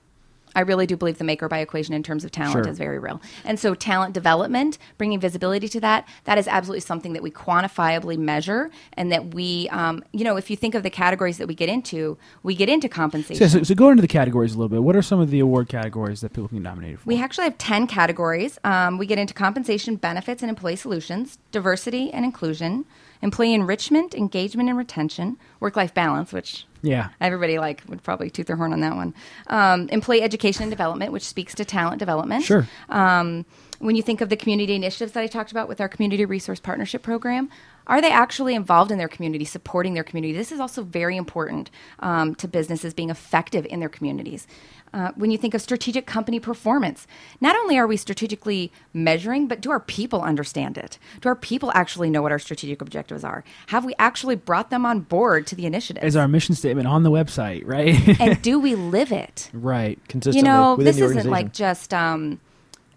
I 0.59 0.63
really 0.63 0.87
do 0.87 0.97
believe 0.97 1.19
the 1.19 1.25
make 1.25 1.41
or 1.41 1.47
buy 1.47 1.61
equation 1.61 1.95
in 1.95 2.03
terms 2.03 2.25
of 2.25 2.33
talent 2.33 2.65
Sure. 2.65 2.69
is 2.69 2.79
very 2.79 2.99
real. 2.99 3.23
And 3.45 3.61
so 3.61 3.77
talent 3.77 4.13
development, 4.13 4.77
bringing 4.99 5.21
visibility 5.21 5.69
to 5.69 5.81
that, 5.83 6.09
that 6.25 6.37
is 6.37 6.49
absolutely 6.49 6.81
something 6.81 7.13
that 7.13 7.23
we 7.23 7.31
quantifiably 7.31 8.19
measure 8.19 8.69
and 8.95 9.13
that 9.13 9.33
we, 9.35 9.69
um, 9.69 10.03
you 10.13 10.25
know, 10.25 10.37
if 10.37 10.51
you 10.51 10.57
think 10.57 10.75
of 10.75 10.83
the 10.83 10.91
categories 10.91 11.39
that 11.39 11.47
we 11.47 11.55
get 11.55 11.69
into, 11.69 12.19
we 12.43 12.57
get 12.57 12.69
into 12.69 12.89
compensation. 12.89 13.49
So, 13.49 13.59
so, 13.59 13.63
so 13.63 13.75
go 13.77 13.89
into 13.91 14.03
the 14.03 14.09
categories 14.09 14.53
a 14.53 14.59
little 14.59 14.69
bit. 14.69 14.83
What 14.83 14.97
are 14.97 15.03
some 15.03 15.21
of 15.21 15.31
the 15.31 15.39
award 15.39 15.69
categories 15.69 16.23
that 16.23 16.33
people 16.33 16.49
can 16.49 16.61
nominate 16.61 16.99
for? 16.99 17.07
We 17.07 17.23
actually 17.23 17.45
have 17.45 17.57
10 17.59 17.87
categories. 17.87 18.59
Um, 18.65 18.99
we 18.99 19.07
get 19.07 19.21
into 19.21 19.35
compensation, 19.35 19.95
benefits, 19.95 20.43
and 20.43 20.51
employee 20.51 20.75
solutions, 20.75 21.39
diversity 21.53 22.13
and 22.13 22.25
inclusion, 22.25 22.85
employee 23.23 23.55
enrichment, 23.55 24.15
engagement 24.15 24.69
and 24.69 24.79
retention, 24.79 25.37
work 25.61 25.77
life 25.77 25.95
balance, 25.95 26.33
which 26.33 26.67
yeah. 26.83 27.09
everybody 27.21 27.59
like 27.59 27.83
would 27.89 28.03
probably 28.03 28.31
toot 28.31 28.47
their 28.47 28.57
horn 28.57 28.73
on 28.73 28.81
that 28.81 28.97
one. 28.97 29.15
Um, 29.49 29.89
employee 29.89 30.23
education 30.23 30.63
and 30.63 30.71
development, 30.71 31.13
which 31.13 31.25
speaks 31.25 31.55
to 31.57 31.65
talent 31.65 31.99
development. 31.99 32.45
Sure. 32.45 32.67
Um, 32.89 33.45
when 33.81 33.95
you 33.95 34.03
think 34.03 34.21
of 34.21 34.29
the 34.29 34.37
community 34.37 34.75
initiatives 34.75 35.13
that 35.13 35.23
I 35.23 35.27
talked 35.27 35.53
about 35.53 35.69
with 35.69 35.81
our 35.81 35.89
community 35.89 36.25
resource 36.25 36.59
partnership 36.61 37.03
program, 37.03 37.49
are 37.87 38.01
they 38.01 38.11
actually 38.11 38.55
involved 38.55 38.91
in 38.91 38.99
their 38.99 39.09
community, 39.09 39.45
supporting 39.45 39.95
their 39.95 40.05
community? 40.05 40.35
This 40.35 40.53
is 40.53 40.61
also 40.61 40.83
very 40.83 41.17
important 41.17 41.71
um, 42.01 42.35
to 42.37 42.49
businesses 42.49 42.93
being 42.93 43.09
effective 43.09 43.65
in 43.67 43.81
their 43.81 43.89
communities. 43.89 44.47
Uh, 44.93 45.13
when 45.17 45.31
you 45.31 45.39
think 45.39 45.55
of 45.55 45.63
strategic 45.63 46.07
company 46.07 46.41
performance, 46.41 47.07
not 47.41 47.57
only 47.57 47.79
are 47.79 47.87
we 47.87 47.97
strategically 47.97 48.73
measuring, 48.93 49.47
but 49.47 49.61
do 49.61 49.71
our 49.71 49.81
people 49.81 50.23
understand 50.23 50.79
it? 50.79 50.99
Do 51.21 51.29
our 51.29 51.37
people 51.37 51.71
actually 51.75 52.11
know 52.11 52.23
what 52.23 52.33
our 52.33 52.39
strategic 52.39 52.81
objectives 52.81 53.25
are? 53.25 53.45
Have 53.69 53.85
we 53.85 53.95
actually 53.99 54.37
brought 54.37 54.71
them 54.71 54.87
on 54.87 55.01
board 55.01 55.47
to 55.49 55.55
the 55.55 55.67
initiative? 55.67 56.03
Is 56.05 56.17
our 56.17 56.29
mission 56.29 56.55
statement 56.55 56.87
on 56.87 57.03
the 57.03 57.11
website, 57.11 57.63
right? 57.67 58.21
and 58.21 58.41
do 58.43 58.59
we 58.59 58.75
live 58.75 59.13
it? 59.13 59.51
right. 59.53 59.99
Consistently 60.09 60.39
You 60.39 60.55
know, 60.55 60.77
this 60.77 60.99
isn't 60.99 61.31
like 61.31 61.53
just 61.53 61.93
um, 61.93 62.41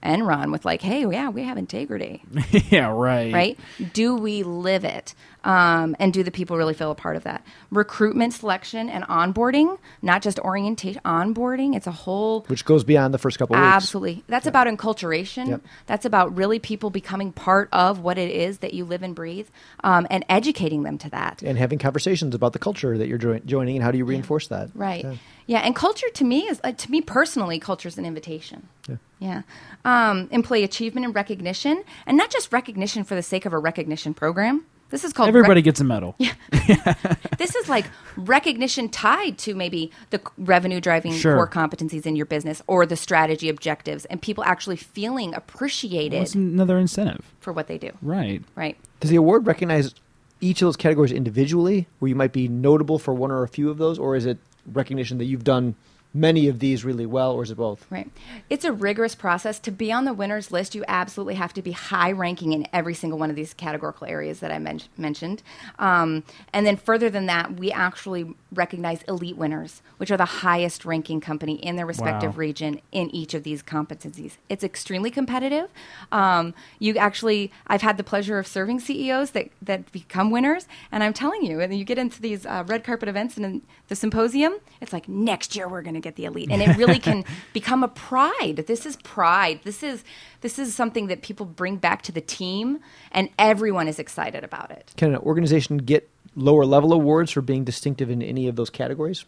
Enron 0.03 0.51
with 0.51 0.65
like, 0.65 0.81
hey, 0.81 1.01
yeah, 1.09 1.29
we 1.29 1.43
have 1.43 1.57
integrity, 1.57 2.23
yeah, 2.69 2.91
right. 2.91 3.33
right? 3.33 3.59
Do 3.93 4.15
we 4.15 4.43
live 4.43 4.83
it? 4.83 5.13
Um, 5.43 5.95
and 5.99 6.13
do 6.13 6.21
the 6.21 6.29
people 6.29 6.55
really 6.55 6.75
feel 6.75 6.91
a 6.91 6.95
part 6.95 7.15
of 7.15 7.23
that? 7.23 7.43
Recruitment, 7.71 8.33
selection, 8.33 8.89
and 8.89 9.03
onboarding, 9.05 9.79
not 10.03 10.21
just 10.21 10.37
orientation, 10.39 11.01
onboarding. 11.03 11.75
It's 11.75 11.87
a 11.87 11.91
whole 11.91 12.41
which 12.41 12.63
goes 12.63 12.83
beyond 12.83 13.11
the 13.11 13.17
first 13.17 13.39
couple 13.39 13.55
of 13.55 13.61
weeks. 13.61 13.73
Absolutely. 13.73 14.23
That's 14.27 14.45
about 14.45 14.67
enculturation. 14.67 15.47
Yep. 15.47 15.61
That's 15.87 16.05
about 16.05 16.35
really 16.37 16.59
people 16.59 16.91
becoming 16.91 17.31
part 17.31 17.69
of 17.71 17.99
what 17.99 18.19
it 18.19 18.29
is 18.29 18.59
that 18.59 18.75
you 18.75 18.85
live 18.85 19.01
and 19.01 19.15
breathe 19.15 19.47
um, 19.83 20.05
and 20.11 20.23
educating 20.29 20.83
them 20.83 20.99
to 20.99 21.09
that. 21.09 21.41
And 21.41 21.57
having 21.57 21.79
conversations 21.79 22.35
about 22.35 22.53
the 22.53 22.59
culture 22.59 22.95
that 22.97 23.07
you're 23.07 23.17
join- 23.17 23.45
joining 23.45 23.77
and 23.77 23.83
how 23.83 23.89
do 23.89 23.97
you 23.97 24.05
reinforce 24.05 24.47
that? 24.49 24.69
Right. 24.75 25.03
Yeah. 25.03 25.15
Yeah. 25.51 25.59
And 25.59 25.75
culture 25.75 26.09
to 26.13 26.23
me 26.23 26.47
is, 26.47 26.61
uh, 26.63 26.71
to 26.71 26.91
me 26.91 27.01
personally, 27.01 27.59
culture 27.59 27.89
is 27.89 27.97
an 27.97 28.05
invitation. 28.05 28.67
Yeah. 28.87 28.95
Yeah. 29.19 29.41
Um, 29.85 30.27
employee 30.31 30.63
achievement 30.63 31.05
and 31.05 31.13
recognition, 31.13 31.83
and 32.05 32.15
not 32.17 32.29
just 32.31 32.51
recognition 32.53 33.03
for 33.03 33.15
the 33.15 33.21
sake 33.23 33.45
of 33.45 33.53
a 33.53 33.57
recognition 33.59 34.13
program. 34.13 34.65
This 34.91 35.03
is 35.03 35.13
called 35.13 35.27
rec- 35.27 35.35
Everybody 35.35 35.61
gets 35.61 35.79
a 35.79 35.83
medal. 35.85 36.15
Yeah. 36.17 36.33
this 37.37 37.55
is 37.55 37.69
like 37.69 37.85
recognition 38.17 38.89
tied 38.89 39.37
to 39.39 39.55
maybe 39.55 39.91
the 40.09 40.17
c- 40.19 40.23
revenue 40.37 40.81
driving 40.81 41.13
Sure. 41.13 41.35
core 41.35 41.47
competencies 41.49 42.05
in 42.05 42.15
your 42.15 42.25
business 42.25 42.61
or 42.67 42.85
the 42.85 42.95
strategy 42.97 43.47
objectives 43.49 44.03
and 44.05 44.21
people 44.21 44.43
actually 44.43 44.75
feeling 44.77 45.33
appreciated 45.33 46.19
What's 46.19 46.35
another 46.35 46.77
incentive? 46.77 47.23
for 47.39 47.53
what 47.53 47.67
they 47.67 47.77
do. 47.77 47.91
Right. 48.01 48.41
Right. 48.55 48.77
Does 48.99 49.09
the 49.09 49.15
award 49.17 49.47
recognize 49.47 49.95
each 50.41 50.61
of 50.61 50.65
those 50.65 50.75
categories 50.77 51.11
individually, 51.11 51.87
where 51.99 52.09
you 52.09 52.15
might 52.15 52.33
be 52.33 52.47
notable 52.47 52.97
for 52.99 53.13
one 53.13 53.31
or 53.31 53.43
a 53.43 53.47
few 53.47 53.69
of 53.69 53.77
those, 53.77 53.97
or 53.99 54.15
is 54.15 54.25
it 54.25 54.39
recognition 54.65 55.17
that 55.17 55.25
you've 55.25 55.43
done 55.43 55.75
many 56.13 56.47
of 56.47 56.59
these 56.59 56.83
really 56.83 57.05
well, 57.05 57.31
or 57.33 57.43
is 57.43 57.51
it 57.51 57.55
both? 57.55 57.85
Right. 57.89 58.09
It's 58.49 58.65
a 58.65 58.71
rigorous 58.71 59.15
process. 59.15 59.59
To 59.59 59.71
be 59.71 59.91
on 59.91 60.05
the 60.05 60.13
winners 60.13 60.51
list, 60.51 60.75
you 60.75 60.83
absolutely 60.87 61.35
have 61.35 61.53
to 61.53 61.61
be 61.61 61.71
high 61.71 62.11
ranking 62.11 62.53
in 62.53 62.67
every 62.73 62.93
single 62.93 63.17
one 63.17 63.29
of 63.29 63.35
these 63.35 63.53
categorical 63.53 64.07
areas 64.07 64.39
that 64.41 64.51
I 64.51 64.59
men- 64.59 64.81
mentioned. 64.97 65.41
Um, 65.79 66.23
and 66.51 66.65
then, 66.65 66.75
further 66.75 67.09
than 67.09 67.27
that, 67.27 67.59
we 67.59 67.71
actually 67.71 68.35
recognize 68.53 69.01
elite 69.03 69.37
winners, 69.37 69.81
which 69.97 70.11
are 70.11 70.17
the 70.17 70.25
highest 70.25 70.83
ranking 70.85 71.21
company 71.21 71.55
in 71.55 71.77
their 71.77 71.85
respective 71.85 72.33
Wow. 72.33 72.39
region 72.39 72.81
in 72.91 73.09
each 73.15 73.33
of 73.33 73.43
these 73.43 73.63
competencies. 73.63 74.33
It's 74.49 74.63
extremely 74.63 75.09
competitive. 75.09 75.69
Um, 76.11 76.53
you 76.79 76.97
actually, 76.97 77.51
I've 77.67 77.81
had 77.81 77.97
the 77.97 78.03
pleasure 78.03 78.37
of 78.37 78.45
serving 78.47 78.81
CEOs 78.81 79.31
that, 79.31 79.49
that 79.61 79.91
become 79.91 80.31
winners, 80.31 80.67
and 80.91 81.03
I'm 81.03 81.13
telling 81.13 81.43
you, 81.43 81.61
and 81.61 81.73
you 81.77 81.85
get 81.85 81.97
into 81.97 82.21
these 82.21 82.45
uh, 82.45 82.63
red 82.67 82.83
carpet 82.83 83.07
events 83.07 83.37
and 83.37 83.45
in 83.45 83.61
the 83.87 83.95
symposium, 83.95 84.53
it's 84.81 84.93
like 84.93 85.07
next 85.07 85.55
year 85.55 85.67
we're 85.67 85.81
going 85.81 85.93
to 85.95 85.99
get 86.01 86.15
the 86.15 86.25
elite, 86.25 86.51
and 86.51 86.61
it 86.61 86.75
really 86.77 86.99
can 86.99 87.23
become 87.53 87.83
a 87.83 87.87
pride. 87.87 88.65
This 88.67 88.85
is 88.85 88.97
pride. 88.97 89.61
This 89.63 89.81
is 89.81 90.03
this 90.41 90.57
is 90.57 90.73
something 90.73 91.07
that 91.07 91.21
people 91.21 91.45
bring 91.45 91.77
back 91.77 92.01
to 92.03 92.11
the 92.11 92.21
team, 92.21 92.79
and 93.11 93.29
everyone 93.37 93.87
is 93.87 93.99
excited 93.99 94.43
about 94.43 94.71
it. 94.71 94.91
Can 94.97 95.13
an 95.13 95.21
organization 95.21 95.77
get 95.77 96.09
lower 96.35 96.65
level 96.65 96.93
awards 96.93 97.31
for 97.31 97.41
being 97.41 97.63
distinctive 97.63 98.09
in 98.09 98.21
any 98.21 98.47
of 98.47 98.55
those 98.55 98.69
categories? 98.69 99.25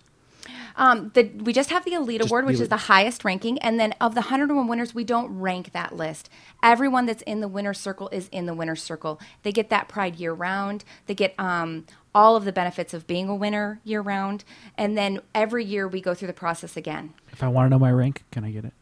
Um, 0.75 1.11
the, 1.13 1.23
we 1.23 1.53
just 1.53 1.69
have 1.69 1.85
the 1.85 1.93
Elite 1.93 2.19
Just 2.19 2.29
Award, 2.29 2.45
the 2.45 2.47
which 2.47 2.59
is 2.59 2.69
the 2.69 2.77
highest 2.77 3.23
ranking. 3.23 3.59
And 3.59 3.79
then 3.79 3.93
of 4.01 4.15
the 4.15 4.21
101 4.21 4.67
winners, 4.67 4.95
we 4.95 5.03
don't 5.03 5.39
rank 5.39 5.71
that 5.73 5.95
list. 5.95 6.29
Everyone 6.61 7.05
that's 7.05 7.21
in 7.23 7.41
the 7.41 7.47
winner's 7.47 7.79
circle 7.79 8.09
is 8.11 8.27
in 8.29 8.45
the 8.45 8.53
winner's 8.53 8.81
circle. 8.81 9.19
They 9.43 9.51
get 9.51 9.69
that 9.69 9.87
pride 9.87 10.15
year 10.15 10.33
round. 10.33 10.83
They 11.05 11.15
get 11.15 11.35
um, 11.39 11.85
all 12.15 12.35
of 12.35 12.45
the 12.45 12.51
benefits 12.51 12.93
of 12.93 13.07
being 13.07 13.29
a 13.29 13.35
winner 13.35 13.79
year 13.83 14.01
round. 14.01 14.43
And 14.77 14.97
then 14.97 15.21
every 15.35 15.63
year 15.63 15.87
we 15.87 16.01
go 16.01 16.13
through 16.13 16.27
the 16.27 16.33
process 16.33 16.75
again. 16.75 17.13
If 17.31 17.43
I 17.43 17.47
want 17.47 17.67
to 17.67 17.69
know 17.69 17.79
my 17.79 17.91
rank, 17.91 18.23
can 18.31 18.43
I 18.43 18.51
get 18.51 18.65
it? 18.65 18.73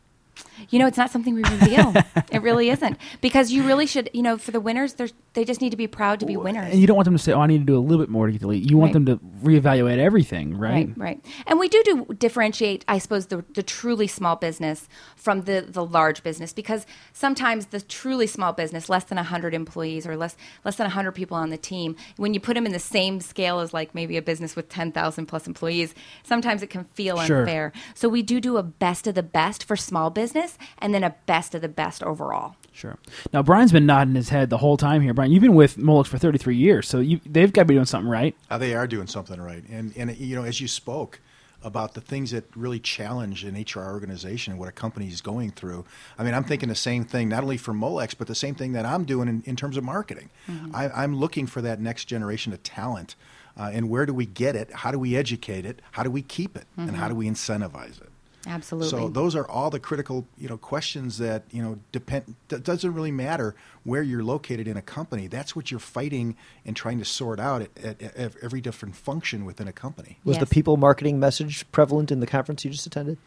You 0.70 0.80
know, 0.80 0.88
it's 0.88 0.98
not 0.98 1.12
something 1.12 1.34
we 1.34 1.44
reveal. 1.44 1.94
it 2.32 2.42
really 2.42 2.70
isn't 2.70 2.98
because 3.22 3.52
you 3.52 3.64
really 3.66 3.86
should. 3.88 4.10
You 4.14 4.22
know, 4.22 4.38
for 4.38 4.52
the 4.52 4.60
winners, 4.60 4.96
they 5.34 5.44
just 5.46 5.62
need 5.62 5.72
to 5.72 5.78
be 5.78 5.88
proud 5.88 6.20
to 6.22 6.26
be 6.26 6.38
winners. 6.38 6.72
And 6.72 6.80
you 6.80 6.88
don't 6.88 6.96
want 6.96 7.06
them 7.06 7.16
to 7.16 7.22
say, 7.24 7.34
"Oh, 7.34 7.42
I 7.42 7.48
need 7.48 7.60
to 7.60 7.66
do 7.66 7.78
a 7.78 7.80
little 7.80 8.04
bit 8.04 8.10
more 8.10 8.26
to 8.28 8.32
get 8.32 8.42
the 8.42 8.48
lead." 8.48 8.70
You 8.70 8.78
want 8.78 8.94
Right. 8.96 9.06
them 9.06 9.20
to 9.20 9.24
reevaluate 9.46 9.98
everything, 9.98 10.58
right? 10.58 10.88
Right, 10.88 10.98
right. 10.98 11.26
And 11.48 11.60
we 11.60 11.68
do 11.68 11.82
do 11.84 12.06
differentiate, 12.18 12.86
I 12.88 12.98
suppose, 13.00 13.28
the, 13.28 13.44
the 13.56 13.64
truly 13.64 14.08
small 14.08 14.36
business 14.36 14.88
from 15.16 15.42
the, 15.42 15.66
the 15.68 15.86
large 15.86 16.24
business 16.24 16.54
because 16.54 16.86
sometimes 17.14 17.68
the 17.68 17.82
truly 17.82 18.28
small 18.28 18.54
business, 18.54 18.90
less 18.90 19.04
than 19.06 19.18
100 19.18 19.54
employees 19.54 20.06
or 20.08 20.16
less 20.18 20.36
less 20.66 20.76
than 20.76 20.86
100 20.86 21.12
people 21.14 21.36
on 21.38 21.50
the 21.50 21.58
team, 21.58 21.96
when 22.18 22.34
you 22.34 22.40
put 22.40 22.54
them 22.56 22.66
in 22.66 22.72
the 22.72 22.80
same 22.80 23.20
scale 23.20 23.60
as 23.60 23.74
like 23.74 23.94
maybe 23.96 24.18
a 24.18 24.22
business 24.22 24.56
with 24.56 24.70
10,000 24.70 25.26
plus 25.26 25.48
employees, 25.48 25.94
sometimes 26.24 26.62
it 26.64 26.70
can 26.70 26.86
feel 26.94 27.20
Sure. 27.20 27.40
unfair. 27.42 27.72
So 27.96 28.08
we 28.10 28.22
do 28.22 28.40
do 28.40 28.58
a 28.58 28.64
best 28.64 29.08
of 29.08 29.16
the 29.16 29.24
best 29.24 29.64
for 29.64 29.76
small 29.76 30.10
business 30.10 30.31
and 30.80 30.94
then 30.94 31.04
a 31.04 31.16
best 31.26 31.56
of 31.56 31.62
the 31.62 31.70
best 31.70 32.04
overall. 32.04 32.56
Sure. 32.72 32.98
Now 33.34 33.44
Brian's 33.44 33.72
been 33.72 33.86
nodding 33.86 34.16
his 34.16 34.30
head 34.30 34.50
the 34.50 34.58
whole 34.58 34.78
time 34.78 35.02
here. 35.02 35.14
Brian, 35.14 35.32
you've 35.32 35.42
been 35.42 35.56
with 35.56 35.78
Molex 35.78 36.08
for 36.08 36.18
33 36.18 36.56
years, 36.56 36.88
so 36.88 37.00
you, 37.00 37.20
they've 37.26 37.52
got 37.52 37.64
to 37.64 37.66
be 37.66 37.74
doing 37.76 37.86
something 37.86 38.10
right. 38.10 38.36
Uh, 38.50 38.58
they 38.58 38.74
are 38.74 38.88
doing 38.88 39.08
something 39.08 39.40
right, 39.40 39.64
and 39.70 39.94
and 39.96 40.16
you 40.18 40.36
know, 40.36 40.44
as 40.44 40.62
you 40.62 40.68
spoke 40.68 41.20
about 41.64 41.94
the 41.94 42.02
things 42.02 42.32
that 42.32 42.46
really 42.56 42.80
challenge 42.80 43.44
an 43.44 43.56
HR 43.56 43.92
organization 43.92 44.52
and 44.52 44.60
what 44.60 44.68
a 44.68 44.72
company 44.72 45.08
is 45.08 45.22
going 45.22 45.52
through. 45.52 45.86
I 46.18 46.24
mean, 46.24 46.34
I'm 46.34 46.44
thinking 46.44 46.70
the 46.70 46.76
same 46.76 47.06
thing, 47.06 47.30
not 47.30 47.44
only 47.44 47.58
for 47.58 47.74
Molex, 47.74 48.16
but 48.18 48.28
the 48.28 48.36
same 48.36 48.56
thing 48.56 48.72
that 48.74 48.86
I'm 48.86 49.06
doing 49.06 49.28
in, 49.28 49.44
in 49.46 49.56
terms 49.56 49.78
of 49.78 49.84
marketing. 49.84 50.30
I, 50.74 50.90
I'm 50.90 51.16
looking 51.16 51.48
for 51.48 51.62
that 51.62 51.80
next 51.80 52.06
generation 52.06 52.52
of 52.54 52.64
talent, 52.64 53.16
uh, 53.58 53.70
and 53.72 53.90
where 53.90 54.06
do 54.06 54.14
we 54.14 54.26
get 54.26 54.56
it? 54.56 54.72
How 54.72 54.92
do 54.92 54.98
we 54.98 55.16
educate 55.16 55.66
it? 55.66 55.82
How 55.92 56.04
do 56.04 56.10
we 56.10 56.22
keep 56.22 56.56
it? 56.56 56.66
And 56.78 56.96
how 56.96 57.08
do 57.08 57.16
we 57.16 57.28
incentivize 57.28 58.02
it? 58.02 58.10
Absolutely. 58.48 58.90
So 58.90 59.08
those 59.08 59.36
are 59.36 59.48
all 59.48 59.70
the 59.70 59.80
critical, 59.80 60.28
you 60.38 60.50
know, 60.50 60.58
questions 60.58 61.20
that 61.20 61.44
you 61.52 61.62
know 61.62 61.80
depend. 61.92 62.36
That 62.48 62.64
doesn't 62.64 62.94
really 62.94 63.12
matter 63.12 63.56
where 63.84 64.02
you're 64.02 64.24
located 64.24 64.68
in 64.68 64.78
a 64.78 64.82
company. 64.82 65.28
That's 65.28 65.56
what 65.56 65.70
you're 65.70 65.80
fighting 65.80 66.36
and 66.66 66.76
trying 66.76 67.00
to 67.00 67.06
sort 67.06 67.40
out 67.40 67.62
at, 67.62 67.78
at, 67.84 68.02
at 68.02 68.34
every 68.42 68.62
different 68.62 68.96
function 68.96 69.46
within 69.46 69.68
a 69.68 69.74
company. 69.74 70.18
Was 70.24 70.40
the 70.40 70.46
people 70.48 70.78
marketing 70.78 71.20
message 71.20 71.70
prevalent 71.72 72.12
in 72.12 72.20
the 72.20 72.28
conference 72.28 72.66
you 72.66 72.72
just 72.72 72.88
attended? 72.88 73.18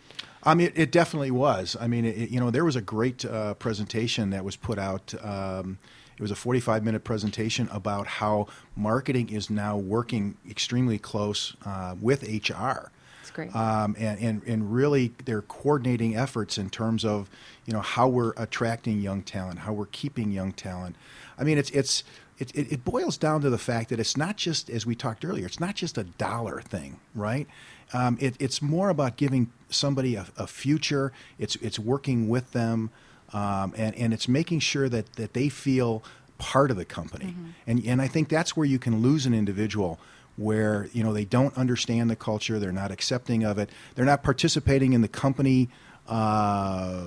I 0.43 0.55
mean, 0.55 0.69
it, 0.69 0.79
it 0.79 0.93
definitely 0.93 1.31
was. 1.31 1.77
I 1.81 1.87
mean, 1.87 2.05
it, 2.05 2.31
you 2.31 2.41
know, 2.41 2.51
there 2.51 2.65
was 2.65 2.77
a 2.77 2.83
great 2.83 3.25
uh, 3.25 3.55
presentation 3.55 4.31
that 4.31 4.45
was 4.45 4.57
put 4.57 4.79
out. 4.79 5.15
Um, 5.25 5.79
it 6.17 6.23
was 6.23 6.31
a 6.31 6.37
45 6.37 6.85
minute 6.85 7.05
presentation 7.05 7.69
about 7.73 8.07
how 8.07 8.47
marketing 8.77 9.31
is 9.31 9.51
now 9.51 9.77
working 9.77 10.37
extremely 10.49 10.99
close 10.99 11.57
uh, 11.65 11.97
with 12.01 12.23
HR. 12.23 12.91
It's 13.25 13.31
great. 13.31 13.57
Um, 13.57 13.97
and, 13.99 14.21
and, 14.21 14.43
and 14.47 14.75
really, 14.75 15.15
they're 15.25 15.41
coordinating 15.41 16.15
efforts 16.15 16.59
in 16.59 16.69
terms 16.69 17.07
of 17.07 17.31
you 17.65 17.73
know 17.73 17.81
how 17.81 18.07
we're 18.07 18.35
attracting 18.37 19.01
young 19.01 19.23
talent, 19.23 19.61
how 19.61 19.73
we're 19.73 19.87
keeping 19.87 20.31
young 20.31 20.53
talent. 20.53 20.95
I 21.39 21.45
mean, 21.45 21.57
it's 21.57 21.71
it's 21.71 22.05
it, 22.39 22.55
it, 22.55 22.71
it 22.71 22.85
boils 22.85 23.17
down 23.17 23.41
to 23.41 23.49
the 23.49 23.57
fact 23.57 23.89
that 23.89 23.99
it's 23.99 24.15
not 24.15 24.37
just 24.37 24.69
as 24.69 24.85
we 24.85 24.95
talked 24.95 25.25
earlier. 25.25 25.47
It's 25.47 25.59
not 25.59 25.75
just 25.75 25.97
a 25.97 26.05
dollar 26.05 26.61
thing, 26.61 27.01
right? 27.15 27.47
Um, 27.95 28.19
it, 28.21 28.37
it's 28.39 28.61
more 28.61 28.91
about 28.91 29.17
giving 29.17 29.51
somebody 29.71 30.17
a, 30.17 30.27
a 30.37 30.47
future. 30.47 31.11
It's 31.39 31.57
it's 31.57 31.79
working 31.79 32.29
with 32.29 32.53
them, 32.53 32.91
um, 33.33 33.73
and 33.75 33.95
and 33.95 34.13
it's 34.13 34.29
making 34.29 34.61
sure 34.61 34.91
that 34.91 35.15
that 35.15 35.33
they 35.33 35.49
feel 35.49 36.03
part 36.37 36.71
of 36.71 36.77
the 36.77 36.85
company. 36.85 37.35
And 37.67 37.83
and 37.87 38.03
I 38.03 38.09
think 38.09 38.29
that's 38.29 38.55
where 38.55 38.67
you 38.67 38.79
can 38.79 39.01
lose 39.01 39.25
an 39.25 39.33
individual 39.33 39.99
where 40.37 40.89
you 40.93 41.03
know 41.03 41.13
they 41.13 41.25
don't 41.25 41.57
understand 41.57 42.11
the 42.11 42.17
culture, 42.17 42.59
they're 42.59 42.73
not 42.73 42.91
accepting 42.91 43.45
of 43.45 43.59
it, 43.59 43.71
they're 43.95 44.05
not 44.05 44.23
participating 44.23 44.93
in 44.93 45.01
the 45.01 45.09
company 45.09 45.69
uh, 46.09 47.05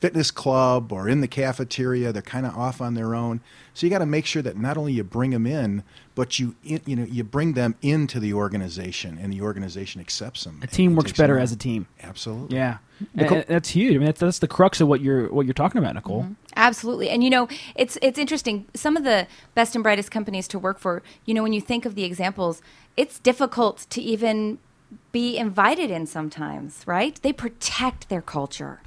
fitness 0.00 0.30
club 0.30 0.92
or 0.92 1.08
in 1.08 1.20
the 1.20 1.28
cafeteria. 1.28 2.12
They're 2.12 2.22
kind 2.22 2.46
of 2.46 2.56
off 2.56 2.80
on 2.80 2.94
their 2.94 3.14
own. 3.14 3.40
So 3.74 3.86
you 3.86 3.90
got 3.90 3.98
to 3.98 4.06
make 4.06 4.26
sure 4.26 4.42
that 4.42 4.56
not 4.56 4.76
only 4.76 4.92
you 4.92 5.04
bring 5.04 5.30
them 5.30 5.46
in, 5.46 5.84
but 6.14 6.38
you 6.38 6.56
in, 6.64 6.80
you 6.86 6.96
know 6.96 7.04
you 7.04 7.22
bring 7.22 7.52
them 7.52 7.76
into 7.82 8.18
the 8.18 8.34
organization, 8.34 9.18
and 9.20 9.32
the 9.32 9.40
organization 9.40 10.00
accepts 10.00 10.44
them. 10.44 10.60
A 10.62 10.66
team 10.66 10.96
works 10.96 11.12
better 11.12 11.38
as 11.38 11.52
a 11.52 11.56
team. 11.56 11.86
Absolutely. 12.02 12.56
Yeah, 12.56 12.78
Nicole- 13.14 13.44
that's 13.46 13.70
huge. 13.70 13.94
I 13.94 13.98
mean, 13.98 14.06
that's, 14.06 14.20
that's 14.20 14.38
the 14.40 14.48
crux 14.48 14.80
of 14.80 14.88
what 14.88 15.00
you're 15.00 15.32
what 15.32 15.46
you're 15.46 15.54
talking 15.54 15.78
about, 15.78 15.94
Nicole. 15.94 16.24
Mm-hmm. 16.24 16.32
Absolutely. 16.56 17.08
And 17.08 17.22
you 17.22 17.30
know, 17.30 17.48
it's 17.74 17.96
it's 18.02 18.18
interesting. 18.18 18.66
Some 18.74 18.96
of 18.96 19.04
the 19.04 19.26
best 19.54 19.74
and 19.74 19.82
brightest 19.82 20.10
companies 20.10 20.48
to 20.48 20.58
work 20.58 20.78
for, 20.78 21.02
you 21.24 21.32
know, 21.32 21.42
when 21.42 21.52
you 21.52 21.60
think 21.60 21.86
of 21.86 21.94
the 21.94 22.04
examples, 22.04 22.60
it's 22.96 23.18
difficult 23.18 23.86
to 23.90 24.02
even 24.02 24.58
be 25.12 25.38
invited 25.38 25.90
in 25.90 26.06
sometimes, 26.06 26.82
right? 26.86 27.20
They 27.22 27.32
protect 27.32 28.08
their 28.08 28.22
culture. 28.22 28.80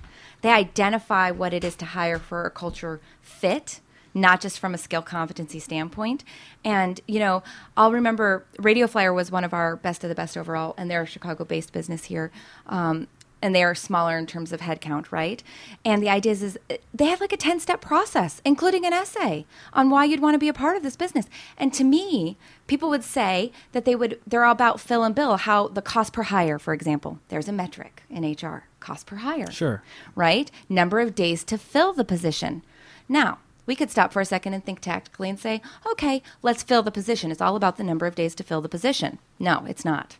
They 0.44 0.52
identify 0.52 1.32
what 1.32 1.54
it 1.54 1.64
is 1.64 1.76
to 1.78 1.86
hire 1.86 2.20
for 2.20 2.46
a 2.46 2.52
culture 2.52 3.00
fit, 3.22 3.80
not 4.14 4.42
just 4.42 4.60
from 4.60 4.74
a 4.74 4.78
skill 4.78 5.02
competency 5.02 5.58
standpoint. 5.58 6.24
And, 6.64 7.00
you 7.08 7.20
know, 7.20 7.44
I'll 7.76 7.92
remember 7.92 8.46
Radio 8.60 8.86
Flyer 8.86 9.14
was 9.14 9.32
one 9.32 9.44
of 9.44 9.54
our 9.54 9.78
best 9.78 10.04
of 10.04 10.10
the 10.10 10.16
best 10.16 10.38
overall, 10.38 10.76
and 10.78 10.92
they're 10.92 11.04
a 11.04 11.08
Chicago 11.08 11.46
based 11.46 11.74
business 11.74 12.04
here. 12.04 12.30
Um, 12.68 13.08
and 13.44 13.54
they 13.54 13.62
are 13.62 13.76
smaller 13.76 14.18
in 14.18 14.26
terms 14.26 14.54
of 14.54 14.62
headcount, 14.62 15.12
right? 15.12 15.44
And 15.84 16.02
the 16.02 16.10
idea 16.10 16.32
is, 16.32 16.42
is 16.42 16.58
they 16.94 17.08
have 17.08 17.20
like 17.20 17.34
a 17.34 17.38
10 17.38 17.60
step 17.60 17.82
process, 17.82 18.42
including 18.46 18.86
an 18.86 18.94
essay 18.94 19.46
on 19.74 19.90
why 19.90 20.06
you'd 20.06 20.22
want 20.22 20.34
to 20.34 20.40
be 20.40 20.48
a 20.48 20.54
part 20.54 20.78
of 20.78 20.82
this 20.82 20.96
business. 20.96 21.26
And 21.58 21.74
to 21.74 21.84
me, 21.84 22.38
people 22.68 22.90
would 22.90 23.04
say 23.04 23.52
that 23.74 23.84
they 23.84 23.96
would, 23.96 24.18
they're 24.26 24.46
all 24.46 24.54
about 24.54 24.80
fill 24.80 25.04
and 25.04 25.14
bill, 25.14 25.36
how 25.36 25.68
the 25.68 25.82
cost 25.82 26.14
per 26.14 26.24
hire, 26.24 26.58
for 26.58 26.74
example, 26.74 27.20
there's 27.28 27.50
a 27.50 27.52
metric 27.52 28.04
in 28.10 28.24
HR, 28.24 28.64
cost 28.80 29.08
per 29.08 29.18
hire. 29.18 29.52
Sure. 29.52 29.84
Right? 30.16 30.50
Number 30.70 31.02
of 31.02 31.14
days 31.14 31.44
to 31.44 31.58
fill 31.58 31.92
the 31.92 32.06
position. 32.06 32.64
Now, 33.10 33.40
we 33.66 33.76
could 33.76 33.92
stop 33.92 34.14
for 34.14 34.22
a 34.22 34.26
second 34.26 34.54
and 34.54 34.64
think 34.64 34.80
tactically 34.80 35.30
and 35.30 35.40
say, 35.40 35.62
okay, 35.86 36.24
let's 36.42 36.64
fill 36.64 36.82
the 36.82 36.92
position. 36.92 37.30
It's 37.30 37.42
all 37.42 37.58
about 37.58 37.76
the 37.76 37.84
number 37.84 38.06
of 38.06 38.16
days 38.16 38.36
to 38.36 38.44
fill 38.44 38.62
the 38.62 38.70
position. 38.70 39.20
No, 39.38 39.66
it's 39.68 39.84
not 39.84 40.16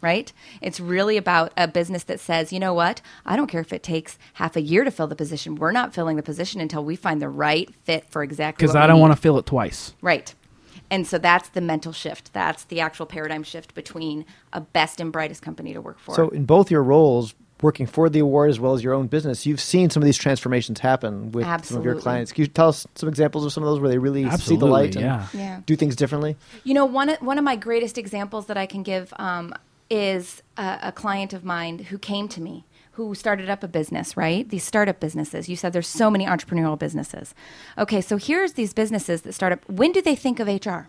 right? 0.00 0.32
It's 0.60 0.80
really 0.80 1.16
about 1.16 1.52
a 1.56 1.68
business 1.68 2.04
that 2.04 2.20
says, 2.20 2.52
you 2.52 2.60
know 2.60 2.74
what? 2.74 3.00
I 3.26 3.36
don't 3.36 3.48
care 3.48 3.60
if 3.60 3.72
it 3.72 3.82
takes 3.82 4.18
half 4.34 4.56
a 4.56 4.60
year 4.60 4.84
to 4.84 4.90
fill 4.90 5.06
the 5.06 5.16
position. 5.16 5.56
We're 5.56 5.72
not 5.72 5.94
filling 5.94 6.16
the 6.16 6.22
position 6.22 6.60
until 6.60 6.84
we 6.84 6.96
find 6.96 7.20
the 7.20 7.28
right 7.28 7.72
fit 7.84 8.08
for 8.10 8.22
exactly 8.22 8.64
Because 8.64 8.76
I 8.76 8.86
don't 8.86 9.00
want 9.00 9.12
to 9.12 9.20
fill 9.20 9.38
it 9.38 9.46
twice. 9.46 9.94
Right. 10.00 10.34
And 10.90 11.06
so 11.06 11.18
that's 11.18 11.50
the 11.50 11.60
mental 11.60 11.92
shift. 11.92 12.32
That's 12.32 12.64
the 12.64 12.80
actual 12.80 13.06
paradigm 13.06 13.42
shift 13.42 13.74
between 13.74 14.24
a 14.52 14.60
best 14.60 15.00
and 15.00 15.12
brightest 15.12 15.42
company 15.42 15.74
to 15.74 15.80
work 15.80 15.98
for. 15.98 16.14
So, 16.14 16.28
in 16.30 16.46
both 16.46 16.70
your 16.70 16.82
roles, 16.82 17.34
working 17.62 17.86
for 17.86 18.08
the 18.08 18.20
award 18.20 18.50
as 18.50 18.60
well 18.60 18.74
as 18.74 18.82
your 18.82 18.94
own 18.94 19.06
business, 19.06 19.44
you've 19.44 19.60
seen 19.60 19.90
some 19.90 20.02
of 20.02 20.06
these 20.06 20.16
transformations 20.16 20.80
happen 20.80 21.32
with 21.32 21.44
some 21.64 21.78
of 21.78 21.84
your 21.84 21.96
clients. 21.96 22.32
Can 22.32 22.42
you 22.42 22.48
tell 22.48 22.68
us 22.68 22.86
some 22.94 23.08
examples 23.08 23.44
of 23.44 23.52
some 23.52 23.62
of 23.62 23.68
those 23.68 23.80
where 23.80 23.88
they 23.88 23.98
really 23.98 24.28
see 24.38 24.56
the 24.56 24.66
light 24.66 24.94
and 24.94 25.04
yeah. 25.04 25.26
Yeah. 25.34 25.60
do 25.66 25.76
things 25.76 25.96
differently? 25.96 26.36
You 26.64 26.74
know, 26.74 26.84
one 26.84 27.08
of, 27.08 27.18
one 27.20 27.38
of 27.38 27.44
my 27.44 27.56
greatest 27.56 27.98
examples 27.98 28.46
that 28.46 28.56
I 28.56 28.66
can 28.66 28.82
give 28.82 29.12
um, 29.18 29.52
is 29.90 30.42
a, 30.56 30.78
a 30.84 30.92
client 30.92 31.32
of 31.32 31.44
mine 31.44 31.78
who 31.78 31.98
came 31.98 32.28
to 32.28 32.40
me 32.40 32.64
who 32.98 33.14
started 33.14 33.48
up 33.48 33.62
a 33.62 33.68
business, 33.68 34.16
right? 34.16 34.48
These 34.48 34.64
startup 34.64 34.98
businesses. 34.98 35.48
You 35.48 35.54
said 35.54 35.72
there's 35.72 35.86
so 35.86 36.10
many 36.10 36.26
entrepreneurial 36.26 36.76
businesses. 36.76 37.32
Okay, 37.78 38.00
so 38.00 38.16
here's 38.16 38.54
these 38.54 38.74
businesses 38.74 39.22
that 39.22 39.34
start 39.34 39.52
up. 39.52 39.60
When 39.68 39.92
do 39.92 40.02
they 40.02 40.16
think 40.16 40.40
of 40.40 40.48
HR? 40.48 40.88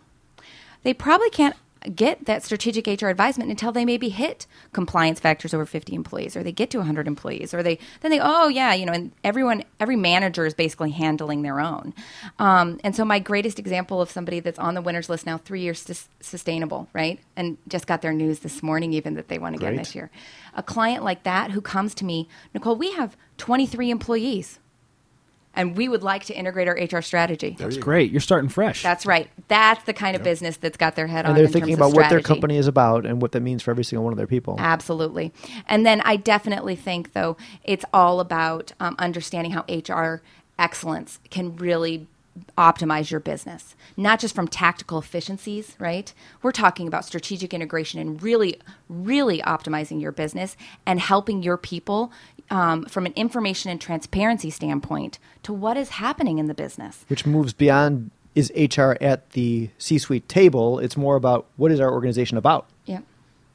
They 0.81 0.95
probably 0.95 1.29
can't 1.29 1.55
get 1.95 2.25
that 2.25 2.43
strategic 2.43 2.87
HR 3.01 3.07
advisement 3.07 3.49
until 3.49 3.71
they 3.71 3.85
maybe 3.85 4.09
hit 4.09 4.45
compliance 4.73 5.19
factors 5.19 5.53
over 5.53 5.65
50 5.65 5.95
employees 5.95 6.35
or 6.35 6.43
they 6.43 6.51
get 6.51 6.69
to 6.71 6.77
100 6.79 7.07
employees 7.07 7.53
or 7.53 7.63
they 7.63 7.79
then 8.01 8.11
they 8.11 8.19
oh 8.19 8.47
yeah 8.49 8.73
you 8.73 8.85
know 8.85 8.91
and 8.91 9.11
everyone 9.23 9.63
every 9.79 9.95
manager 9.95 10.45
is 10.45 10.53
basically 10.53 10.91
handling 10.91 11.41
their 11.41 11.59
own. 11.59 11.93
Um, 12.37 12.79
and 12.83 12.95
so 12.95 13.05
my 13.05 13.19
greatest 13.19 13.59
example 13.59 14.01
of 14.01 14.09
somebody 14.09 14.39
that's 14.39 14.59
on 14.59 14.73
the 14.73 14.81
winners 14.81 15.09
list 15.09 15.25
now 15.25 15.37
three 15.37 15.61
years 15.61 15.79
sus- 15.81 16.09
sustainable 16.19 16.87
right? 16.93 17.19
And 17.35 17.57
just 17.67 17.87
got 17.87 18.01
their 18.01 18.13
news 18.13 18.39
this 18.39 18.61
morning 18.61 18.93
even 18.93 19.13
that 19.15 19.29
they 19.29 19.39
won 19.39 19.53
again 19.53 19.73
Great. 19.73 19.79
this 19.79 19.95
year. 19.95 20.09
A 20.55 20.63
client 20.63 21.03
like 21.03 21.23
that 21.23 21.51
who 21.51 21.61
comes 21.61 21.93
to 21.95 22.05
me 22.05 22.27
nicole 22.53 22.75
we 22.75 22.91
have 22.91 23.15
23 23.37 23.89
employees 23.89 24.59
and 25.55 25.75
we 25.75 25.89
would 25.89 26.03
like 26.03 26.25
to 26.25 26.33
integrate 26.33 26.67
our 26.67 26.75
hr 26.75 27.01
strategy 27.01 27.55
That's 27.57 27.75
you 27.75 27.81
go. 27.81 27.85
Great, 27.85 28.11
you're 28.11 28.21
starting 28.21 28.49
fresh. 28.49 28.83
that's 28.83 29.05
right 29.05 29.29
that's 29.47 29.83
the 29.83 29.93
kind 29.93 30.15
of 30.15 30.23
business 30.23 30.57
that's 30.57 30.77
got 30.77 30.95
their 30.95 31.07
head 31.07 31.25
on 31.25 31.31
And 31.31 31.37
they're 31.37 31.45
in 31.45 31.51
thinking 31.51 31.77
terms 31.77 31.91
about 31.91 32.01
what 32.01 32.09
their 32.09 32.21
company 32.21 32.57
is 32.57 32.67
about 32.67 33.05
and 33.05 33.21
what 33.21 33.31
that 33.33 33.41
means 33.41 33.63
for 33.63 33.71
every 33.71 33.83
single 33.83 34.03
one 34.03 34.13
of 34.13 34.17
their 34.17 34.27
people. 34.27 34.55
Absolutely. 34.59 35.33
And 35.67 35.85
then 35.85 36.01
I 36.01 36.15
definitely 36.15 36.75
think, 36.75 37.13
though, 37.13 37.37
it's 37.63 37.85
all 37.93 38.19
about 38.19 38.73
um, 38.79 38.95
understanding 38.99 39.51
how 39.51 39.65
HR 39.67 40.21
excellence 40.57 41.19
can 41.29 41.55
really 41.55 42.07
optimize 42.57 43.11
your 43.11 43.19
business, 43.19 43.75
not 43.97 44.19
just 44.19 44.33
from 44.33 44.47
tactical 44.47 44.97
efficiencies, 44.97 45.75
right? 45.79 46.13
We're 46.41 46.51
talking 46.51 46.87
about 46.87 47.03
strategic 47.03 47.53
integration 47.53 47.99
and 47.99 48.21
really, 48.21 48.59
really 48.87 49.41
optimizing 49.41 50.01
your 50.01 50.11
business 50.11 50.55
and 50.85 50.99
helping 50.99 51.43
your 51.43 51.57
people 51.57 52.11
um, 52.49 52.85
from 52.85 53.05
an 53.05 53.13
information 53.15 53.69
and 53.71 53.79
transparency 53.79 54.49
standpoint 54.49 55.19
to 55.43 55.53
what 55.53 55.77
is 55.77 55.89
happening 55.89 56.39
in 56.39 56.47
the 56.47 56.53
business. 56.53 57.05
which 57.07 57.25
moves 57.25 57.53
beyond 57.53 58.11
is 58.35 58.51
HR 58.55 58.93
at 59.01 59.31
the 59.31 59.69
C-suite 59.77 60.29
table. 60.29 60.79
It's 60.79 60.95
more 60.95 61.15
about 61.15 61.47
what 61.57 61.71
is 61.71 61.79
our 61.79 61.91
organization 61.91 62.37
about. 62.37 62.67
Yeah. 62.85 63.01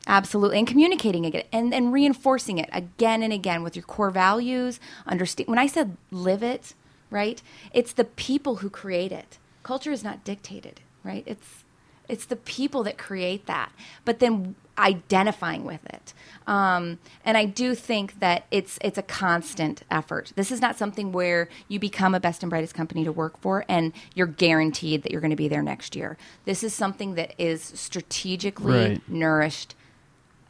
Absolutely, 0.07 0.59
and 0.59 0.67
communicating 0.67 1.25
it 1.25 1.47
and, 1.51 1.73
and 1.73 1.91
reinforcing 1.93 2.59
it 2.59 2.69
again 2.73 3.23
and 3.23 3.33
again 3.33 3.63
with 3.63 3.75
your 3.75 3.85
core 3.85 4.11
values. 4.11 4.79
Understand 5.07 5.49
when 5.49 5.59
I 5.59 5.67
said 5.67 5.97
live 6.11 6.43
it, 6.43 6.75
right? 7.11 7.41
It's 7.73 7.93
the 7.95 8.05
people 8.05 8.57
who 8.57 8.69
create 8.69 9.13
it. 9.13 9.39
Culture 9.63 9.93
is 9.93 10.05
not 10.05 10.23
dictated, 10.23 10.81
right? 11.03 11.25
It's 11.27 11.65
it's 12.07 12.27
the 12.27 12.37
people 12.37 12.83
that 12.83 12.99
create 12.99 13.47
that, 13.47 13.73
but 14.05 14.19
then 14.19 14.57
identifying 14.79 15.65
with 15.65 15.85
it. 15.87 16.13
Um, 16.47 16.99
and 17.25 17.37
I 17.39 17.45
do 17.45 17.75
think 17.75 18.21
that 18.21 18.45
it's 18.51 18.79
it's 18.83 18.99
a 18.99 19.03
constant 19.03 19.83
effort. 19.91 20.33
This 20.37 20.51
is 20.53 20.61
not 20.61 20.77
something 20.77 21.13
where 21.13 21.49
you 21.69 21.79
become 21.79 22.15
a 22.15 22.21
best 22.21 22.43
and 22.43 22.51
brightest 22.51 22.75
company 22.75 23.05
to 23.05 23.13
work 23.13 23.41
for 23.41 23.65
and 23.69 23.93
you're 24.15 24.27
guaranteed 24.27 25.03
that 25.03 25.13
you're 25.13 25.21
going 25.21 25.31
to 25.31 25.37
be 25.37 25.49
there 25.49 25.63
next 25.63 25.95
year. 25.97 26.19
This 26.45 26.63
is 26.63 26.75
something 26.75 27.15
that 27.15 27.35
is 27.39 27.63
strategically 27.63 28.73
Right. 28.75 29.09
nourished, 29.09 29.75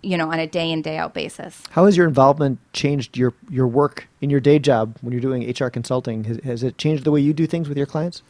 you 0.03 0.17
know, 0.17 0.31
on 0.33 0.39
a 0.39 0.47
day 0.47 0.71
in 0.71 0.83
day 0.83 0.97
out 0.97 1.15
basis. 1.15 1.63
How 1.71 1.85
has 1.85 1.97
your 1.97 2.07
involvement 2.09 2.59
changed 2.73 3.17
your 3.17 3.35
your 3.49 3.67
work 3.67 4.09
in 4.21 4.31
your 4.31 4.41
day 4.41 4.59
job 4.59 4.97
when 5.01 5.13
you're 5.13 5.21
doing 5.21 5.49
HR 5.49 5.69
consulting? 5.69 6.25
Has, 6.25 6.41
has 6.45 6.63
it 6.63 6.79
changed 6.79 7.05
the 7.05 7.11
way 7.11 7.21
you 7.21 7.33
do 7.33 7.47
things 7.47 7.69
with 7.69 7.77
your 7.79 7.87
clients? 7.87 8.23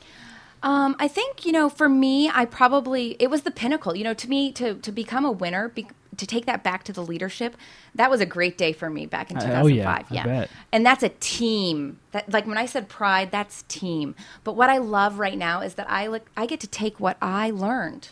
Um, 0.64 0.96
I 0.98 1.08
think 1.08 1.44
you 1.44 1.52
know, 1.52 1.68
for 1.68 1.90
me, 1.90 2.30
I 2.32 2.46
probably 2.46 3.16
it 3.20 3.28
was 3.28 3.42
the 3.42 3.50
pinnacle. 3.50 3.94
You 3.94 4.02
know, 4.02 4.14
to 4.14 4.28
me, 4.28 4.50
to 4.52 4.74
to 4.76 4.90
become 4.90 5.26
a 5.26 5.30
winner, 5.30 5.68
be, 5.68 5.86
to 6.16 6.26
take 6.26 6.46
that 6.46 6.64
back 6.64 6.84
to 6.84 6.92
the 6.92 7.02
leadership, 7.02 7.54
that 7.94 8.10
was 8.10 8.22
a 8.22 8.26
great 8.26 8.56
day 8.56 8.72
for 8.72 8.88
me 8.88 9.04
back 9.04 9.30
in 9.30 9.36
Uh, 9.36 9.40
two 9.40 9.46
oh, 9.46 9.50
thousand 9.50 9.74
yeah. 9.74 9.90
I 9.90 10.04
Yeah, 10.10 10.46
and 10.72 10.84
that's 10.84 11.02
a 11.02 11.10
team. 11.10 12.00
That 12.12 12.32
like 12.32 12.46
when 12.46 12.56
I 12.56 12.64
said 12.64 12.88
pride, 12.88 13.30
that's 13.30 13.64
team. 13.68 14.14
But 14.42 14.56
what 14.56 14.70
I 14.70 14.78
love 14.78 15.18
right 15.18 15.36
now 15.36 15.60
is 15.60 15.74
that 15.74 15.88
I 15.90 16.06
look, 16.06 16.30
I 16.34 16.46
get 16.46 16.60
to 16.60 16.66
take 16.66 16.98
what 16.98 17.18
I 17.20 17.50
learned. 17.50 18.08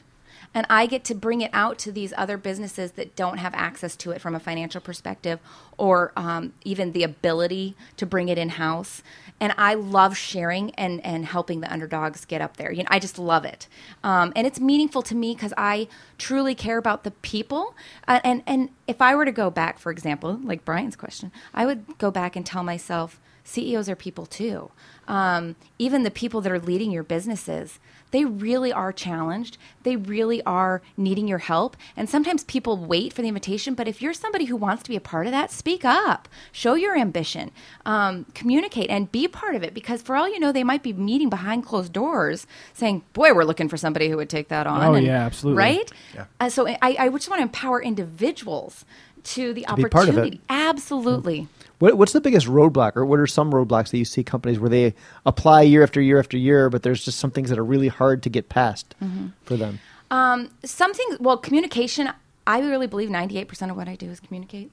And 0.55 0.67
I 0.69 0.85
get 0.85 1.03
to 1.05 1.15
bring 1.15 1.41
it 1.41 1.51
out 1.55 1.79
to 1.79 1.93
these 1.93 2.13
other 2.15 2.37
businesses 2.37 2.93
that 2.93 3.17
don't 3.17 3.39
have 3.39 3.55
access 3.55 3.97
to 3.97 4.11
it 4.11 4.21
from 4.21 4.35
a 4.35 4.41
financial 4.41 4.83
perspective 4.83 5.41
or 5.79 6.13
um, 6.15 6.53
even 6.63 6.93
the 6.93 7.05
ability 7.05 7.75
to 7.97 8.05
bring 8.05 8.29
it 8.29 8.37
in 8.37 8.51
house. 8.51 9.03
And 9.43 9.53
I 9.59 9.75
love 9.75 10.17
sharing 10.17 10.71
and, 10.77 11.05
and 11.05 11.27
helping 11.27 11.63
the 11.63 11.73
underdogs 11.73 12.25
get 12.25 12.41
up 12.41 12.59
there. 12.59 12.71
You 12.71 12.85
know, 12.85 12.89
I 12.93 13.01
just 13.01 13.19
love 13.19 13.45
it. 13.45 13.67
Um, 14.05 14.33
and 14.37 14.47
it's 14.47 14.61
meaningful 14.61 15.03
to 15.03 15.17
me 15.17 15.35
because 15.35 15.53
I 15.57 15.89
truly 16.17 16.55
care 16.55 16.79
about 16.79 17.03
the 17.03 17.11
people. 17.11 17.75
Uh, 18.07 18.21
and, 18.23 18.45
and 18.47 18.69
if 18.87 19.03
I 19.03 19.17
were 19.17 19.25
to 19.25 19.33
go 19.33 19.51
back, 19.51 19.81
for 19.81 19.91
example, 19.91 20.39
like 20.45 20.65
Brian's 20.65 20.95
question, 20.95 21.33
I 21.53 21.67
would 21.67 21.99
go 21.99 22.13
back 22.13 22.37
and 22.37 22.47
tell 22.47 22.63
myself, 22.63 23.21
CEOs 23.43 23.89
are 23.89 23.97
people 23.97 24.27
too. 24.27 24.71
Um, 25.09 25.57
even 25.77 26.05
the 26.05 26.13
people 26.13 26.41
that 26.43 26.53
are 26.53 26.61
leading 26.61 26.93
your 26.93 27.03
businesses, 27.03 27.81
they 28.13 28.25
really 28.25 28.73
are 28.73 28.93
challenged. 28.93 29.59
They 29.83 29.97
really 29.97 30.43
are 30.45 30.81
needing 30.97 31.27
your 31.27 31.39
help. 31.39 31.77
And 31.97 32.09
sometimes 32.09 32.45
people 32.45 32.77
wait 32.77 33.13
for 33.13 33.21
the 33.23 33.29
invitation. 33.29 33.75
But 33.75 33.89
if 33.89 34.01
you're 34.01 34.15
somebody 34.15 34.45
who 34.45 34.55
wants 34.57 34.85
to 34.85 34.89
be 34.89 34.97
a 34.97 35.01
part 35.01 35.27
of 35.27 35.33
that, 35.33 35.51
speak 35.51 35.85
up, 35.85 36.29
show 36.53 36.75
your 36.75 36.97
ambition, 36.97 37.51
um, 37.85 38.25
communicate, 38.35 38.89
and 38.91 39.11
be 39.11 39.27
part 39.27 39.55
of 39.57 39.63
it. 39.65 39.75
Because 39.75 40.01
for 40.03 40.15
all 40.15 40.29
you 40.29 40.39
know, 40.39 40.53
they 40.53 40.63
might 40.63 40.83
be 40.85 40.93
meeting 40.93 41.29
behind 41.29 41.67
closed 41.67 41.93
doors 41.93 42.47
saying, 42.73 43.03
Boy, 43.13 43.35
we're 43.35 43.45
looking 43.45 43.69
for 43.69 43.77
somebody 43.77 44.09
who 44.09 44.17
would 44.19 44.31
take 44.31 44.49
that 44.49 44.67
on. 44.69 44.83
Oh, 44.85 44.95
And- 44.95 45.05
yeah, 45.07 45.25
absolutely. 45.25 45.59
Right? 45.59 45.93
Yeah. 46.15 46.25
Uh, 46.39 46.49
so 46.49 46.69
I, 46.69 46.79
I 46.83 47.09
just 47.09 47.29
want 47.29 47.41
to 47.41 47.43
empower 47.43 47.83
individuals 47.83 48.85
to 49.25 49.53
the 49.55 49.63
To 49.65 49.75
be 49.77 49.85
part 49.87 50.09
of 50.09 50.17
it. 50.17 50.21
opportunity. 50.21 50.41
Absolutely. 50.49 51.49
What, 51.83 51.99
what's 51.99 52.13
the 52.13 52.21
biggest 52.21 52.47
roadblock, 52.47 52.95
or 52.95 53.05
what 53.05 53.19
are 53.19 53.27
some 53.27 53.51
roadblocks 53.51 53.91
that 53.91 53.99
you 53.99 54.05
see 54.05 54.23
companies 54.23 54.61
where 54.61 54.71
they 54.71 54.95
apply 55.27 55.63
year 55.63 55.83
after 55.83 56.01
year 56.01 56.21
after 56.21 56.37
year, 56.37 56.71
but 56.71 56.85
there's 56.85 57.05
just 57.05 57.19
some 57.19 57.33
things 57.33 57.51
that 57.51 57.59
are 57.59 57.65
really 57.65 57.89
hard 57.89 58.23
to 58.23 58.31
get 58.31 58.49
past 58.49 58.95
for 59.43 59.57
them? 59.57 59.81
Um, 60.09 60.53
some 60.65 60.95
things, 60.95 61.19
well, 61.19 61.37
communication. 61.37 62.09
I 62.47 62.61
really 62.61 62.87
believe 62.87 63.09
98% 63.09 63.69
of 63.69 63.77
what 63.77 63.89
I 63.89 63.97
do 63.97 64.09
is 64.11 64.21
communicate. 64.21 64.71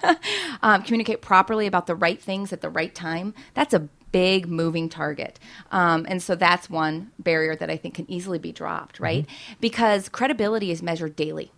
um, 0.62 0.82
communicate 0.82 1.22
properly 1.22 1.66
about 1.66 1.86
the 1.86 1.94
right 1.94 2.20
things 2.20 2.52
at 2.52 2.60
the 2.60 2.68
right 2.68 2.94
time. 2.94 3.32
That's 3.54 3.72
a 3.72 3.88
big 4.10 4.46
moving 4.46 4.90
target. 4.90 5.38
Um, 5.70 6.04
and 6.06 6.22
so 6.22 6.34
that's 6.34 6.68
one 6.68 7.12
barrier 7.18 7.56
that 7.56 7.70
I 7.70 7.78
think 7.78 7.94
can 7.94 8.10
easily 8.10 8.38
be 8.38 8.52
dropped, 8.52 9.00
right? 9.00 9.24
Because 9.62 10.10
credibility 10.10 10.70
is 10.70 10.82
measured 10.82 11.16
daily, 11.16 11.50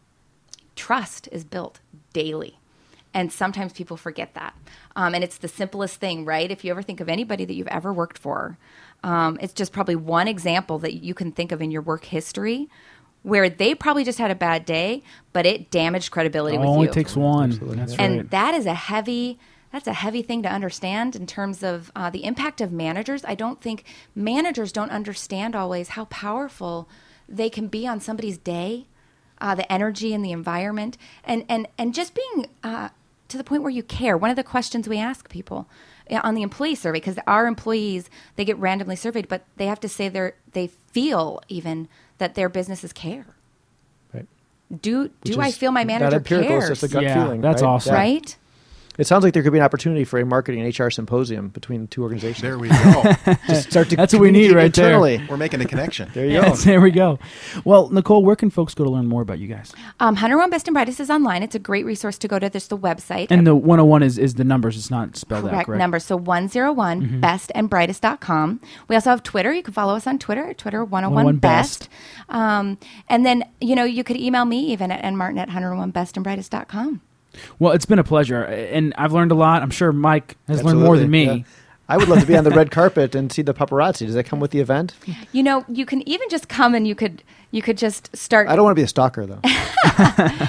trust 0.76 1.28
is 1.32 1.42
built 1.42 1.80
daily. 2.12 2.60
And 3.14 3.32
sometimes 3.32 3.72
people 3.72 3.96
forget 3.96 4.34
that. 4.34 4.54
Um, 4.96 5.14
and 5.14 5.24
it's 5.24 5.38
the 5.38 5.48
simplest 5.48 6.00
thing, 6.00 6.24
right? 6.24 6.50
If 6.50 6.64
you 6.64 6.70
ever 6.72 6.82
think 6.82 7.00
of 7.00 7.08
anybody 7.08 7.44
that 7.44 7.54
you've 7.54 7.68
ever 7.68 7.92
worked 7.92 8.18
for, 8.18 8.58
um, 9.02 9.38
it's 9.40 9.52
just 9.52 9.72
probably 9.72 9.96
one 9.96 10.28
example 10.28 10.78
that 10.80 10.94
you 10.94 11.14
can 11.14 11.32
think 11.32 11.52
of 11.52 11.62
in 11.62 11.70
your 11.70 11.82
work 11.82 12.04
history 12.04 12.68
where 13.22 13.48
they 13.48 13.74
probably 13.74 14.04
just 14.04 14.18
had 14.18 14.30
a 14.30 14.34
bad 14.34 14.66
day, 14.66 15.02
but 15.32 15.46
it 15.46 15.70
damaged 15.70 16.10
credibility 16.10 16.56
It 16.56 16.60
with 16.60 16.68
only 16.68 16.88
takes 16.88 17.16
one. 17.16 17.58
That's 17.62 17.94
and 17.94 18.16
right. 18.16 18.30
that 18.30 18.54
is 18.54 18.66
a 18.66 18.74
heavy 18.74 19.38
that's 19.72 19.88
a 19.88 19.92
heavy 19.92 20.22
thing 20.22 20.40
to 20.44 20.48
understand 20.48 21.16
in 21.16 21.26
terms 21.26 21.64
of 21.64 21.90
uh, 21.96 22.08
the 22.08 22.22
impact 22.24 22.60
of 22.60 22.70
managers 22.70 23.24
i 23.24 23.34
don't 23.34 23.60
think 23.60 23.82
managers 24.14 24.70
don't 24.70 24.90
understand 24.90 25.56
always 25.56 25.88
how 25.88 26.04
powerful 26.04 26.88
they 27.28 27.50
can 27.50 27.66
be 27.66 27.84
on 27.84 27.98
somebody's 27.98 28.38
day 28.38 28.86
uh, 29.40 29.52
the 29.54 29.70
energy 29.72 30.14
and 30.14 30.24
the 30.24 30.30
environment 30.30 30.96
and 31.24 31.44
and 31.48 31.66
and 31.76 31.92
just 31.92 32.14
being 32.14 32.46
uh, 32.62 32.88
to 33.34 33.38
the 33.38 33.44
point 33.44 33.62
where 33.62 33.70
you 33.70 33.82
care 33.82 34.16
one 34.16 34.30
of 34.30 34.36
the 34.36 34.44
questions 34.44 34.88
we 34.88 34.98
ask 34.98 35.28
people 35.28 35.68
uh, 36.10 36.20
on 36.22 36.34
the 36.34 36.42
employee 36.42 36.74
survey 36.74 36.96
because 36.98 37.18
our 37.26 37.46
employees 37.46 38.08
they 38.36 38.44
get 38.44 38.56
randomly 38.58 38.96
surveyed 38.96 39.28
but 39.28 39.44
they 39.56 39.66
have 39.66 39.80
to 39.80 39.88
say 39.88 40.08
they 40.08 40.18
are 40.20 40.34
they 40.52 40.66
feel 40.68 41.40
even 41.48 41.88
that 42.18 42.34
their 42.34 42.48
businesses 42.48 42.92
care 42.92 43.26
Right. 44.12 44.26
do 44.70 45.08
do 45.24 45.36
Which 45.36 45.38
I 45.38 45.50
feel 45.50 45.72
my 45.72 45.82
not 45.82 45.86
manager 45.88 46.16
empirical, 46.16 46.48
cares? 46.60 46.70
It's 46.70 46.80
just 46.80 46.92
a 46.92 46.94
gut 46.94 47.02
Yeah, 47.02 47.24
feeling. 47.24 47.40
that's 47.40 47.62
right? 47.62 47.68
awesome. 47.68 47.92
Yeah. 47.94 47.98
right? 48.00 48.36
It 48.98 49.06
sounds 49.06 49.24
like 49.24 49.34
there 49.34 49.42
could 49.42 49.52
be 49.52 49.58
an 49.58 49.64
opportunity 49.64 50.04
for 50.04 50.18
a 50.20 50.24
marketing 50.24 50.60
and 50.62 50.78
HR 50.78 50.88
symposium 50.90 51.48
between 51.48 51.80
the 51.82 51.86
two 51.88 52.02
organizations. 52.02 52.42
There 52.42 52.58
we 52.58 52.68
go. 52.68 52.74
Just 53.48 53.70
start 53.70 53.88
to 53.90 53.96
That's 53.96 54.12
what 54.12 54.22
we 54.22 54.30
need 54.30 54.48
communicate 54.50 54.56
right 54.56 54.74
there. 54.74 54.86
internally. 54.86 55.26
We're 55.28 55.36
making 55.36 55.60
a 55.60 55.64
connection. 55.64 56.10
There 56.14 56.24
you 56.26 56.40
go. 56.40 56.46
Yes, 56.46 56.64
there 56.64 56.80
we 56.80 56.90
go. 56.92 57.18
Well, 57.64 57.88
Nicole, 57.90 58.24
where 58.24 58.36
can 58.36 58.50
folks 58.50 58.72
go 58.74 58.84
to 58.84 58.90
learn 58.90 59.06
more 59.08 59.22
about 59.22 59.38
you 59.40 59.48
guys? 59.48 59.72
Um, 60.00 60.14
101 60.14 60.50
Best 60.50 60.68
and 60.68 60.74
Brightest 60.74 61.00
is 61.00 61.10
online. 61.10 61.42
It's 61.42 61.54
a 61.54 61.58
great 61.58 61.84
resource 61.84 62.18
to 62.18 62.28
go 62.28 62.38
to. 62.38 62.48
There's 62.48 62.68
the 62.68 62.78
website. 62.78 63.28
And 63.30 63.46
the 63.46 63.54
101 63.56 64.02
is, 64.02 64.18
is 64.18 64.34
the 64.34 64.44
numbers. 64.44 64.76
It's 64.76 64.90
not 64.90 65.16
spelled 65.16 65.46
out 65.46 65.50
correct 65.50 65.66
correct. 65.66 65.78
number. 65.78 65.98
So 65.98 66.16
101 66.16 67.02
Mm-hmm. 67.02 67.20
bestandbrightest.com. 67.24 68.60
We 68.88 68.94
also 68.96 69.10
have 69.10 69.22
Twitter. 69.22 69.52
You 69.52 69.62
can 69.62 69.74
follow 69.74 69.94
us 69.96 70.06
on 70.06 70.18
Twitter 70.18 70.44
at 70.50 70.58
Twitter 70.58 70.84
101 70.84 71.14
101 71.24 71.36
best. 71.38 71.88
Um, 72.28 72.78
and 73.08 73.26
then, 73.26 73.44
you 73.60 73.74
know, 73.74 73.84
you 73.84 74.04
could 74.04 74.16
email 74.16 74.44
me 74.44 74.60
even 74.72 74.90
at 74.90 75.02
nmartin 75.02 75.38
at 75.38 75.48
101 75.48 75.92
bestandbrightest.com. 75.92 77.00
Well, 77.58 77.72
it's 77.72 77.86
been 77.86 77.98
a 77.98 78.04
pleasure, 78.04 78.42
and 78.42 78.92
I've 78.96 79.12
learned 79.12 79.32
a 79.32 79.34
lot. 79.36 79.62
I'm 79.62 79.70
sure 79.70 79.92
Mike 79.92 80.36
has 80.48 80.62
learned 80.62 80.80
more 80.80 80.96
than 80.98 81.10
me. 81.10 81.24
Yeah. 81.26 81.38
I 81.86 81.98
would 81.98 82.08
love 82.08 82.20
to 82.20 82.26
be 82.26 82.34
on 82.34 82.44
the 82.44 82.50
red 82.50 82.70
carpet 82.70 83.14
and 83.14 83.30
see 83.30 83.42
the 83.42 83.52
paparazzi. 83.52 84.06
Does 84.06 84.14
that 84.14 84.24
come 84.24 84.40
with 84.40 84.52
the 84.52 84.60
event? 84.60 84.94
You 85.32 85.42
know, 85.42 85.66
you 85.68 85.84
can 85.84 86.06
even 86.08 86.30
just 86.30 86.48
come 86.48 86.74
and 86.74 86.88
you 86.88 86.94
could 86.94 87.22
you 87.50 87.60
could 87.60 87.76
just 87.76 88.16
start 88.16 88.48
I 88.48 88.56
don't 88.56 88.64
want 88.64 88.74
to 88.74 88.80
be 88.80 88.84
a 88.84 88.88
stalker 88.88 89.26
though. 89.26 89.40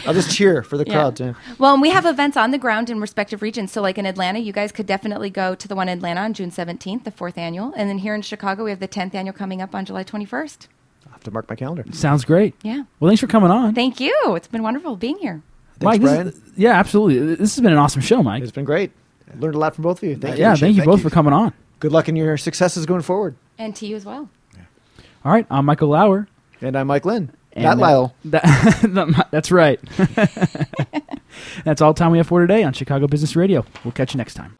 I'll 0.05 0.13
just 0.13 0.33
cheer 0.33 0.63
for 0.63 0.77
the 0.77 0.86
Yeah. 0.88 0.93
crowd. 0.93 1.17
Too. 1.17 1.36
Well, 1.59 1.73
and 1.73 1.81
we 1.81 1.89
have 1.89 2.05
events 2.05 2.38
on 2.38 2.51
the 2.51 2.57
ground 2.57 2.89
in 2.89 3.01
respective 3.01 3.41
regions. 3.41 3.73
So, 3.73 3.81
like 3.81 3.97
in 3.97 4.05
Atlanta, 4.05 4.39
you 4.39 4.53
guys 4.53 4.71
could 4.71 4.86
definitely 4.86 5.29
go 5.29 5.55
to 5.55 5.67
the 5.67 5.75
one 5.75 5.89
in 5.89 5.97
Atlanta 5.97 6.21
on 6.21 6.33
June 6.33 6.51
17th, 6.51 7.03
the 7.03 7.11
fourth 7.11 7.38
annual. 7.38 7.73
And 7.75 7.89
then 7.89 7.97
here 7.97 8.15
in 8.15 8.21
Chicago, 8.21 8.63
we 8.63 8.69
have 8.69 8.79
the 8.79 8.88
10th 8.88 9.13
annual 9.13 9.33
coming 9.33 9.61
up 9.61 9.75
on 9.75 9.83
July 9.83 10.05
21st. 10.05 10.67
I'll 11.05 11.11
have 11.11 11.23
to 11.25 11.31
mark 11.31 11.49
my 11.49 11.55
calendar. 11.55 11.83
Sounds 11.91 12.23
great. 12.23 12.55
Yeah. 12.63 12.83
Well, 13.01 13.09
thanks 13.09 13.19
for 13.19 13.27
coming 13.27 13.51
on. 13.51 13.75
Thank 13.75 13.99
you. 13.99 14.15
It's 14.36 14.47
been 14.47 14.63
wonderful 14.63 14.95
being 14.95 15.17
here. 15.17 15.41
Mike, 15.86 16.01
Brian. 16.01 16.27
is- 16.27 16.41
yeah, 16.57 16.71
absolutely. 16.73 17.36
This 17.36 17.55
has 17.55 17.61
been 17.63 17.71
an 17.71 17.77
awesome 17.77 18.01
show, 18.01 18.21
Mike. 18.23 18.43
It's 18.43 18.51
been 18.51 18.65
great. 18.65 18.91
I 19.33 19.39
learned 19.39 19.55
a 19.55 19.59
lot 19.59 19.75
from 19.75 19.83
both 19.83 20.01
of 20.03 20.09
you. 20.09 20.15
Thank 20.15 20.38
yeah, 20.38 20.51
you. 20.51 20.57
thank 20.57 20.75
you 20.75 20.81
Thank 20.81 20.89
both 20.91 20.99
you. 20.99 21.09
for 21.09 21.13
coming 21.13 21.33
on. 21.33 21.53
Good 21.79 21.91
luck 21.91 22.07
in 22.09 22.15
your 22.15 22.38
successes 22.38 22.86
going 22.86 23.01
forward. 23.01 23.36
And 23.57 23.75
to 23.77 23.86
you 23.86 23.95
as 23.95 24.05
well. 24.05 24.29
All 25.23 25.31
right, 25.31 25.45
I'm 25.49 25.65
Michael 25.65 25.89
Lauer. 25.89 26.27
And 26.61 26.75
I'm 26.77 26.88
Mike 26.88 27.05
Lynn. 27.05 27.31
And, 27.53 27.63
Not 27.63 27.77
uh, 27.77 27.81
Lyle. 27.81 28.15
that- 28.25 29.27
that's 29.31 29.51
right. 29.51 29.79
that's 31.63 31.81
all 31.81 31.93
the 31.93 31.97
time 31.99 32.11
we 32.11 32.17
have 32.17 32.27
for 32.27 32.41
today 32.41 32.63
on 32.63 32.73
Chicago 32.73 33.07
Business 33.07 33.36
Radio. 33.36 33.65
We'll 33.83 33.91
catch 33.93 34.13
you 34.13 34.17
next 34.17 34.33
time. 34.36 34.55